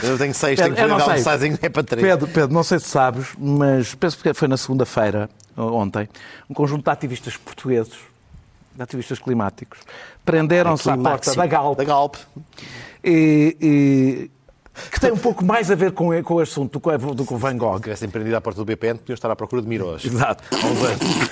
Eu 0.03 0.17
tenho 0.17 0.33
seis, 0.33 0.59
tenho 0.59 0.75
que 0.75 0.81
fazer 0.81 0.97
downsizing, 0.97 1.59
é 1.61 1.69
para 1.69 1.83
três. 1.83 2.05
Pedro, 2.05 2.27
Pedro, 2.27 2.53
não 2.53 2.63
sei 2.63 2.79
se 2.79 2.87
sabes, 2.87 3.27
mas 3.37 3.95
penso 3.95 4.17
que 4.17 4.33
foi 4.33 4.47
na 4.47 4.57
segunda-feira, 4.57 5.29
ontem, 5.55 6.09
um 6.49 6.53
conjunto 6.53 6.83
de 6.83 6.89
ativistas 6.89 7.37
portugueses, 7.37 7.93
de 8.75 8.83
ativistas 8.83 9.19
climáticos, 9.19 9.79
prenderam-se 10.25 10.89
à 10.89 10.97
porta 10.97 11.33
da 11.33 11.45
Galp. 11.45 11.77
Da 11.77 11.83
Galp 11.83 12.15
e, 13.03 13.57
e, 13.61 14.31
que 14.91 14.99
tem 14.99 15.11
um 15.11 15.17
pouco 15.17 15.43
mais 15.43 15.69
a 15.71 15.75
ver 15.75 15.91
com, 15.91 16.09
com 16.23 16.33
o 16.35 16.39
assunto 16.39 16.79
do, 16.79 17.15
do 17.15 17.25
que 17.25 17.33
o 17.33 17.37
Van 17.37 17.57
Gogh. 17.57 17.77
Se 17.77 17.83
tivessem 17.83 18.09
prendido 18.09 18.35
à 18.35 18.41
porta 18.41 18.59
do 18.59 18.65
BPN, 18.65 18.99
podiam 18.99 19.15
estar 19.15 19.29
à 19.31 19.35
procura 19.35 19.61
de 19.61 19.67
Mirós. 19.67 20.05
Exato. 20.05 20.43
Há 20.51 20.65
uns 20.65 20.83
anos. 20.83 21.27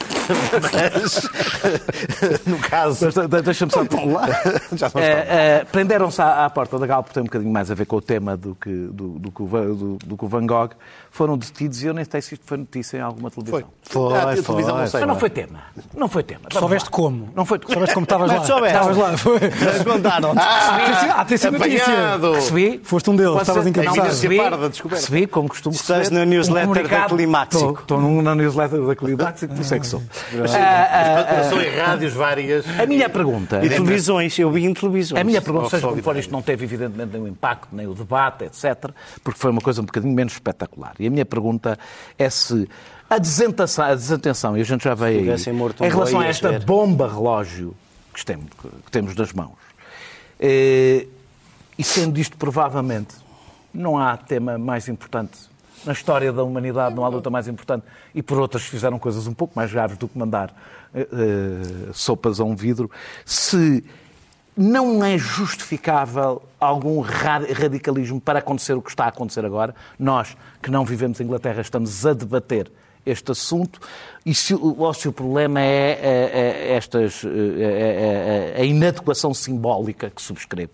Mas, 0.73 2.41
no 2.45 2.57
caso... 2.59 3.07
Deixa-me 3.43 3.71
só... 3.71 3.81
lá. 3.81 4.27
Já 4.73 4.89
se 4.89 4.99
é, 4.99 5.01
é, 5.01 5.65
Prenderam-se 5.65 6.21
à, 6.21 6.45
à, 6.45 6.49
porta 6.49 6.79
da 6.79 6.87
Galp, 6.87 7.09
tem 7.09 7.21
um 7.21 7.25
bocadinho 7.25 7.51
mais 7.51 7.69
a 7.69 7.75
ver 7.75 7.85
com 7.85 7.97
o 7.97 8.01
tema 8.01 8.35
do 8.35 8.55
que, 8.55 8.69
do, 8.69 9.19
do, 9.19 9.29
do, 9.29 9.97
do 10.03 10.17
que 10.17 10.25
o 10.25 10.27
Van 10.27 10.45
Gogh 10.45 10.71
foram 11.11 11.37
detidos 11.37 11.81
e 11.81 11.87
eu 11.87 11.93
nem 11.93 12.03
sei 12.03 12.21
se 12.21 12.33
isto 12.33 12.45
foi 12.45 12.57
notícia 12.57 12.97
em 12.97 13.01
alguma 13.01 13.31
televisão. 13.31 13.63
Foi, 13.83 14.09
foi. 14.09 14.17
Ah, 14.17 14.21
foi. 14.21 14.43
Televisão, 14.43 14.77
não, 14.77 14.87
sei, 14.87 14.99
Mas 14.99 15.09
não 15.09 15.19
foi 15.19 15.29
tema. 15.29 15.59
Não 15.93 16.07
foi 16.09 16.23
tema. 16.23 16.41
Vamos 16.43 16.59
Soubeste 16.59 16.89
lá. 16.89 16.91
como? 16.91 17.29
Não 17.35 17.45
foi 17.45 17.59
Soubeste 17.65 17.93
como 17.93 18.03
estavas 18.03 18.27
lá. 18.29 18.67
Estavas 18.67 18.97
lá. 18.97 19.17
Foi. 19.17 19.37
Eles 19.37 19.83
contaram. 19.83 20.33
Ah, 20.37 21.25
tem 21.25 21.37
sido 21.37 21.57
notícia. 21.57 22.17
Recebi. 22.17 22.81
Foste 22.83 23.09
um 23.09 23.15
deles, 23.15 23.34
estavas 23.41 23.67
encabeçado. 23.67 24.07
Recebi, 24.07 24.39
recebi, 24.89 25.27
como 25.27 25.49
costumo 25.49 25.75
Estás 25.75 26.09
na 26.09 26.25
newsletter 26.25 26.69
um 26.69 26.89
da 26.89 27.05
Climáxico. 27.05 27.79
Estou 27.81 28.21
na 28.21 28.35
newsletter 28.35 28.81
da 28.85 28.95
Climáxico, 28.95 29.53
por 29.53 29.61
isso 29.61 29.75
é 29.75 29.79
que 29.79 29.87
sou. 29.87 30.01
São 31.49 31.61
em 31.61 31.77
rádios 31.77 32.13
várias. 32.13 32.65
A 32.79 32.85
minha 32.85 33.09
pergunta... 33.09 33.63
E 33.63 33.69
televisões, 33.69 34.37
eu 34.37 34.51
vi 34.51 34.65
em 34.65 34.73
televisões. 34.73 35.21
A 35.21 35.23
minha 35.23 35.41
pergunta, 35.41 35.69
seja 35.69 35.87
como 35.87 36.01
for, 36.01 36.17
isto 36.17 36.31
não 36.31 36.41
teve 36.41 36.65
evidentemente 36.65 37.11
nenhum 37.13 37.27
impacto, 37.27 37.69
nem 37.71 37.87
o 37.87 37.93
debate, 37.93 38.45
etc., 38.45 38.91
porque 39.23 39.39
foi 39.39 39.51
uma 39.51 39.61
coisa 39.61 39.81
um 39.81 39.85
bocadinho 39.85 40.13
menos 40.13 40.33
espetacular. 40.33 40.93
E 40.99 41.07
a 41.07 41.09
minha 41.09 41.25
pergunta 41.25 41.77
é 42.17 42.29
se 42.29 42.67
a 43.09 43.17
desatenção, 43.17 43.85
a 43.85 43.95
desatenção 43.95 44.57
e 44.57 44.61
a 44.61 44.63
gente 44.63 44.83
já 44.83 44.95
veio 44.95 45.31
aí, 45.31 45.87
em 45.87 45.89
relação 45.89 46.19
a 46.19 46.25
esta 46.25 46.59
bomba 46.59 47.07
relógio 47.07 47.75
que 48.13 48.25
temos, 48.25 48.47
que 48.85 48.91
temos 48.91 49.15
nas 49.15 49.31
mãos. 49.33 49.53
Eh, 50.39 51.07
e 51.77 51.83
sendo 51.83 52.19
isto 52.19 52.37
provavelmente, 52.37 53.15
não 53.75 53.97
há 53.97 54.17
tema 54.17 54.57
mais 54.57 54.87
importante 54.87 55.37
na 55.85 55.93
história 55.93 56.31
da 56.33 56.43
humanidade, 56.43 56.95
não 56.95 57.05
há 57.05 57.07
luta 57.07 57.29
mais 57.29 57.47
importante, 57.47 57.85
e 58.13 58.23
por 58.23 58.39
outras 58.39 58.63
fizeram 58.63 58.97
coisas 58.97 59.27
um 59.27 59.33
pouco 59.33 59.53
mais 59.55 59.71
graves 59.71 59.97
do 59.97 60.07
que 60.07 60.17
mandar 60.17 60.49
uh, 60.93 61.93
sopas 61.93 62.39
a 62.39 62.43
um 62.43 62.55
vidro, 62.55 62.89
se 63.23 63.83
não 64.57 65.03
é 65.03 65.17
justificável 65.17 66.41
algum 66.59 67.01
radicalismo 67.01 68.21
para 68.21 68.39
acontecer 68.39 68.73
o 68.73 68.81
que 68.81 68.89
está 68.89 69.05
a 69.05 69.09
acontecer 69.09 69.43
agora. 69.45 69.75
Nós, 69.99 70.35
que 70.61 70.71
não 70.71 70.85
vivemos 70.85 71.19
em 71.19 71.25
Inglaterra, 71.25 71.61
estamos 71.61 72.05
a 72.05 72.13
debater 72.13 72.71
este 73.05 73.31
assunto 73.31 73.79
e 74.25 74.33
se, 74.33 74.55
ou 74.55 74.93
se 74.93 75.07
o 75.07 75.13
problema 75.13 75.61
é, 75.61 75.99
é, 76.01 76.31
é 76.71 76.73
estas, 76.73 77.23
é, 77.25 78.53
é, 78.55 78.61
a 78.61 78.63
inadequação 78.63 79.33
simbólica 79.33 80.09
que 80.09 80.21
subscrevo. 80.21 80.71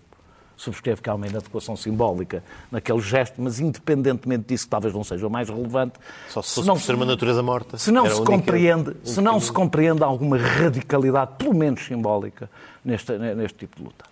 Subscrevo 0.62 1.02
que 1.02 1.10
há 1.10 1.14
uma 1.14 1.26
inadequação 1.26 1.76
simbólica 1.76 2.44
naquele 2.70 3.00
gesto, 3.00 3.42
mas 3.42 3.58
independentemente 3.58 4.44
disso, 4.46 4.64
que 4.64 4.70
talvez 4.70 4.94
não 4.94 5.02
seja 5.02 5.26
o 5.26 5.30
mais 5.30 5.48
relevante. 5.48 5.94
Só 6.28 6.40
se 6.40 6.54
fosse 6.54 6.68
não, 6.68 6.78
ser 6.78 6.94
uma 6.94 7.04
natureza 7.04 7.42
morta. 7.42 7.76
Se 7.76 7.90
não, 7.90 8.06
se 8.06 8.12
única, 8.12 8.26
compreende, 8.30 8.96
se 9.02 9.20
não 9.20 9.40
se 9.40 9.50
compreende 9.50 10.04
alguma 10.04 10.38
radicalidade, 10.38 11.32
pelo 11.36 11.52
menos 11.52 11.84
simbólica, 11.84 12.48
neste, 12.84 13.18
neste 13.18 13.58
tipo 13.58 13.76
de 13.76 13.82
luta. 13.82 14.04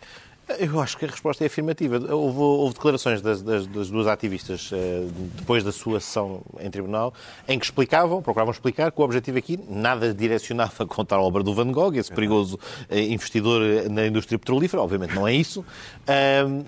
Eu 0.59 0.81
acho 0.81 0.97
que 0.99 1.05
a 1.05 1.09
resposta 1.09 1.45
é 1.45 1.47
afirmativa. 1.47 1.97
Houve, 2.13 2.39
houve 2.39 2.75
declarações 2.75 3.23
das, 3.23 3.41
das, 3.43 3.67
das, 3.67 3.91
duas 3.91 4.07
ativistas 4.07 4.71
uh, 4.73 4.77
depois 5.37 5.63
da 5.63 5.71
sua 5.71 6.01
sessão 6.01 6.43
em 6.59 6.71
tribunal 6.71 7.15
em 7.47 7.59
que 7.59 7.65
explicavam, 7.65 8.21
procuravam 8.21 8.51
explicar 8.51 8.91
que 8.91 9.01
o 9.01 9.05
objetivo 9.05 9.39
aqui 9.39 9.59
nada 9.69 10.13
direcionava 10.13 10.85
contra 10.89 11.19
a 11.19 11.21
obra 11.21 11.43
do 11.43 11.55
Van 11.55 11.71
Gogh, 11.71 11.95
esse 11.95 12.13
perigoso 12.13 12.59
uh, 12.91 12.97
investidor 12.97 13.63
na 13.89 14.07
indústria 14.07 14.39
petrolífera, 14.39 14.83
obviamente 14.83 15.15
não 15.15 15.27
é 15.27 15.35
isso. 15.35 15.65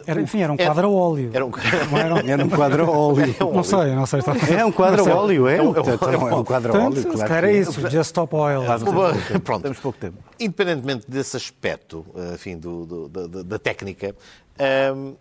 Era, 0.07 0.21
enfim, 0.21 0.41
era 0.41 0.53
um 0.53 0.57
quadro 0.57 0.87
a 0.87 0.91
óleo. 0.91 1.31
Era 1.33 1.45
um, 1.45 1.53
era 2.29 2.45
um, 2.45 2.49
quadro 2.49 2.85
a 2.85 2.91
óleo. 2.97 3.35
É 3.39 3.45
um 3.45 3.53
não 3.53 3.65
sei, 3.65 3.95
não 3.95 4.07
sei. 4.07 4.21
Está... 4.21 4.33
É 4.55 4.65
um 4.65 4.73
quadro 4.73 5.11
a 5.11 5.17
óleo, 5.17 5.49
é? 5.49 5.57
É 5.57 5.63
um, 5.63 5.75
é 5.75 5.81
um 6.37 6.45
quadro 6.45 6.77
a 6.77 6.85
óleo, 6.85 7.05
claro. 7.05 7.33
Era 7.33 7.53
isso, 7.53 7.81
Just 7.91 8.07
Stop 8.07 8.35
Oil. 8.35 8.63
Pronto, 9.43 9.63
temos 9.63 9.79
pouco 9.79 9.99
tempo. 9.99 10.19
Independentemente 10.39 11.11
desse 11.11 11.37
aspecto, 11.37 12.05
enfim, 12.35 12.57
do, 12.57 12.87
do, 12.87 13.09
do, 13.09 13.45
da 13.45 13.59
técnica 13.59 13.72
técnica, 13.73 14.15
um, 14.95 15.15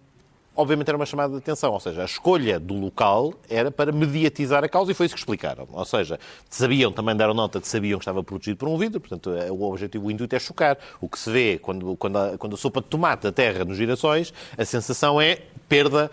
obviamente 0.56 0.90
era 0.90 0.98
uma 0.98 1.06
chamada 1.06 1.32
de 1.34 1.40
atenção. 1.40 1.72
Ou 1.72 1.80
seja, 1.80 2.02
a 2.02 2.06
escolha 2.06 2.60
do 2.60 2.74
local 2.74 3.34
era 3.50 3.72
para 3.72 3.92
mediatizar 3.92 4.64
a 4.64 4.70
causa 4.70 4.92
e 4.92 4.94
foi 4.94 5.06
isso 5.06 5.16
que 5.16 5.22
explicaram. 5.22 5.68
Ou 5.72 5.86
seja, 5.86 6.20
sabiam, 6.50 6.92
também 6.92 7.16
deram 7.16 7.34
nota 7.34 7.60
que 7.60 7.68
sabiam 7.68 7.98
que 7.98 8.04
estava 8.04 8.24
protegido 8.24 8.58
por 8.58 8.68
um 8.68 8.78
vidro, 8.78 9.00
portanto, 9.00 9.32
é, 9.32 9.52
o 9.52 9.62
objetivo, 9.64 10.08
o 10.08 10.12
intuito 10.12 10.36
é 10.36 10.40
chocar. 10.40 10.78
O 11.00 11.08
que 11.08 11.18
se 11.18 11.32
vê 11.32 11.58
quando, 11.58 11.96
quando, 11.96 12.18
a, 12.18 12.38
quando 12.38 12.54
a 12.54 12.58
sopa 12.58 12.82
de 12.82 12.88
tomate 12.88 13.28
aterra 13.28 13.66
nos 13.66 13.78
girassóis, 13.78 14.34
a 14.58 14.66
sensação 14.66 15.20
é 15.22 15.40
perda, 15.68 16.12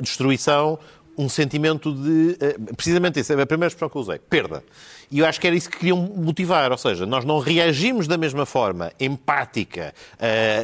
destruição, 0.00 0.78
um 1.18 1.28
sentimento 1.28 1.92
de. 1.92 2.36
Precisamente 2.76 3.20
isso, 3.20 3.32
é 3.32 3.42
a 3.42 3.46
primeira 3.46 3.68
expressão 3.68 3.88
que 3.90 3.96
eu 3.96 4.00
usei: 4.00 4.18
perda. 4.18 4.62
E 5.10 5.18
eu 5.18 5.26
acho 5.26 5.40
que 5.40 5.46
era 5.46 5.56
isso 5.56 5.68
que 5.68 5.76
queriam 5.76 5.96
motivar, 5.96 6.70
ou 6.70 6.78
seja, 6.78 7.04
nós 7.04 7.24
não 7.24 7.40
reagimos 7.40 8.06
da 8.06 8.16
mesma 8.16 8.46
forma 8.46 8.92
empática, 8.98 9.92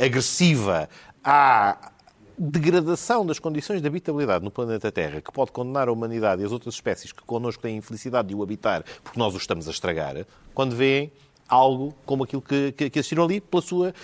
agressiva 0.02 0.88
à 1.28 1.90
degradação 2.38 3.26
das 3.26 3.40
condições 3.40 3.82
de 3.82 3.88
habitabilidade 3.88 4.44
no 4.44 4.50
planeta 4.50 4.92
Terra, 4.92 5.20
que 5.20 5.32
pode 5.32 5.50
condenar 5.50 5.88
a 5.88 5.92
humanidade 5.92 6.40
e 6.40 6.44
as 6.44 6.52
outras 6.52 6.74
espécies 6.74 7.10
que 7.10 7.22
connosco 7.24 7.62
têm 7.62 7.74
a 7.74 7.78
infelicidade 7.78 8.28
de 8.28 8.34
o 8.34 8.44
habitar 8.44 8.84
porque 9.02 9.18
nós 9.18 9.34
o 9.34 9.36
estamos 9.36 9.66
a 9.66 9.72
estragar, 9.72 10.24
quando 10.54 10.76
veem 10.76 11.10
algo 11.48 11.94
como 12.04 12.24
aquilo 12.24 12.42
que, 12.42 12.72
que, 12.72 12.90
que 12.90 12.98
assistiram 12.98 13.24
ali 13.24 13.40
pela 13.40 13.62
sua, 13.62 13.94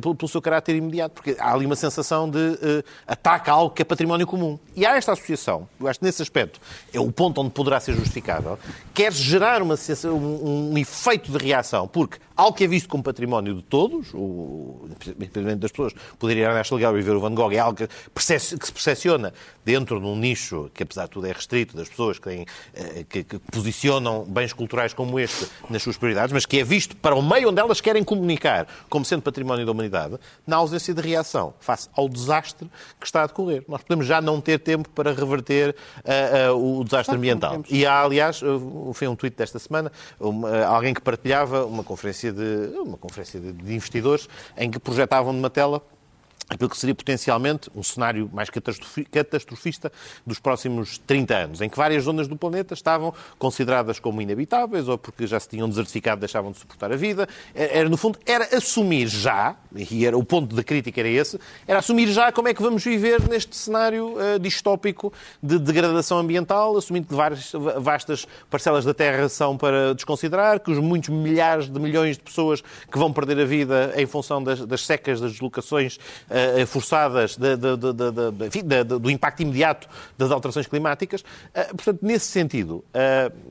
pelo, 0.00 0.14
pelo, 0.14 0.28
seu 0.28 0.40
caráter 0.40 0.76
imediato, 0.76 1.14
porque 1.14 1.36
há 1.38 1.52
ali 1.52 1.66
uma 1.66 1.76
sensação 1.76 2.28
de 2.28 2.38
uh, 2.38 2.84
ataque 3.06 3.50
a 3.50 3.52
algo 3.52 3.74
que 3.74 3.82
é 3.82 3.84
património 3.84 4.26
comum. 4.26 4.58
E 4.74 4.86
há 4.86 4.96
esta 4.96 5.12
associação, 5.12 5.68
eu 5.80 5.88
acho 5.88 5.98
que 5.98 6.04
nesse 6.04 6.22
aspecto 6.22 6.60
é 6.92 7.00
o 7.00 7.10
ponto 7.10 7.40
onde 7.40 7.50
poderá 7.50 7.80
ser 7.80 7.94
justificável, 7.94 8.58
quer 8.94 9.12
gerar 9.12 9.62
uma, 9.62 9.76
um, 10.06 10.72
um 10.72 10.78
efeito 10.78 11.30
de 11.30 11.38
reação, 11.38 11.86
porque 11.88 12.18
algo 12.36 12.56
que 12.56 12.64
é 12.64 12.66
visto 12.66 12.88
como 12.88 13.02
património 13.02 13.54
de 13.54 13.62
todos, 13.62 14.12
o, 14.12 14.88
independentemente 15.08 15.60
das 15.60 15.70
pessoas, 15.70 15.94
poder 16.18 16.36
ir 16.36 16.44
à 16.44 16.52
National 16.52 16.82
Gallery 16.82 17.02
e 17.02 17.04
ver 17.04 17.16
o 17.16 17.20
Van 17.20 17.34
Gogh, 17.34 17.52
é 17.52 17.58
algo 17.58 17.76
que, 17.76 17.86
que 17.86 18.22
se 18.22 18.72
percepciona 18.72 19.32
dentro 19.64 19.98
de 19.98 20.06
um 20.06 20.16
nicho 20.16 20.70
que, 20.74 20.82
apesar 20.82 21.04
de 21.04 21.10
tudo, 21.10 21.26
é 21.26 21.32
restrito, 21.32 21.76
das 21.76 21.88
pessoas 21.88 22.18
que, 22.18 22.28
têm, 22.28 22.46
eh, 22.74 23.04
que, 23.08 23.24
que 23.24 23.38
posicionam 23.38 24.24
bens 24.24 24.52
culturais 24.52 24.92
como 24.92 25.18
este 25.18 25.46
nas 25.70 25.82
suas 25.82 25.96
prioridades, 25.96 26.32
mas 26.32 26.44
que 26.44 26.60
é 26.60 26.64
visto 26.64 26.85
para 26.94 27.14
o 27.14 27.22
meio 27.22 27.50
onde 27.50 27.60
elas 27.60 27.80
querem 27.80 28.02
comunicar 28.02 28.66
como 28.88 29.04
sendo 29.04 29.22
património 29.22 29.66
da 29.66 29.72
humanidade, 29.72 30.18
na 30.46 30.56
ausência 30.56 30.94
de 30.94 31.00
reação 31.00 31.54
face 31.60 31.88
ao 31.94 32.08
desastre 32.08 32.70
que 32.98 33.06
está 33.06 33.22
a 33.22 33.26
decorrer. 33.26 33.64
Nós 33.68 33.82
podemos 33.82 34.06
já 34.06 34.20
não 34.20 34.40
ter 34.40 34.58
tempo 34.58 34.88
para 34.90 35.12
reverter 35.12 35.74
uh, 36.04 36.54
uh, 36.54 36.80
o 36.80 36.84
desastre 36.84 37.16
ambiental. 37.16 37.62
E 37.68 37.84
há, 37.84 38.02
aliás, 38.02 38.40
foi 38.94 39.08
um 39.08 39.16
tweet 39.16 39.36
desta 39.36 39.58
semana, 39.58 39.90
uma, 40.18 40.64
alguém 40.64 40.94
que 40.94 41.00
partilhava 41.00 41.64
uma 41.64 41.82
conferência 41.82 42.06
conferência 42.06 42.32
de, 42.32 42.78
uma 42.78 42.96
conferência 42.96 43.40
de, 43.40 43.52
de 43.52 43.74
investidores 43.74 44.28
em 44.56 44.70
que 44.70 44.78
projetavam 44.78 45.32
numa 45.32 45.50
tela 45.50 45.82
aquilo 46.48 46.70
que 46.70 46.76
seria 46.76 46.94
potencialmente 46.94 47.68
um 47.74 47.82
cenário 47.82 48.30
mais 48.32 48.48
catastrofista 49.10 49.90
dos 50.24 50.38
próximos 50.38 50.98
30 50.98 51.34
anos, 51.34 51.60
em 51.60 51.68
que 51.68 51.76
várias 51.76 52.04
zonas 52.04 52.28
do 52.28 52.36
planeta 52.36 52.72
estavam 52.72 53.12
consideradas 53.38 53.98
como 53.98 54.22
inabitáveis 54.22 54.88
ou 54.88 54.96
porque 54.96 55.26
já 55.26 55.40
se 55.40 55.48
tinham 55.48 55.68
desertificado 55.68 56.20
deixavam 56.20 56.52
de 56.52 56.58
suportar 56.58 56.92
a 56.92 56.96
vida. 56.96 57.28
Era, 57.54 57.88
no 57.88 57.96
fundo, 57.96 58.18
era 58.24 58.56
assumir 58.56 59.08
já, 59.08 59.56
e 59.74 60.06
era 60.06 60.16
o 60.16 60.24
ponto 60.24 60.54
da 60.54 60.62
crítica 60.62 61.00
era 61.00 61.08
esse, 61.08 61.38
era 61.66 61.80
assumir 61.80 62.08
já 62.08 62.30
como 62.30 62.48
é 62.48 62.54
que 62.54 62.62
vamos 62.62 62.84
viver 62.84 63.28
neste 63.28 63.56
cenário 63.56 64.14
uh, 64.14 64.38
distópico 64.38 65.12
de 65.42 65.58
degradação 65.58 66.18
ambiental, 66.18 66.76
assumindo 66.76 67.08
que 67.08 67.14
várias, 67.14 67.52
vastas 67.78 68.26
parcelas 68.48 68.84
da 68.84 68.94
Terra 68.94 69.28
são 69.28 69.56
para 69.56 69.94
desconsiderar, 69.94 70.60
que 70.60 70.70
os 70.70 70.78
muitos 70.78 71.08
milhares 71.08 71.68
de 71.68 71.80
milhões 71.80 72.16
de 72.16 72.22
pessoas 72.22 72.60
que 72.60 72.98
vão 72.98 73.12
perder 73.12 73.40
a 73.40 73.44
vida 73.44 73.92
em 73.96 74.06
função 74.06 74.42
das, 74.42 74.64
das 74.64 74.86
secas, 74.86 75.20
das 75.20 75.32
deslocações 75.32 75.96
uh, 75.96 76.35
forçadas 76.66 77.36
de, 77.36 77.56
de, 77.56 77.76
de, 77.76 78.46
enfim, 78.46 78.62
do 79.00 79.10
impacto 79.10 79.40
imediato 79.40 79.88
das 80.16 80.30
alterações 80.30 80.66
climáticas. 80.66 81.20
Uh, 81.20 81.76
portanto, 81.76 82.00
nesse 82.02 82.26
sentido, 82.26 82.84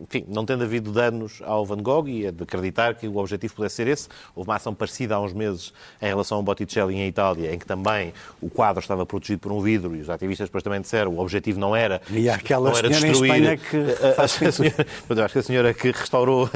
enfim, 0.03 0.25
não 0.27 0.45
tendo 0.45 0.63
havido 0.63 0.91
danos 0.91 1.41
ao 1.43 1.65
Van 1.65 1.77
Gogh, 1.77 2.07
e 2.07 2.25
é 2.25 2.31
de 2.31 2.43
acreditar 2.43 2.95
que 2.95 3.07
o 3.07 3.17
objetivo 3.17 3.55
pudesse 3.55 3.75
ser 3.75 3.87
esse, 3.87 4.07
houve 4.35 4.49
uma 4.49 4.55
ação 4.55 4.73
parecida 4.73 5.15
há 5.15 5.21
uns 5.21 5.33
meses 5.33 5.73
em 6.01 6.07
relação 6.07 6.37
ao 6.37 6.43
Botticelli 6.43 6.95
em 6.95 7.07
Itália, 7.07 7.53
em 7.53 7.59
que 7.59 7.65
também 7.65 8.13
o 8.41 8.49
quadro 8.49 8.81
estava 8.81 9.05
protegido 9.05 9.39
por 9.39 9.51
um 9.51 9.61
vidro, 9.61 9.95
e 9.95 10.01
os 10.01 10.09
ativistas 10.09 10.47
depois 10.47 10.63
também 10.63 10.81
disseram 10.81 11.13
o 11.13 11.19
objetivo 11.19 11.59
não 11.59 11.75
era, 11.75 12.01
e 12.09 12.29
aquela 12.29 12.69
não 12.69 12.77
era 12.77 12.89
destruir... 12.89 13.59
que 13.59 13.77
a, 14.17 14.23
a, 14.23 14.27
senhora, 14.27 14.87
mas 15.07 15.17
eu 15.17 15.25
acho 15.25 15.33
que 15.33 15.39
a 15.39 15.43
senhora 15.43 15.73
que 15.73 15.91
restaurou, 15.91 16.49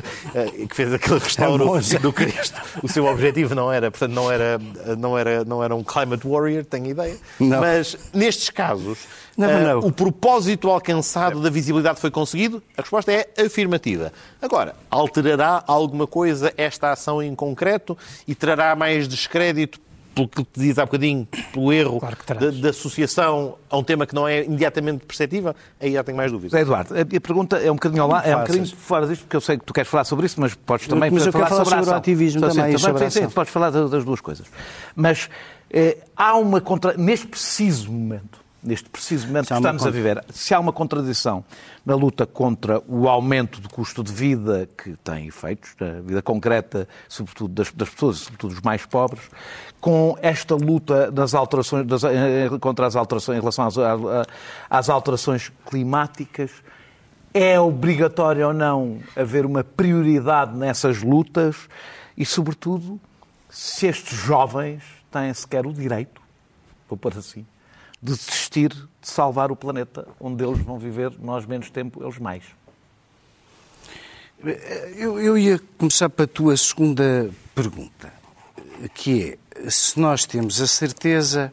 que 0.67 0.75
fez 0.75 0.93
aquele 0.93 1.19
restauro 1.19 1.79
do 2.01 2.13
Cristo, 2.13 2.59
o 2.83 2.87
seu 2.87 3.05
objetivo 3.05 3.55
não 3.55 3.71
era, 3.71 3.89
portanto, 3.91 4.13
não 4.13 4.31
era, 4.31 4.59
não 4.97 5.17
era, 5.17 5.45
não 5.45 5.63
era 5.63 5.75
um 5.75 5.83
climate 5.83 6.18
Climate 6.19 6.27
Warrior, 6.27 6.65
tenho 6.65 6.87
ideia. 6.87 7.17
Não. 7.39 7.59
Mas 7.59 7.97
nestes 8.13 8.49
casos, 8.49 8.99
não, 9.37 9.47
uh, 9.47 9.63
não. 9.63 9.79
o 9.79 9.91
propósito 9.91 10.69
alcançado 10.69 11.41
da 11.41 11.49
visibilidade 11.49 11.99
foi 11.99 12.11
conseguido? 12.11 12.61
A 12.77 12.81
resposta 12.81 13.11
é 13.11 13.27
afirmativa. 13.37 14.11
Agora, 14.41 14.75
alterará 14.89 15.63
alguma 15.65 16.05
coisa 16.05 16.53
esta 16.57 16.91
ação 16.91 17.21
em 17.21 17.33
concreto 17.33 17.97
e 18.27 18.35
trará 18.35 18.75
mais 18.75 19.07
descrédito 19.07 19.79
pelo 20.15 20.27
que 20.27 20.43
te 20.43 20.59
diz 20.59 20.77
há 20.77 20.85
bocadinho, 20.85 21.27
pelo 21.53 21.71
erro 21.71 21.99
claro 21.99 22.51
da, 22.51 22.69
associação 22.69 23.55
a 23.69 23.77
um 23.77 23.83
tema 23.83 24.05
que 24.05 24.13
não 24.13 24.27
é 24.27 24.43
imediatamente 24.43 25.05
perceptível, 25.05 25.55
aí 25.79 25.93
já 25.93 26.03
tenho 26.03 26.17
mais 26.17 26.31
dúvidas. 26.31 26.59
Eduardo, 26.59 26.93
a 26.93 27.05
minha 27.05 27.21
pergunta 27.21 27.57
é 27.57 27.71
um 27.71 27.75
bocadinho, 27.75 28.07
lá, 28.07 28.25
é 28.25 28.35
um 28.35 28.39
bocadinho 28.39 28.67
fora 28.67 29.07
disto, 29.07 29.21
porque 29.21 29.37
eu 29.37 29.41
sei 29.41 29.57
que 29.57 29.65
tu 29.65 29.73
queres 29.73 29.89
falar 29.89 30.03
sobre 30.03 30.25
isso, 30.25 30.39
mas 30.41 30.55
podes 30.55 30.87
também 30.87 31.09
mas 31.11 31.25
falar, 31.27 31.47
falar, 31.47 31.65
sobre, 31.65 31.79
sobre 31.79 31.93
o 31.93 31.97
ativismo 31.97 32.39
então, 32.39 32.49
também. 32.49 32.75
também 32.75 33.09
sim, 33.09 33.21
sim, 33.21 33.29
podes 33.29 33.53
falar 33.53 33.69
das 33.69 34.03
duas 34.03 34.19
coisas. 34.19 34.47
Mas 34.95 35.29
eh, 35.29 35.58
há 36.15 36.35
uma 36.35 36.61
contra... 36.61 36.93
neste 36.97 37.27
preciso 37.27 37.91
momento, 37.91 38.39
neste 38.61 38.89
preciso 38.89 39.27
momento 39.27 39.47
que 39.47 39.53
estamos 39.53 39.85
a 39.85 39.89
viver, 39.89 40.23
se 40.29 40.53
há 40.53 40.59
uma 40.59 40.73
contradição 40.73 41.43
na 41.85 41.95
luta 41.95 42.25
contra 42.25 42.81
o 42.87 43.07
aumento 43.07 43.61
do 43.61 43.69
custo 43.69 44.03
de 44.03 44.11
vida 44.11 44.69
que 44.77 44.95
tem 44.97 45.27
efeitos 45.27 45.71
na 45.79 46.01
vida 46.01 46.21
concreta, 46.21 46.87
sobretudo 47.07 47.53
das, 47.53 47.71
das 47.71 47.89
pessoas, 47.89 48.17
sobretudo 48.17 48.53
dos 48.53 48.61
mais 48.61 48.85
pobres, 48.85 49.23
com 49.79 50.17
esta 50.21 50.55
luta 50.55 51.09
das 51.09 51.33
alterações, 51.33 51.85
das, 51.87 52.03
eh, 52.03 52.49
contra 52.59 52.85
as 52.85 52.95
alterações 52.95 53.37
em 53.37 53.39
relação 53.39 53.65
às, 53.65 53.75
às 54.69 54.89
alterações 54.89 55.51
climáticas, 55.65 56.51
é 57.33 57.59
obrigatório 57.59 58.47
ou 58.47 58.53
não 58.53 58.99
haver 59.15 59.45
uma 59.45 59.63
prioridade 59.63 60.57
nessas 60.57 61.01
lutas? 61.01 61.55
E, 62.17 62.25
sobretudo, 62.25 62.99
se 63.49 63.87
estes 63.87 64.17
jovens 64.17 64.83
têm 65.11 65.33
sequer 65.33 65.65
o 65.65 65.73
direito, 65.73 66.21
vou 66.87 66.97
pôr 66.97 67.17
assim, 67.17 67.45
de 68.01 68.13
desistir 68.13 68.69
de 68.69 68.87
salvar 69.01 69.51
o 69.51 69.55
planeta 69.55 70.07
onde 70.19 70.43
eles 70.43 70.59
vão 70.59 70.77
viver, 70.77 71.13
nós 71.19 71.45
menos 71.45 71.69
tempo, 71.69 72.03
eles 72.03 72.17
mais. 72.17 72.43
Eu, 74.95 75.19
eu 75.19 75.37
ia 75.37 75.59
começar 75.77 76.09
para 76.09 76.23
a 76.23 76.27
tua 76.27 76.55
segunda 76.55 77.29
pergunta, 77.53 78.13
que 78.93 79.37
é, 79.53 79.69
se 79.69 79.99
nós 79.99 80.23
temos 80.23 80.61
a 80.61 80.67
certeza. 80.67 81.51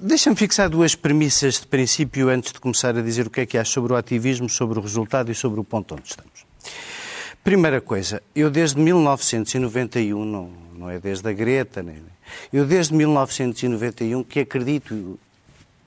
Deixa-me 0.00 0.34
fixar 0.34 0.68
duas 0.68 0.96
premissas 0.96 1.60
de 1.60 1.66
princípio 1.68 2.28
antes 2.28 2.52
de 2.52 2.58
começar 2.58 2.96
a 2.96 3.02
dizer 3.02 3.26
o 3.28 3.30
que 3.30 3.40
é 3.40 3.46
que 3.46 3.56
acho 3.56 3.72
sobre 3.72 3.92
o 3.92 3.96
ativismo, 3.96 4.48
sobre 4.48 4.80
o 4.80 4.82
resultado 4.82 5.30
e 5.30 5.34
sobre 5.34 5.60
o 5.60 5.64
ponto 5.64 5.94
onde 5.94 6.08
estamos. 6.08 6.44
Primeira 7.48 7.80
coisa, 7.80 8.22
eu 8.36 8.50
desde 8.50 8.78
1991, 8.78 10.22
não, 10.22 10.50
não 10.76 10.90
é 10.90 10.98
desde 10.98 11.26
a 11.30 11.32
Greta, 11.32 11.82
nem, 11.82 11.96
eu 12.52 12.66
desde 12.66 12.92
1991 12.92 14.22
que 14.22 14.40
acredito 14.40 15.18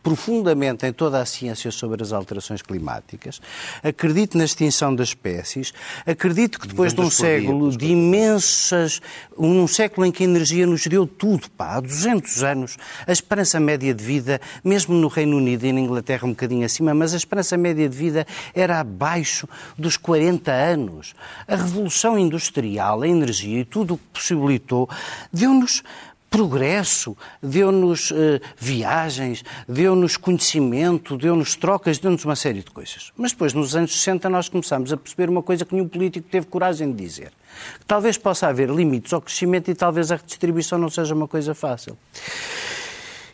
profundamente 0.04 0.86
em 0.86 0.94
toda 0.94 1.22
a 1.22 1.26
ciência 1.26 1.72
sobre 1.72 2.02
as 2.02 2.12
alterações 2.12 2.62
climáticas, 2.62 3.42
acredito 3.84 4.38
na 4.38 4.46
extinção 4.46 4.96
das 4.96 5.10
espécies, 5.10 5.74
acredito 6.06 6.60
que 6.60 6.68
depois 6.68 6.94
de 6.94 7.02
um 7.02 7.10
século 7.10 7.76
de 7.76 7.88
imensas, 7.88 9.02
um 9.38 9.68
século 9.68 10.06
em 10.06 10.12
que 10.12 10.24
a 10.24 10.26
energia 10.26 10.66
nos 10.66 10.86
deu 10.88 11.06
tudo, 11.06 11.50
pá, 11.52 11.78
há 11.78 11.80
200 11.80 12.44
anos, 12.44 12.78
a 13.06 13.12
esperança 13.12 13.60
média 13.60 13.94
de 13.94 14.04
vida, 14.04 14.42
mesmo 14.64 14.96
no 14.96 15.08
Reino 15.08 15.38
Unido 15.38 15.66
e 15.66 15.72
na 15.72 15.80
Inglaterra 15.80 16.26
um 16.26 16.32
bocadinho 16.32 16.66
acima, 16.66 16.94
mas 16.94 17.14
a 17.14 17.18
esperança 17.18 17.58
média 17.58 17.88
de 17.88 17.96
vida 17.96 18.26
era 18.54 18.80
abaixo 18.80 19.48
dos 19.78 19.98
40 19.98 20.52
anos. 20.52 21.14
A 21.48 21.56
revolução 21.56 22.18
industrial, 22.18 23.02
a 23.02 23.08
energia 23.08 23.60
e 23.60 23.66
tudo 23.66 23.96
o 23.96 23.98
que 23.98 24.04
possibilitou 24.14 24.90
deu-nos 25.32 25.84
progresso, 26.32 27.16
deu-nos 27.44 28.10
uh, 28.10 28.16
viagens, 28.58 29.44
deu-nos 29.68 30.16
conhecimento, 30.16 31.18
deu-nos 31.18 31.58
trocas, 31.58 32.00
deu-nos 32.00 32.24
uma 32.24 32.38
série 32.38 32.64
de 32.64 32.72
coisas. 32.72 33.12
Mas 33.18 33.34
depois, 33.34 33.54
nos 33.54 33.76
anos 33.76 33.92
60, 33.92 34.30
nós 34.30 34.48
começamos 34.48 34.94
a 34.94 34.98
perceber 34.98 35.30
uma 35.30 35.44
coisa 35.44 35.66
que 35.66 35.76
nenhum 35.76 35.90
político 35.90 36.26
teve 36.32 36.48
coragem 36.48 36.90
de 36.90 37.04
dizer. 37.04 37.34
Que 37.78 37.86
talvez 37.86 38.18
possa 38.18 38.48
haver 38.48 38.70
limites 38.70 39.12
ao 39.12 39.22
crescimento 39.22 39.70
e 39.70 39.76
talvez 39.76 40.10
a 40.10 40.16
redistribuição 40.16 40.80
não 40.80 40.90
seja 40.90 41.14
uma 41.14 41.28
coisa 41.28 41.54
fácil. 41.54 41.98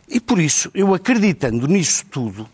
E 0.08 0.18
por 0.18 0.40
isso, 0.40 0.68
eu 0.74 0.92
acreditando 0.92 1.68
nisso 1.68 2.04
tudo, 2.10 2.48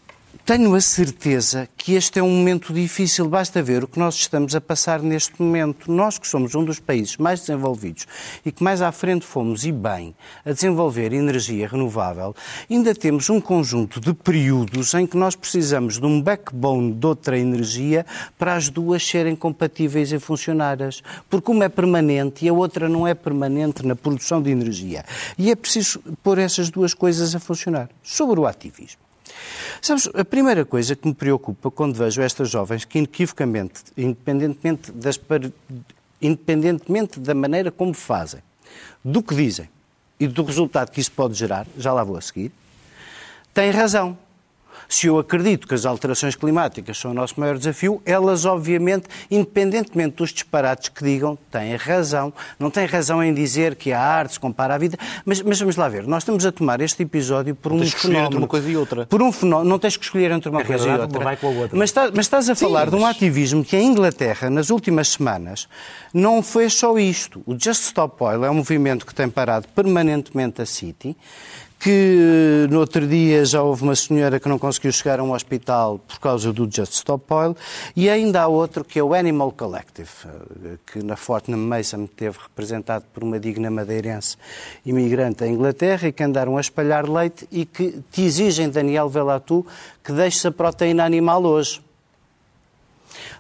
tenho 0.45 0.74
a 0.74 0.80
certeza 0.80 1.66
que 1.74 1.95
este 1.95 2.18
é 2.18 2.22
um 2.22 2.28
momento 2.28 2.70
difícil. 2.74 3.26
Basta 3.26 3.62
ver 3.62 3.82
o 3.82 3.88
que 3.88 3.99
nós 3.99 4.14
estamos 4.14 4.55
a 4.55 4.61
passar 4.61 5.01
neste 5.01 5.40
momento. 5.40 5.90
Nós, 5.90 6.18
que 6.18 6.28
somos 6.28 6.55
um 6.55 6.62
dos 6.62 6.78
países 6.78 7.16
mais 7.16 7.40
desenvolvidos 7.40 8.07
e 8.45 8.53
que 8.53 8.62
mais 8.62 8.82
à 8.82 8.92
frente 8.92 9.24
fomos, 9.24 9.64
e 9.64 9.72
bem, 9.72 10.14
a 10.45 10.53
desenvolver 10.53 11.14
energia 11.14 11.66
renovável, 11.66 12.36
ainda 12.70 12.95
temos 12.95 13.30
um 13.30 13.40
conjunto 13.40 13.99
de 13.99 14.12
períodos 14.12 14.92
em 14.92 15.07
que 15.07 15.16
nós 15.16 15.34
precisamos 15.34 15.99
de 15.99 16.05
um 16.05 16.20
backbone 16.20 16.92
de 16.92 17.07
outra 17.07 17.38
energia 17.38 18.05
para 18.38 18.55
as 18.55 18.68
duas 18.68 19.03
serem 19.03 19.34
compatíveis 19.34 20.12
e 20.12 20.18
funcionárias. 20.18 21.03
Porque 21.30 21.51
uma 21.51 21.64
é 21.64 21.68
permanente 21.70 22.45
e 22.45 22.51
a 22.51 22.53
outra 22.53 22.86
não 22.86 23.09
é 23.09 23.14
permanente 23.14 23.86
na 23.86 23.97
produção 23.97 24.42
de 24.42 24.51
energia. 24.51 25.07
E 25.38 25.51
é 25.51 25.57
preciso 25.57 26.01
pôr 26.22 26.36
essas 26.36 26.68
duas 26.68 26.92
coisas 26.92 27.34
a 27.34 27.40
funcionar. 27.40 27.88
Sobre 28.03 28.38
o 28.38 28.47
ativismo. 28.47 29.04
Sabes, 29.81 30.09
a 30.14 30.25
primeira 30.25 30.64
coisa 30.64 30.95
que 30.97 31.07
me 31.07 31.14
preocupa 31.14 31.70
quando 31.70 31.95
vejo 31.95 32.22
estas 32.22 32.51
jovens 32.51 32.85
que 32.85 32.99
inequivocamente, 32.99 33.83
independentemente, 33.97 34.93
das, 34.93 35.20
independentemente 36.20 37.20
da 37.20 37.35
maneira 37.35 37.70
como 37.70 37.93
fazem, 37.95 38.41
do 39.05 39.22
que 39.22 39.35
dizem 39.35 39.68
e 40.18 40.27
do 40.27 40.43
resultado 40.43 40.91
que 40.91 41.01
isso 41.01 41.12
pode 41.12 41.35
gerar, 41.35 41.66
já 41.77 41.93
lá 41.93 42.05
vou 42.05 42.16
a 42.16 42.20
seguir, 42.20 42.53
têm 43.53 43.70
razão. 43.70 44.16
Se 44.89 45.07
eu 45.07 45.18
acredito 45.18 45.66
que 45.66 45.74
as 45.74 45.85
alterações 45.87 46.35
climáticas 46.37 46.99
são 46.99 47.11
o 47.11 47.14
nosso 47.14 47.39
maior 47.41 47.57
desafio, 47.59 48.01
elas, 48.05 48.45
obviamente, 48.45 49.07
independentemente 49.30 50.16
dos 50.16 50.30
disparates 50.32 50.89
que 50.89 51.03
digam, 51.05 51.37
têm 51.51 51.76
razão. 51.76 52.32
Não 52.59 52.70
têm 52.70 52.87
razão 52.87 53.22
em 53.22 53.32
dizer 53.32 53.74
que 53.76 53.93
a 53.93 54.01
arte 54.01 54.35
se 54.35 54.41
compara 54.41 54.74
à 54.74 54.78
vida, 54.78 54.97
mas, 55.24 55.41
mas 55.43 55.59
vamos 55.59 55.76
lá 55.76 55.89
ver. 55.89 56.07
Nós 56.07 56.22
estamos 56.22 56.45
a 56.47 56.53
tomar 56.53 56.80
este 56.80 57.03
episódio 57.03 57.55
por 57.55 57.72
um 57.72 57.78
tens 57.78 57.95
que 57.95 58.01
fenómeno. 58.03 58.26
entre 58.26 58.39
uma 58.39 58.49
coisa 58.49 58.68
e 58.68 58.76
outra. 58.76 59.07
Por 59.07 59.22
um 59.22 59.32
fenómeno. 59.32 59.68
Não 59.68 59.78
tens 59.78 59.97
que 59.97 60.05
escolher 60.05 60.30
entre 60.30 60.49
uma 60.49 60.61
A 60.61 60.64
coisa 60.64 60.82
e 60.85 60.87
realidade 60.87 61.12
outra. 61.12 61.24
vai 61.24 61.37
com 61.37 61.47
a 61.47 61.51
outra. 61.51 61.78
Mas, 61.78 61.91
está- 61.91 62.11
mas 62.14 62.26
estás 62.26 62.49
a 62.51 62.55
falar 62.55 62.91
de 62.91 62.97
um 62.97 63.07
ativismo 63.07 63.64
que 63.64 63.76
a 63.76 63.80
Inglaterra, 63.82 64.49
nas 64.51 64.70
últimas 64.70 65.09
semanas, 65.09 65.68
não 66.12 66.43
foi 66.43 66.68
só 66.70 66.99
isto. 66.99 67.43
O 67.47 67.53
Just 67.53 67.82
Stop 67.85 68.22
Oil 68.22 68.45
é 68.45 68.51
um 68.51 68.55
movimento 68.55 69.05
que 69.07 69.14
tem 69.14 69.28
parado 69.28 69.66
permanentemente 69.74 70.62
a 70.62 70.66
City, 70.66 71.16
que 71.85 72.66
no 72.70 72.78
outro 72.78 73.07
dia 73.07 73.45
já 73.45 73.62
houve 73.62 73.82
uma 73.82 73.95
senhora 73.95 74.41
que 74.41 74.49
não 74.49 74.59
conseguiu 74.59 74.91
chegar 74.91 75.20
a 75.20 75.22
um 75.22 75.35
hospital 75.35 75.99
por 75.99 76.18
causa 76.18 76.51
do 76.51 76.64
Just 76.64 76.95
Stop 76.95 77.30
Oil, 77.30 77.55
e 77.95 78.09
ainda 78.09 78.41
há 78.41 78.47
outro 78.47 78.82
que 78.82 78.99
é 78.99 79.03
o 79.03 79.12
Animal 79.12 79.53
Collective, 79.53 80.09
eh, 80.24 80.78
que 80.87 81.03
na 81.03 81.14
Fortnum 81.14 81.59
Mason 81.59 82.07
teve 82.07 82.39
representado 82.43 83.05
por 83.12 83.22
uma 83.22 83.39
digna 83.39 83.70
madeirense 83.70 84.39
imigrante 84.87 85.45
à 85.45 85.47
Inglaterra 85.47 86.09
e 86.09 86.12
que 86.12 86.22
andaram 86.22 86.57
a 86.57 86.61
espalhar 86.62 87.07
leite 87.07 87.47
e 87.53 87.66
que 87.66 88.01
te 88.11 88.22
exigem, 88.22 88.70
Daniel 88.70 89.11
Velatu, 89.11 89.66
que 90.03 90.11
deixes 90.11 90.47
a 90.47 90.51
proteína 90.51 91.05
animal 91.05 91.45
hoje. 91.45 91.82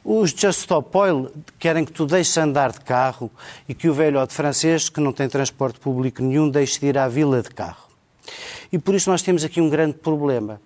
Os 0.04 0.32
Just 0.32 0.60
Stop 0.60 0.94
Oil 0.94 1.30
querem 1.58 1.82
que 1.82 1.92
tu 1.92 2.04
deixes 2.04 2.36
andar 2.36 2.72
de 2.72 2.82
carro 2.82 3.30
e 3.66 3.72
que 3.72 3.88
o 3.88 3.94
velhote 3.94 4.34
francês, 4.34 4.90
que 4.90 5.00
não 5.00 5.14
tem 5.14 5.30
transporte 5.30 5.80
público 5.80 6.22
nenhum, 6.22 6.50
deixe 6.50 6.78
de 6.78 6.88
ir 6.88 6.98
à 6.98 7.08
vila 7.08 7.40
de 7.40 7.48
carro. 7.48 7.93
E 8.72 8.78
por 8.78 8.94
isso 8.94 9.10
nós 9.10 9.22
temos 9.22 9.44
aqui 9.44 9.60
um 9.60 9.68
grande 9.68 9.94
problema. 9.94 10.60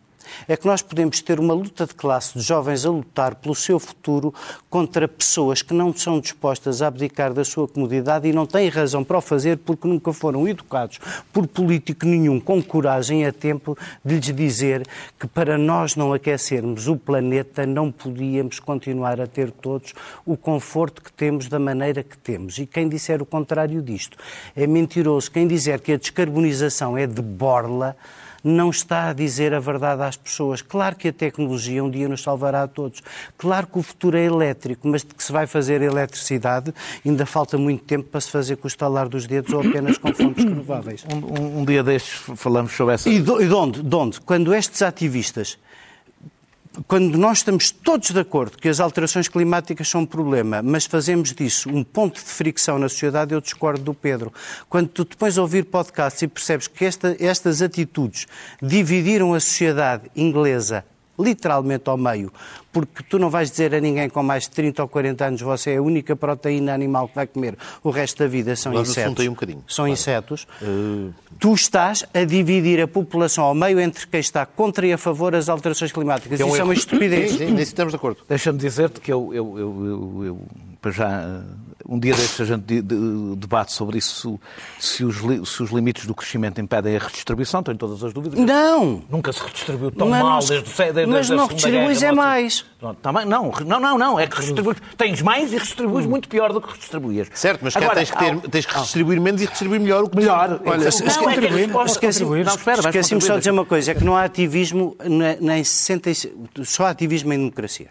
É 0.46 0.56
que 0.56 0.66
nós 0.66 0.82
podemos 0.82 1.20
ter 1.20 1.40
uma 1.40 1.54
luta 1.54 1.86
de 1.86 1.94
classe 1.94 2.38
de 2.38 2.44
jovens 2.44 2.84
a 2.84 2.90
lutar 2.90 3.34
pelo 3.34 3.54
seu 3.54 3.78
futuro 3.78 4.32
contra 4.70 5.08
pessoas 5.08 5.62
que 5.62 5.74
não 5.74 5.94
são 5.94 6.20
dispostas 6.20 6.82
a 6.82 6.86
abdicar 6.88 7.32
da 7.32 7.44
sua 7.44 7.66
comodidade 7.66 8.28
e 8.28 8.32
não 8.32 8.46
têm 8.46 8.68
razão 8.68 9.02
para 9.02 9.18
o 9.18 9.20
fazer 9.20 9.58
porque 9.58 9.88
nunca 9.88 10.12
foram 10.12 10.46
educados 10.46 10.98
por 11.32 11.46
político 11.46 12.06
nenhum 12.06 12.38
com 12.38 12.62
coragem 12.62 13.26
a 13.26 13.32
tempo 13.32 13.76
de 14.04 14.16
lhes 14.16 14.34
dizer 14.34 14.86
que 15.18 15.26
para 15.26 15.56
nós 15.56 15.96
não 15.96 16.12
aquecermos 16.12 16.86
o 16.88 16.96
planeta 16.96 17.66
não 17.66 17.90
podíamos 17.90 18.60
continuar 18.60 19.20
a 19.20 19.26
ter 19.26 19.50
todos 19.50 19.94
o 20.24 20.36
conforto 20.36 21.02
que 21.02 21.12
temos 21.12 21.48
da 21.48 21.58
maneira 21.58 22.02
que 22.02 22.16
temos. 22.16 22.58
E 22.58 22.66
quem 22.66 22.88
disser 22.88 23.22
o 23.22 23.26
contrário 23.26 23.80
disto 23.82 24.16
é 24.54 24.66
mentiroso. 24.66 25.30
Quem 25.30 25.46
dizer 25.46 25.80
que 25.80 25.92
a 25.92 25.96
descarbonização 25.96 26.96
é 26.96 27.06
de 27.06 27.22
borla 27.22 27.96
não 28.48 28.70
está 28.70 29.10
a 29.10 29.12
dizer 29.12 29.52
a 29.54 29.60
verdade 29.60 30.02
às 30.02 30.16
pessoas. 30.16 30.62
Claro 30.62 30.96
que 30.96 31.08
a 31.08 31.12
tecnologia 31.12 31.82
um 31.84 31.90
dia 31.90 32.08
nos 32.08 32.22
salvará 32.22 32.62
a 32.62 32.68
todos. 32.68 33.02
Claro 33.36 33.66
que 33.66 33.78
o 33.78 33.82
futuro 33.82 34.16
é 34.16 34.24
elétrico, 34.24 34.88
mas 34.88 35.02
de 35.04 35.14
que 35.14 35.22
se 35.22 35.30
vai 35.32 35.46
fazer 35.46 35.82
eletricidade 35.82 36.72
ainda 37.04 37.26
falta 37.26 37.56
muito 37.58 37.84
tempo 37.84 38.08
para 38.08 38.20
se 38.20 38.30
fazer 38.30 38.56
com 38.56 38.66
o 38.66 38.68
estalar 38.68 39.08
dos 39.08 39.26
dedos 39.26 39.52
ou 39.52 39.60
apenas 39.60 39.98
com 39.98 40.12
fontes 40.14 40.44
renováveis. 40.48 41.04
Um, 41.12 41.16
um- 41.40 41.60
um 41.60 41.64
dia 41.64 41.82
destes 41.82 42.14
falamos 42.36 42.72
sobre 42.72 42.94
essa. 42.94 43.08
E 43.08 43.20
de, 43.20 43.30
e 43.42 43.46
de 43.46 43.54
onde? 43.54 43.82
De 43.82 43.94
onde? 43.96 44.20
Quando 44.20 44.54
estes 44.54 44.82
ativistas, 44.82 45.58
quando 46.86 47.16
nós 47.18 47.38
estamos 47.38 47.70
todos 47.70 48.10
de 48.10 48.20
acordo 48.20 48.58
que 48.58 48.68
as 48.68 48.78
alterações 48.80 49.28
climáticas 49.28 49.88
são 49.88 50.02
um 50.02 50.06
problema, 50.06 50.62
mas 50.62 50.86
fazemos 50.86 51.32
disso 51.32 51.68
um 51.70 51.82
ponto 51.82 52.16
de 52.16 52.28
fricção 52.30 52.78
na 52.78 52.88
sociedade, 52.88 53.34
eu 53.34 53.40
discordo 53.40 53.82
do 53.82 53.94
Pedro. 53.94 54.32
Quando 54.68 54.88
tu 54.88 55.04
depois 55.04 55.38
ouvir 55.38 55.64
podcasts 55.64 56.22
e 56.22 56.28
percebes 56.28 56.68
que 56.68 56.84
esta- 56.84 57.16
estas 57.18 57.62
atitudes 57.62 58.26
dividiram 58.62 59.34
a 59.34 59.40
sociedade 59.40 60.10
inglesa 60.14 60.84
literalmente 61.18 61.88
ao 61.88 61.96
meio, 61.96 62.32
porque 62.86 63.08
tu 63.08 63.18
não 63.18 63.30
vais 63.30 63.50
dizer 63.50 63.74
a 63.74 63.80
ninguém 63.80 64.08
com 64.08 64.22
mais 64.22 64.44
de 64.44 64.50
30 64.50 64.82
ou 64.82 64.88
40 64.88 65.24
anos 65.24 65.40
você 65.40 65.72
é 65.72 65.76
a 65.76 65.82
única 65.82 66.14
proteína 66.16 66.72
animal 66.74 67.08
que 67.08 67.14
vai 67.14 67.26
comer 67.26 67.56
o 67.82 67.90
resto 67.90 68.18
da 68.18 68.26
vida 68.28 68.54
são 68.56 68.72
assunto 68.72 68.90
insetos. 68.90 69.20
aí 69.20 69.28
um 69.28 69.32
bocadinho, 69.32 69.64
São 69.68 69.84
claro. 69.84 69.92
insetos. 69.92 70.46
Tu 71.38 71.54
estás 71.54 72.04
a 72.12 72.24
dividir 72.24 72.80
a 72.80 72.88
população 72.88 73.44
ao 73.44 73.54
meio 73.54 73.78
entre 73.80 74.06
quem 74.06 74.20
está 74.20 74.44
contra 74.44 74.86
e 74.86 74.92
a 74.92 74.98
favor 74.98 75.32
das 75.32 75.48
alterações 75.48 75.92
climáticas. 75.92 76.40
Um 76.40 76.48
Isso 76.48 76.60
é 76.60 76.64
uma 76.64 76.74
estupidez. 76.74 77.30
Sim, 77.38 77.38
sim, 77.38 77.44
nisso 77.52 77.62
estamos 77.70 77.92
de 77.92 77.96
acordo. 77.96 78.18
Deixa-me 78.28 78.58
dizer-te 78.58 79.00
que 79.00 79.12
eu, 79.12 79.32
eu, 79.34 79.58
eu, 79.58 79.86
eu- 79.86 80.24
eu, 80.24 80.40
para 80.80 80.90
já, 80.90 81.20
eh, 81.22 81.42
um 81.88 81.98
dia 81.98 82.14
destes 82.14 82.40
a 82.40 82.44
gente 82.44 82.62
de- 82.64 82.82
de- 82.82 83.36
debate 83.36 83.72
sobre 83.72 83.96
isso, 83.98 84.38
se 84.78 85.04
os, 85.04 85.16
li- 85.18 85.44
se 85.46 85.62
os 85.62 85.70
limites 85.70 86.04
do 86.06 86.14
crescimento 86.14 86.60
impedem 86.60 86.96
a 86.96 86.98
redistribuição, 86.98 87.62
tenho 87.62 87.78
todas 87.78 88.04
as 88.04 88.12
dúvidas. 88.12 88.38
Não! 88.38 89.02
Nunca 89.08 89.32
se 89.32 89.40
redistribuiu 89.42 89.90
tão 89.90 90.08
Mas 90.10 90.22
mal 90.22 90.30
não 90.34 90.40
se- 90.42 90.48
desde, 90.48 90.74
desde, 90.92 91.06
mas 91.06 91.30
não 91.30 91.46
redistribuis 91.46 92.02
é 92.02 92.08
não 92.08 92.16
mais. 92.16 92.64
Pronto, 92.78 92.98
tá 93.00 93.12
bem. 93.12 93.24
não, 93.24 93.50
não, 93.64 93.80
não, 93.80 93.98
não, 93.98 94.20
é 94.20 94.26
que 94.26 94.36
redistribuis. 94.36 94.76
Tens 94.96 95.22
mais 95.22 95.50
e 95.52 95.56
redistribuis 95.56 96.04
muito 96.06 96.28
pior 96.28 96.52
do 96.52 96.60
que 96.60 96.70
redistribuías. 96.72 97.28
Certo, 97.34 97.60
mas 97.62 97.72
cá 97.74 97.80
Agora, 97.80 97.94
tens 97.96 98.10
que, 98.10 98.18
ter, 98.18 98.40
tens 98.50 98.66
que 98.66 98.74
redistribuir 98.74 99.20
menos 99.20 99.40
e 99.40 99.44
redistribuir 99.44 99.80
melhor 99.80 100.04
o 100.04 100.08
que 100.10 100.16
Melhor. 100.16 100.60
Olha, 100.66 100.84
Não, 100.84 100.90
se- 100.92 101.02
é 101.04 101.06
que 101.08 101.18
contribuir, 101.18 101.64
resposta- 101.66 101.92
esqueci- 101.92 102.24
Não, 102.24 102.42
espera, 102.54 102.80
Esqueci-me 102.80 103.20
só 103.22 103.32
de 103.34 103.38
dizer 103.40 103.50
uma 103.50 103.64
coisa, 103.64 103.90
é 103.92 103.94
que 103.94 104.04
não 104.04 104.14
há 104.16 104.24
ativismo, 104.24 104.94
nem 105.40 105.64
60, 105.64 106.10
e- 106.10 106.32
só 106.64 106.84
há 106.86 106.90
ativismo 106.90 107.32
em 107.32 107.38
democracia. 107.38 107.88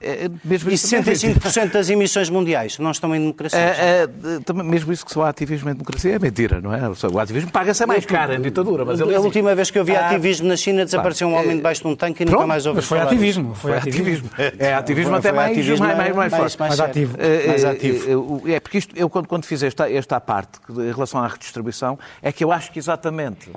É, 0.00 0.28
mesmo 0.44 0.70
E 0.70 0.74
isso 0.74 0.88
também 0.90 1.12
é 1.12 1.16
65% 1.16 1.70
das 1.72 1.90
emissões 1.90 2.30
mundiais 2.30 2.78
não 2.78 2.90
estão 2.90 3.14
em 3.14 3.20
democracia. 3.20 3.58
É, 3.58 4.08
é, 4.48 4.62
mesmo 4.62 4.92
isso 4.92 5.04
que 5.04 5.12
só 5.12 5.22
há 5.24 5.28
ativismo 5.28 5.68
em 5.68 5.74
democracia 5.74 6.14
é 6.14 6.18
mentira, 6.18 6.60
não 6.60 6.72
é? 6.74 6.80
O 7.12 7.18
ativismo 7.18 7.50
paga-se 7.50 7.84
mais 7.86 8.04
caro 8.06 8.32
em 8.34 8.40
ditadura, 8.40 8.84
mas 8.84 8.98
ele 9.00 9.14
a 9.14 9.20
última 9.20 9.54
vez 9.54 9.70
que 9.70 9.78
eu 9.78 9.84
vi 9.84 9.94
Ah, 9.94 10.08
ativismo 10.08 10.48
na 10.48 10.56
China 10.56 10.84
desapareceu 10.84 11.28
um 11.28 11.34
homem 11.34 11.56
debaixo 11.56 11.82
de 11.82 11.88
um 11.88 11.94
tanque 11.94 12.22
e 12.22 12.26
nunca 12.26 12.46
mais 12.46 12.64
ouvi 12.66 12.76
Mas 12.76 12.86
foi 12.86 12.98
falar 12.98 13.10
ativismo. 13.10 13.54
Foi 13.54 13.70
Foi 13.72 13.78
ativismo. 13.90 14.30
É 14.58 14.74
ativismo 14.74 15.14
até 15.14 15.30
mais, 15.30 15.52
ativismo 15.52 15.86
mais, 15.86 15.96
mais, 15.98 16.16
mais 16.16 16.32
mais- 16.32 16.42
forte. 16.54 16.58
mais 16.60 16.78
Mais 16.78 16.90
ativo. 16.90 17.18
Mais 17.46 17.64
ativo. 17.64 18.42
É 18.48 18.60
porque 18.60 18.78
isto, 18.78 18.96
eu 18.96 19.08
quando, 19.10 19.28
quando 19.28 19.44
fiz 19.44 19.62
esta, 19.62 19.90
esta 19.90 20.20
parte 20.20 20.58
em 20.70 20.92
relação 20.92 21.22
à 21.22 21.28
redistribuição, 21.28 21.98
é 22.22 22.32
que 22.32 22.42
eu 22.42 22.50
acho 22.50 22.72
que 22.72 22.78
exatamente 22.78 23.50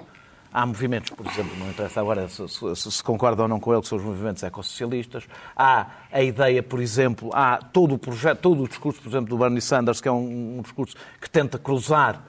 há 0.57 0.65
movimentos, 0.65 1.09
por 1.09 1.25
exemplo, 1.27 1.53
não 1.57 1.69
interessa 1.69 1.99
agora 1.99 2.29
se, 2.29 2.47
se- 2.47 2.91
se 2.91 3.03
concordam 3.03 3.43
ou 3.43 3.49
não 3.49 3.59
com 3.59 3.73
ele, 3.73 3.81
que 3.81 3.87
são 3.89 3.97
os 3.97 4.03
movimentos 4.03 4.41
ecossocialistas, 4.41 5.25
há 5.55 5.87
a 6.11 6.21
ideia, 6.23 6.63
por 6.63 6.79
exemplo, 6.81 7.29
há 7.33 7.57
todo 7.57 7.93
o 7.95 7.97
projeto, 7.99 8.39
todo 8.39 8.63
o 8.63 8.67
discurso, 8.67 9.01
por 9.01 9.09
exemplo, 9.09 9.27
do 9.29 9.37
Bernie 9.37 9.59
Sanders, 9.61 9.99
que 9.99 10.07
é 10.07 10.11
um, 10.11 10.59
um 10.59 10.61
discurso 10.61 10.95
que 11.19 11.29
tenta 11.29 11.57
cruzar 11.59 12.21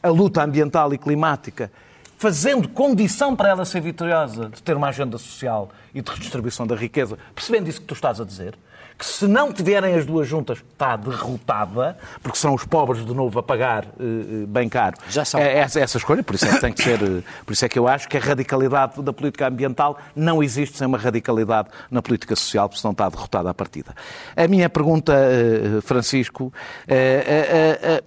a 0.00 0.08
luta 0.08 0.44
ambiental 0.44 0.94
e 0.94 0.98
climática, 0.98 1.72
fazendo 2.18 2.68
condição 2.68 3.34
para 3.34 3.48
ela 3.48 3.64
ser 3.64 3.80
vitoriosa 3.80 4.48
de 4.48 4.62
ter 4.62 4.76
uma 4.76 4.88
agenda 4.88 5.18
social 5.18 5.70
e 5.92 6.00
de 6.00 6.08
redistribuição 6.08 6.64
da 6.66 6.76
riqueza, 6.76 7.18
percebendo 7.34 7.68
isso 7.68 7.80
que 7.80 7.86
tu 7.86 7.94
estás 7.94 8.20
a 8.20 8.24
dizer, 8.24 8.56
que 9.02 9.08
se 9.08 9.26
não 9.26 9.52
tiverem 9.52 9.96
as 9.96 10.06
duas 10.06 10.28
juntas, 10.28 10.58
está 10.58 10.94
derrotada, 10.94 11.98
porque 12.22 12.38
são 12.38 12.54
os 12.54 12.62
pobres 12.64 13.04
de 13.04 13.12
novo 13.12 13.36
a 13.40 13.42
pagar 13.42 13.84
eh, 13.98 14.46
bem 14.46 14.68
caro 14.68 14.96
Já 15.08 15.24
são. 15.24 15.40
É, 15.40 15.58
essa, 15.58 15.80
essa 15.80 15.98
escolha, 15.98 16.22
por 16.22 16.36
isso 16.36 16.46
é 16.46 16.50
que 16.52 16.60
tem 16.60 16.72
que 16.72 16.84
ser. 16.84 17.02
eh, 17.02 17.22
Por 17.44 17.52
isso 17.52 17.64
é 17.64 17.68
que 17.68 17.76
eu 17.76 17.88
acho 17.88 18.08
que 18.08 18.16
a 18.16 18.20
radicalidade 18.20 19.02
da 19.02 19.12
política 19.12 19.48
ambiental 19.48 19.98
não 20.14 20.40
existe 20.40 20.78
sem 20.78 20.86
uma 20.86 20.98
radicalidade 20.98 21.68
na 21.90 22.00
política 22.00 22.36
social, 22.36 22.68
porque 22.68 22.80
senão 22.80 22.92
está 22.92 23.08
derrotada 23.08 23.50
à 23.50 23.54
partida. 23.54 23.92
A 24.36 24.46
minha 24.46 24.70
pergunta, 24.70 25.12
eh, 25.12 25.80
Francisco, 25.80 26.52
eh, 26.86 28.00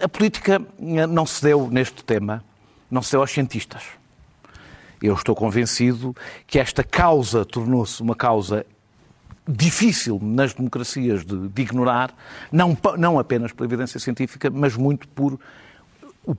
a 0.00 0.08
política 0.08 0.62
não 0.78 1.26
se 1.26 1.42
deu 1.42 1.68
neste 1.68 2.04
tema, 2.04 2.44
não 2.88 3.02
se 3.02 3.10
deu 3.10 3.20
aos 3.20 3.32
cientistas. 3.32 3.82
Eu 5.02 5.14
estou 5.14 5.34
convencido 5.34 6.14
que 6.46 6.58
esta 6.60 6.84
causa 6.84 7.44
tornou-se 7.44 8.00
uma 8.00 8.14
causa 8.14 8.64
difícil 9.46 10.18
nas 10.22 10.52
democracias 10.54 11.24
de, 11.24 11.48
de 11.48 11.62
ignorar, 11.62 12.14
não, 12.50 12.76
não 12.98 13.18
apenas 13.18 13.52
pela 13.52 13.66
evidência 13.66 14.00
científica, 14.00 14.50
mas 14.50 14.76
muito 14.76 15.06
por 15.08 15.38
o, 16.26 16.34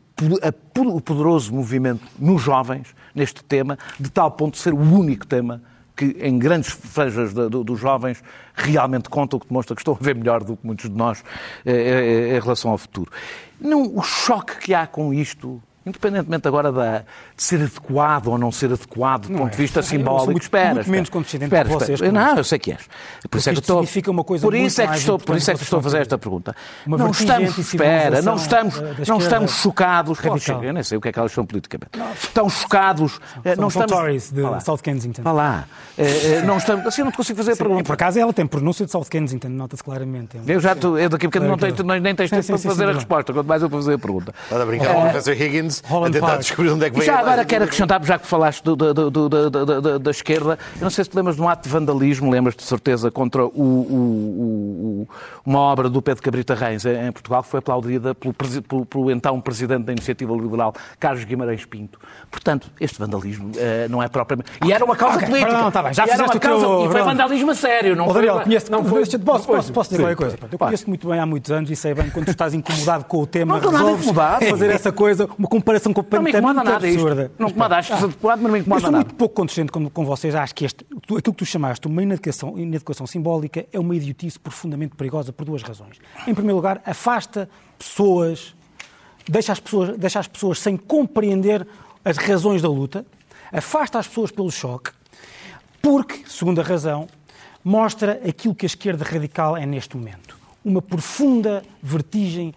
poderoso 1.01 1.53
movimento 1.53 2.03
nos 2.19 2.41
jovens 2.41 2.93
neste 3.15 3.43
tema, 3.43 3.77
de 3.97 4.09
tal 4.09 4.29
ponto 4.31 4.55
de 4.55 4.59
ser 4.59 4.73
o 4.73 4.79
único 4.79 5.25
tema 5.25 5.61
que 5.95 6.15
em 6.21 6.37
grandes 6.37 6.69
franjas 6.69 7.33
dos 7.33 7.79
jovens 7.79 8.23
realmente 8.53 9.09
conta, 9.09 9.35
o 9.35 9.39
que 9.39 9.47
demonstra 9.47 9.75
que 9.75 9.81
estão 9.81 9.97
a 9.99 10.03
ver 10.03 10.15
melhor 10.15 10.43
do 10.43 10.55
que 10.55 10.65
muitos 10.65 10.89
de 10.89 10.95
nós 10.95 11.23
eh, 11.65 11.71
eh, 11.71 12.37
em 12.37 12.39
relação 12.39 12.69
ao 12.69 12.77
futuro. 12.77 13.11
Não, 13.59 13.95
o 13.95 14.03
choque 14.03 14.59
que 14.59 14.75
há 14.75 14.85
com 14.85 15.11
isto, 15.11 15.59
independentemente 15.88 16.47
agora 16.47 16.71
da- 16.71 16.99
de 17.35 17.43
ser 17.43 17.61
adequado 17.61 18.27
ou 18.27 18.38
não 18.38 18.51
ser 18.51 18.71
adequado 18.71 19.27
do 19.27 19.38
ponto 19.38 19.51
de 19.51 19.57
vista 19.57 19.81
simbólico, 19.81 20.31
muito- 20.31 20.43
espera, 20.43 20.65
muito 20.67 20.79
espera, 20.81 20.91
menos 20.95 21.09
condescendente 21.09 21.47
espera, 21.53 21.69
vocês 21.69 21.89
espera. 22.01 22.11
com 22.11 22.17
Não, 22.17 22.38
eu 22.38 22.43
sei 22.43 22.59
que 22.59 22.71
és. 22.71 22.81
Por 23.29 23.38
isso 23.38 23.49
é 23.49 23.53
que 23.53 23.59
isto 23.59 23.63
estou, 23.63 23.77
significa 23.77 24.11
uma 24.11 24.23
coisa 24.23 24.45
por 24.45 24.53
isso 24.55 24.79
muito 24.81 24.81
é 24.81 24.93
que 24.93 24.99
estou, 24.99 25.19
por 25.19 25.35
isso 25.38 25.51
é 25.51 25.53
que 25.55 25.63
estou 25.63 25.77
a 25.77 25.81
vocês 25.81 25.91
fazer 25.93 26.01
esta 26.01 26.17
pergunta. 26.17 26.55
Uma 26.85 26.97
não 26.97 27.11
estamos, 27.11 27.57
espera, 27.57 28.21
não 28.21 28.35
estamos, 28.35 28.75
não 29.07 29.17
estamos 29.17 29.51
chocados. 29.51 30.19
radical. 30.19 30.63
Eu 30.63 30.73
nem 30.73 30.83
sei 30.83 30.97
o 30.97 31.01
que 31.01 31.07
é 31.09 31.11
que 31.11 31.19
elas 31.19 31.31
são 31.31 31.45
politicamente. 31.45 31.91
Estão 32.21 32.49
chocados. 32.49 33.19
eh, 33.43 33.55
São- 33.55 33.61
não 33.63 33.69
são 33.69 33.81
estamos. 33.83 33.91
Tories 34.03 34.31
de 34.31 34.41
Vá 34.41 34.49
lá. 34.51 34.59
South 34.59 34.77
Kensington. 34.79 35.21
Vá 35.21 35.31
lá. 35.31 35.65
Eh, 35.97 36.03
eh, 36.38 36.41
Não 36.41 36.57
estamos, 36.57 36.85
assim 36.85 37.01
eu 37.01 37.05
não 37.05 37.11
te 37.11 37.17
consigo 37.17 37.38
fazer 37.38 37.53
a 37.53 37.55
pergunta. 37.55 37.83
Por 37.83 37.93
acaso 37.93 38.19
ela 38.19 38.33
tem 38.33 38.45
pronúncia 38.45 38.85
de 38.85 38.91
South 38.91 39.05
Kensington, 39.09 39.49
nota-se 39.49 39.83
claramente. 39.83 40.38
É 40.38 40.39
um- 40.39 40.43
Eu 40.47 40.59
já 40.59 40.73
estou, 40.73 40.97
eu 40.97 41.09
daqui 41.09 41.25
a 41.25 41.29
bocadinho 41.29 41.51
não 41.51 41.57
tenho, 41.57 41.99
nem, 42.01 42.15
tens 42.15 42.29
tempo 42.29 42.43
sim, 42.43 42.47
para 42.53 42.57
fazer 42.61 42.83
sim, 42.85 42.89
a 42.91 42.93
resposta, 42.93 43.33
quanto 43.33 43.47
mais 43.47 43.61
eu 43.61 43.69
para 43.69 43.79
fazer 43.79 43.93
a 43.93 43.97
pergunta. 43.99 44.33
Estás 44.43 44.61
a 44.61 44.65
brincar 44.65 44.93
com 44.93 44.99
o 44.99 45.01
professor 45.03 45.33
Higgins 45.41 45.76
a 45.86 45.89
Holland 45.89 46.13
tentar 46.13 46.28
Park. 46.28 46.39
descobrir 46.41 46.69
onde 46.71 46.86
é 46.86 46.89
que 46.89 46.95
E 46.97 46.99
vem 46.99 47.05
já 47.07 47.15
a- 47.15 47.19
agora 47.19 47.45
quero 47.45 47.63
acrescentar, 47.65 48.03
já 48.03 48.19
que 48.19 48.28
falaste 48.28 48.63
do- 48.63 48.75
do- 48.75 49.09
do- 49.11 49.99
da 49.99 50.11
esquerda, 50.11 50.57
eu 50.75 50.82
não 50.82 50.89
sei 50.89 51.03
se 51.03 51.09
te 51.09 51.15
lembras 51.17 51.36
de 51.36 51.41
um 51.41 51.49
ato 51.49 51.63
de 51.63 51.69
vandalismo, 51.69 52.30
lembras 52.32 52.55
de 52.55 52.63
certeza, 52.63 53.09
contra 53.11 53.45
o- 53.45 53.47
o- 53.47 55.01
o- 55.03 55.07
uma 55.45 55.59
obra 55.59 55.89
do 55.89 56.01
Pedro 56.01 56.21
Cabrita 56.23 56.53
Reis 56.55 56.86
em 56.86 57.11
Portugal, 57.11 57.43
que 57.43 57.49
foi 57.49 57.59
aplaudida 57.59 58.13
pelo, 58.15 58.34
pelo- 58.34 58.86
pelo 58.86 59.11
então 59.11 59.39
presidente 59.41 59.84
da 59.86 59.91
Iniciativa 59.91 60.34
Liberal, 60.34 60.73
Carlos 60.99 61.23
Guimarães 61.23 61.65
Pinto. 61.65 61.99
Portanto, 62.30 62.69
este 62.80 62.99
vandalismo 62.99 63.51
eh, 63.57 63.88
não 63.89 64.01
é 64.01 64.07
propriamente... 64.07 64.51
E 64.65 64.71
era 64.71 64.84
uma 64.84 64.95
causa 64.95 65.17
Ok, 65.17 65.28
política. 65.28 65.51
perdão, 65.51 65.71
tá 65.71 65.84
bem, 65.84 65.93
já 65.93 66.05
E 66.05 66.09
fizeste 66.11 66.38
o 66.38 66.39
teu- 66.39 66.49
causa... 66.51 66.65
E 66.86 66.91
foi 66.91 67.01
vandalismo 67.03 67.51
a 67.51 67.55
sério, 67.55 67.95
não 67.95 68.05
foi... 68.05 68.13
Daniel, 68.15 68.41
conheço, 68.41 68.71
não 68.71 68.84
foi- 68.84 69.01
posso, 69.05 69.19
posso, 69.19 69.41
depois- 69.47 69.69
posso 69.71 69.89
dizer 69.89 70.01
Sim, 70.03 70.09
uma 70.09 70.15
coisa? 70.15 70.38
Pronto, 70.38 70.53
Eu 70.53 70.57
Claro. 70.57 70.71
conheço 70.71 70.88
muito 70.89 71.07
bem 71.07 71.19
há 71.19 71.25
muitos 71.25 71.51
anos 71.51 71.69
e 71.71 71.75
sei 71.75 71.93
bem 71.93 72.09
quando 72.09 72.25
tu 72.25 72.32
estás 72.32 72.53
incomodado 72.53 73.05
com 73.05 73.21
o 73.21 73.28
tema, 73.28 73.53
Não 73.53 73.57
estou 73.57 73.71
nada 73.71 73.91
incomodado. 73.91 74.45
fazer 74.45 74.69
essa 74.71 74.91
coisa, 74.91 75.30
uma 75.38 75.47
comparação 75.68 75.89
Não 75.89 75.91
me 75.91 75.95
completamente 75.95 76.38
incomoda 76.38 76.63
nada 76.63 76.88
isto. 76.88 76.99
absurda. 76.99 77.32
Não 77.38 77.45
me 77.47 77.51
incomoda, 77.51 77.78
acho 77.78 77.93
é 77.93 77.95
adequado, 77.97 78.39
mas 78.39 78.43
não 78.43 78.51
me 78.51 78.57
Eu 78.57 78.61
incomoda 78.61 78.82
sou 78.82 78.91
nada. 78.91 79.03
muito 79.05 79.15
pouco 79.18 79.36
condescendente 79.36 79.72
com, 79.72 79.89
com 79.89 80.05
vocês. 80.05 80.34
Acho 80.36 80.55
que 80.55 80.65
este, 80.65 80.86
aquilo 81.03 81.22
que 81.22 81.32
tu 81.34 81.45
chamaste 81.45 81.88
uma 81.88 82.01
inadequação, 82.03 82.57
inadequação 82.57 83.05
simbólica 83.05 83.65
é 83.72 83.80
uma 83.80 83.95
idiotice 83.95 84.39
profundamente 84.39 84.95
perigosa 84.95 85.34
por 85.34 85.45
duas 85.45 85.61
razões. 85.61 85.97
Em 86.28 86.34
primeiro 86.34 86.55
lugar, 86.55 86.82
afasta 86.86 87.49
pessoas, 87.78 88.55
deixa 89.28 89.51
as 89.51 89.59
pessoas, 89.59 89.97
deixa 89.97 90.20
as 90.20 90.28
pessoas 90.28 90.59
sem 90.59 90.78
compreender 90.78 91.68
as 92.05 92.18
razões 92.18 92.61
da 92.61 92.70
luta, 92.70 93.05
afasta 93.51 93.99
as 93.99 94.07
pessoas 94.07 94.32
pelo 94.32 94.49
choque, 94.51 94.91
porque, 95.82 96.22
segunda 96.28 96.61
razão, 96.63 97.07
mostra 97.63 98.22
aquilo 98.28 98.55
que 98.55 98.65
a 98.65 98.68
esquerda 98.68 99.03
radical 99.03 99.57
é 99.57 99.65
neste 99.65 99.97
momento. 99.97 100.36
Uma 100.68 100.82
profunda 100.82 101.63
vertigem 101.82 102.53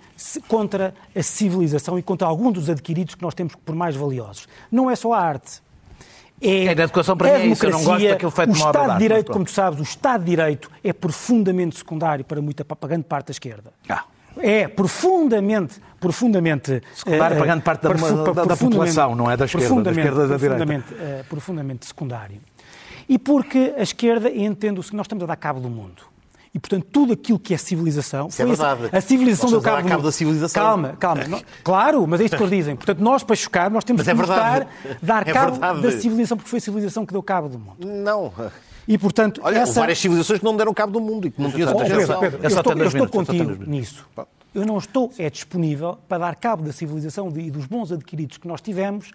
contra 0.49 0.93
a 1.15 1.23
civilização 1.23 1.97
e 1.99 2.03
contra 2.03 2.27
alguns 2.27 2.55
dos 2.55 2.69
adquiridos 2.69 3.15
que 3.15 3.23
nós 3.23 3.35
temos 3.35 3.55
por 3.55 3.75
mais 3.75 3.95
valiosos. 3.95 4.49
Não 4.71 4.91
é 4.91 4.97
só 4.97 5.13
a 5.13 5.21
arte. 5.21 5.63
É, 6.43 6.65
É 6.67 6.75
da 6.75 6.83
educação 6.85 7.17
para 7.17 7.29
é 7.29 7.39
mim, 7.39 7.51
é 7.51 7.53
isso, 7.53 7.65
eu 7.67 7.71
não 7.71 7.77
gosto 7.79 7.85
democracia, 7.87 8.11
daquilo 8.11 8.31
feito 8.33 8.51
O 8.51 8.53
Estado 8.55 8.87
de 8.87 8.93
de 8.95 8.99
Direito, 8.99 9.27
mas 9.29 9.33
como 9.35 9.45
tu 9.45 9.51
sabes, 9.53 9.79
o 9.79 9.83
Estado 9.83 10.25
de 10.25 10.31
Direito 10.31 10.71
é 10.83 10.93
profundamente 10.93 11.77
secundário 11.77 12.25
para, 12.25 12.41
muita, 12.43 12.65
para 12.65 12.89
grande 12.89 13.05
parte 13.05 13.27
da 13.27 13.31
esquerda. 13.33 13.73
Ah. 13.89 14.05
É 14.39 14.67
profundamente, 14.67 15.79
profundamente 16.01 16.83
Secundário 16.95 17.35
eh, 17.35 17.39
para 17.39 17.47
grande 17.47 17.63
parte 17.63 17.83
da- 17.83 17.89
da- 17.91 17.95
da 17.95 17.97
profundamente- 18.07 18.59
população, 18.65 19.15
não 19.15 19.31
é 19.31 19.37
da 19.37 19.45
esquerda, 19.45 19.83
da 19.83 19.91
esquerda 19.91 20.27
da 20.29 20.37
direita. 20.37 20.95
eh, 20.99 21.25
profundamente 21.29 21.87
secundário. 21.87 22.41
E 23.09 23.19
porque 23.19 23.75
a 23.77 23.83
esquerda 23.83 24.31
entende 24.31 24.81
o 24.81 24.83
seguinte, 24.83 24.97
nós 24.97 25.05
estamos 25.07 25.23
a 25.25 25.27
dar 25.27 25.37
cabo 25.37 25.61
do 25.61 25.69
mundo. 25.69 26.03
E, 26.53 26.59
portanto, 26.59 26.85
tudo 26.91 27.13
aquilo 27.13 27.39
que 27.39 27.55
é 27.55 27.57
civilização... 27.57 28.27
Isso 28.27 28.43
é 28.43 28.45
foi 28.45 28.55
essa- 28.55 28.75
verdade. 28.75 28.97
A 28.97 29.01
civilização 29.01 29.51
Nós 29.51 29.63
deu 29.63 29.71
a 29.71 29.75
cabo, 29.75 29.83
do 29.83 29.89
cabo 29.89 29.97
mundo. 30.03 30.07
da 30.07 30.13
civilização. 30.13 30.63
Calma, 30.63 30.97
calma. 30.99 31.25
Não- 31.29 31.43
claro, 31.63 32.07
mas 32.09 32.21
é 32.21 32.25
isso 32.25 32.37
que 32.37 32.43
eles 32.43 32.57
dizem. 32.59 32.75
Portanto, 32.77 32.99
nós, 32.99 33.23
para 33.23 33.37
chocar, 33.37 33.71
nós 33.71 33.85
temos 33.85 34.01
Mas 34.01 34.09
é 34.09 34.11
que 34.13 34.17
mostrar, 34.19 34.51
verdade. 34.67 34.99
dar 35.01 35.27
É 35.29 35.33
cabo 35.33 35.51
verdade. 35.53 35.81
da 35.83 35.93
civilização, 35.93 36.37
porque 36.37 36.51
foi 36.51 36.59
a 36.59 36.63
civilização 36.63 37.07
que 37.07 37.13
deu 37.13 37.23
cabo 37.23 37.49
do 37.49 37.59
mundo. 37.59 37.77
Não. 37.87 38.33
E, 38.89 38.99
portanto, 38.99 39.41
Olha, 39.45 39.59
essa... 39.59 39.79
várias 39.79 39.99
civilizações 40.01 40.41
que 40.41 40.45
não 40.45 40.57
deram 40.57 40.75
cabo 40.75 40.93
do 40.93 41.01
mundo 41.01 41.29
e 41.29 41.31
que 41.31 41.41
não 41.41 41.53
tinham 41.53 41.69
Oh, 41.71 41.79
tanta 41.79 41.85
Pedro. 41.97 42.19
Pedro, 42.19 42.39
É 42.43 42.47
eu 42.47 42.49
estou, 42.49 42.73
eu 42.73 42.87
estou 42.89 43.05
é 43.05 43.09
contigo 43.09 43.65
nisso. 43.71 44.05
Eu 44.53 44.67
não 44.67 44.79
estou 44.79 45.13
é 45.17 45.31
disponível 45.31 45.97
para 46.09 46.19
dar 46.19 46.35
cabo 46.35 46.65
da 46.65 46.73
civilização 46.73 47.33
e 47.37 47.49
dos 47.53 47.67
bons 47.67 47.93
adquiridos 47.93 48.37
que 48.39 48.49
nós 48.49 48.61
tivemos 48.61 49.13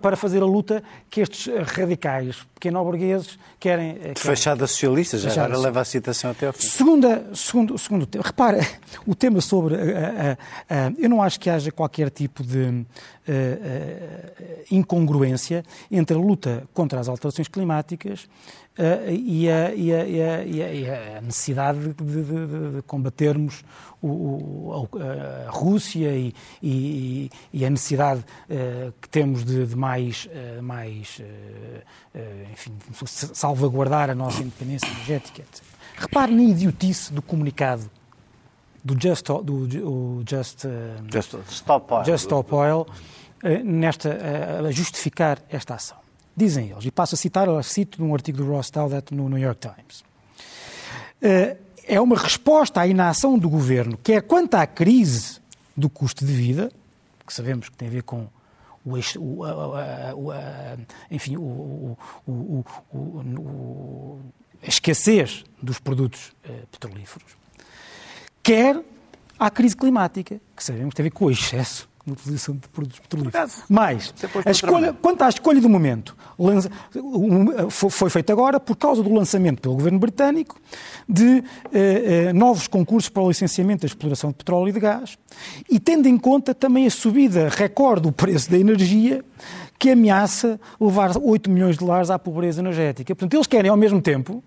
para 0.00 0.16
fazer 0.16 0.42
a 0.42 0.46
luta 0.46 0.82
que 1.10 1.20
estes 1.20 1.46
radicais 1.72 2.36
pequeno-burgueses 2.54 3.38
querem... 3.60 3.90
eh, 3.90 3.94
querem. 3.98 4.14
Fachada 4.16 4.66
socialista, 4.66 5.18
já 5.18 5.30
agora 5.44 5.58
leva 5.58 5.80
a 5.80 5.84
citação 5.84 6.30
até 6.30 6.46
ao 6.46 6.52
fim. 6.52 6.66
Segunda, 6.66 7.26
segundo, 7.34 7.76
segundo 7.78 8.06
tema. 8.06 8.24
Repara, 8.24 8.60
o 9.06 9.14
tema 9.14 9.40
sobre. 9.40 9.74
eh, 9.74 9.78
eh, 9.78 10.36
eh, 10.70 10.92
eu 10.98 11.08
não 11.08 11.22
acho 11.22 11.38
que 11.38 11.50
haja 11.50 11.70
qualquer 11.70 12.10
tipo 12.10 12.42
de 12.42 12.84
incongruência 14.70 15.62
entre 15.90 16.16
a 16.16 16.20
luta 16.20 16.64
contra 16.72 16.98
as 16.98 17.08
alterações 17.08 17.46
climáticas 17.46 18.26
eh, 18.78 19.12
e, 19.12 19.50
a, 19.50 19.74
e 19.74 19.92
a- 19.92 20.06
e 20.06 20.22
a- 20.22 20.44
e 20.44 20.90
a- 20.90 21.20
necessidade 21.20 21.78
de, 21.80 21.92
de- 21.94 22.22
de- 22.76 22.82
combatermos 22.82 23.64
o- 24.00 24.06
o- 24.08 24.88
a, 25.46 25.50
Rússia 25.50 26.10
e, 26.14 26.32
a 27.64 27.70
necessidade 27.70 28.24
eh, 28.48 28.92
que 29.02 29.08
temos 29.08 29.44
de, 29.44 29.66
de 29.66 29.74
mais, 29.76 30.28
eh, 30.32 30.60
mais 30.62 31.20
enfim, 32.52 32.72
salvaguardar 33.34 34.10
a 34.10 34.14
nossa 34.14 34.40
independência 34.42 34.86
energética. 34.86 35.42
etc. 35.42 35.62
Repare 35.96 36.32
na 36.32 36.42
idiotice 36.42 37.12
do 37.12 37.20
comunicado 37.20 37.90
do 38.84 38.94
Just, 39.00 39.26
do, 39.26 39.66
Just, 40.24 40.64
Just- 41.12 41.34
Stop 41.50 41.92
oil. 41.92 42.04
Just 42.04 42.24
Stop 42.24 42.54
Oil 42.54 42.86
nesta, 43.64 44.16
a 44.66 44.70
justificar 44.70 45.38
esta 45.50 45.74
ação. 45.74 45.96
Dizem 46.38 46.70
eles, 46.70 46.84
e 46.84 46.90
passo 46.92 47.16
a 47.16 47.18
citar, 47.18 47.48
cito 47.64 48.00
num 48.00 48.14
artigo 48.14 48.38
do 48.38 48.48
Ross 48.48 48.70
Talbot 48.70 49.12
no 49.12 49.28
New 49.28 49.38
York 49.38 49.60
Times. 49.60 50.04
Eh, 51.20 51.56
É 51.90 51.98
uma 52.00 52.16
resposta 52.18 52.82
à 52.82 52.86
inação 52.86 53.38
do 53.38 53.48
governo, 53.48 53.96
quer 53.96 54.20
quanto 54.22 54.54
à 54.56 54.66
crise 54.66 55.40
do 55.74 55.88
custo 55.88 56.22
de 56.24 56.32
vida, 56.34 56.70
que 57.26 57.32
sabemos 57.32 57.70
que 57.70 57.76
tem 57.78 57.88
a 57.88 57.90
ver 57.90 58.02
com 58.02 58.28
o, 58.84 58.92
o- 59.18 59.44
a- 59.44 60.14
o- 60.14 60.30
a- 60.30 60.76
enfim, 61.10 61.38
o, 61.38 61.40
o- 61.40 61.96
dos 65.62 65.78
produtos 65.78 66.32
eh, 66.44 66.64
petrolíferos, 66.70 67.32
quer 68.42 68.78
à 69.38 69.50
crise 69.50 69.74
climática, 69.76 70.38
que 70.54 70.62
sabemos 70.62 70.90
que 70.90 70.96
tem 70.96 71.04
a 71.04 71.08
ver 71.08 71.14
com 71.14 71.24
o 71.24 71.30
excesso 71.30 71.88
de 72.08 72.20
utilização 72.20 72.54
de 72.56 72.68
produtos 72.68 72.98
petrolíferos. 73.00 73.62
Mas, 73.68 74.14
a 74.44 74.50
escolha, 74.50 74.92
quanto 75.00 75.22
à 75.22 75.28
escolha 75.28 75.60
do 75.60 75.68
momento, 75.68 76.16
lança- 76.38 76.70
um, 76.96 77.70
fo- 77.70 77.90
foi 77.90 78.10
feito 78.10 78.30
agora 78.32 78.58
por 78.60 78.76
causa 78.76 79.02
do 79.02 79.12
lançamento 79.12 79.60
pelo 79.62 79.74
governo 79.74 79.98
britânico 79.98 80.60
de 81.08 81.42
eh, 81.72 82.26
eh, 82.28 82.32
novos 82.32 82.66
concursos 82.68 83.08
para 83.08 83.22
o 83.22 83.28
licenciamento 83.28 83.82
da 83.82 83.86
exploração 83.86 84.30
de 84.30 84.36
petróleo 84.36 84.68
e 84.68 84.72
de 84.72 84.80
gás 84.80 85.16
e 85.70 85.78
tendo 85.80 86.06
em 86.08 86.16
conta 86.18 86.54
também 86.54 86.86
a 86.86 86.90
subida 86.90 87.48
recorde 87.48 88.02
do 88.02 88.12
preço 88.12 88.50
da 88.50 88.58
energia 88.58 89.24
que 89.78 89.90
ameaça 89.90 90.60
levar 90.80 91.12
8 91.16 91.48
milhões 91.50 91.76
de 91.78 91.84
dólares 91.84 92.10
à 92.10 92.18
pobreza 92.18 92.60
energética. 92.60 93.14
Portanto, 93.14 93.34
eles 93.34 93.46
querem 93.46 93.70
ao 93.70 93.76
mesmo 93.76 94.02
tempo 94.02 94.42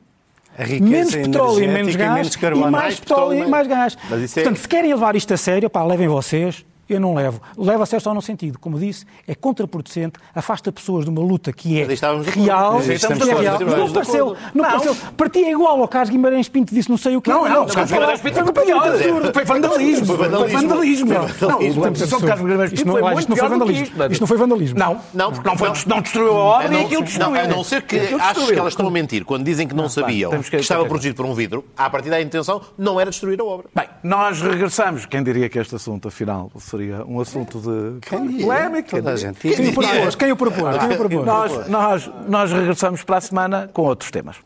menos 0.82 1.16
petróleo 1.16 1.64
e 1.64 1.68
menos 1.68 1.95
energética 1.95 2.03
e 2.03 2.07
gás 2.07 2.16
menos 2.18 2.36
carbono. 2.36 2.68
e 2.68 2.72
mais 2.72 2.84
Mais 2.84 2.99
petróleo 2.99 3.30
petróleo, 3.30 3.47
e 3.47 3.49
mais 3.49 3.68
gás. 3.68 3.97
Mas 4.09 4.22
isso 4.24 4.39
é- 4.39 4.43
Portanto, 4.43 4.62
se 4.62 4.68
querem 4.68 4.93
levar 4.93 5.16
isto 5.16 5.34
a 5.34 5.38
sério, 5.38 5.70
pá, 5.70 5.84
levem 5.86 6.07
vocês, 6.09 6.66
eu 6.94 7.00
não 7.00 7.14
levo. 7.14 7.42
Levo 7.58 7.84
a 7.84 7.86
sério 7.86 8.04
só 8.04 8.14
no 8.14 8.22
sentido, 8.22 8.58
como 8.60 8.80
disse, 8.80 9.06
é 9.28 9.34
contraproducente, 9.36 10.20
afasta 10.34 10.72
pessoas 10.72 11.06
de 11.06 11.10
uma 11.12 11.22
luta 11.22 11.52
que 11.54 11.80
é 11.82 11.86
real, 11.86 12.80
que 12.80 12.92
é 12.92 13.78
Não 13.78 13.92
pareceu, 13.94 14.36
não 14.54 14.64
pareceu. 14.64 14.96
Partia 15.18 15.52
igual 15.52 15.82
ao 15.82 15.88
Carlos 15.88 16.10
Guimarães 16.10 16.48
Pinto 16.50 16.74
disse 16.74 16.89
não 16.89 16.98
sei 16.98 17.16
o 17.16 17.22
quê. 17.22 17.30
Não, 17.32 17.44
não, 17.48 17.66
Carlos 17.68 17.74
foi 17.76 17.86
Guimarães 17.86 18.22
Pinto 18.22 18.44
foi 18.44 18.66
pior. 18.66 19.34
Foi 19.34 19.46
vandalismo. 19.46 20.06
Foi 20.06 20.18
vandalismo. 20.18 20.48
Foi 20.48 20.48
vandalismo. 20.50 21.08
Foi 21.08 21.48
Não, 21.48 22.20
Carlos 22.22 22.46
Guimarães 22.46 22.70
Pinto 22.72 22.92
foi 22.92 23.02
muito 23.02 23.34
pior 23.34 23.50
do 23.50 23.54
que 23.54 23.60
vandalismo. 23.60 23.84
isto. 23.84 24.12
Isto 24.12 24.22
não 24.22 24.28
foi 24.28 24.38
vandalismo. 24.38 24.80
Não, 24.80 25.00
Não, 25.14 25.32
porque 25.32 25.50
não, 25.50 25.58
foi, 25.58 25.70
não. 25.70 25.76
não 25.88 26.02
destruiu 26.02 26.32
a 26.32 26.36
obra 26.36 26.68
A 26.68 26.68
e 26.68 26.74
não, 26.74 26.86
aquilo 26.86 27.04
destruiu. 27.04 27.39
a 27.42 27.48
não 27.48 27.64
ser 27.64 27.82
que 27.84 28.00
destruiu. 28.00 28.48
que 28.48 28.60
elas 28.60 28.74
estão 28.74 28.88
a 28.88 28.92
mentir 28.92 29.26
quando 29.26 29.44
dizem 29.44 29.68
que 29.68 29.76
não 29.76 29.89
sabiam 29.89 30.32
que, 30.32 30.50
que- 30.50 30.56
estava 30.58 30.84
que- 30.84 30.89
protegido 30.89 31.16
por 31.16 31.26
um 31.26 31.34
vidro, 31.34 31.66
a 31.78 31.89
partir 31.89 32.10
da 32.10 32.22
intenção 32.22 32.62
não 32.78 33.00
era 33.00 33.10
destruir 33.10 33.39
a 33.39 33.44
obra. 33.44 33.68
Bem, 33.76 33.88
nós 34.04 34.42
regressamos. 34.42 35.06
Quem 35.06 35.24
diria 35.24 35.50
que 35.50 35.60
este 35.60 35.76
assunto, 35.76 36.08
afinal, 36.08 36.52
seria 36.58 36.80
um 37.07 37.19
assunto 37.19 37.59
de 37.59 38.43
polémica? 38.43 38.97
Toda 38.97 39.11
a 39.11 39.15
gente. 39.15 39.39
Quem 39.39 39.69
o 39.69 39.73
propôs? 39.73 40.15
Quem 40.15 40.32
o 40.32 40.36
propôs? 40.36 40.77
Quem 40.77 40.91
o 40.91 40.97
propôs? 40.97 41.25
Nós, 41.25 41.67
nós, 41.67 42.11
nós 42.27 42.51
regressamos 42.51 43.03
para 43.03 43.17
a 43.17 43.21
semana 43.21 43.69
com 43.73 43.84
outros 43.84 44.11
temas. 44.11 44.38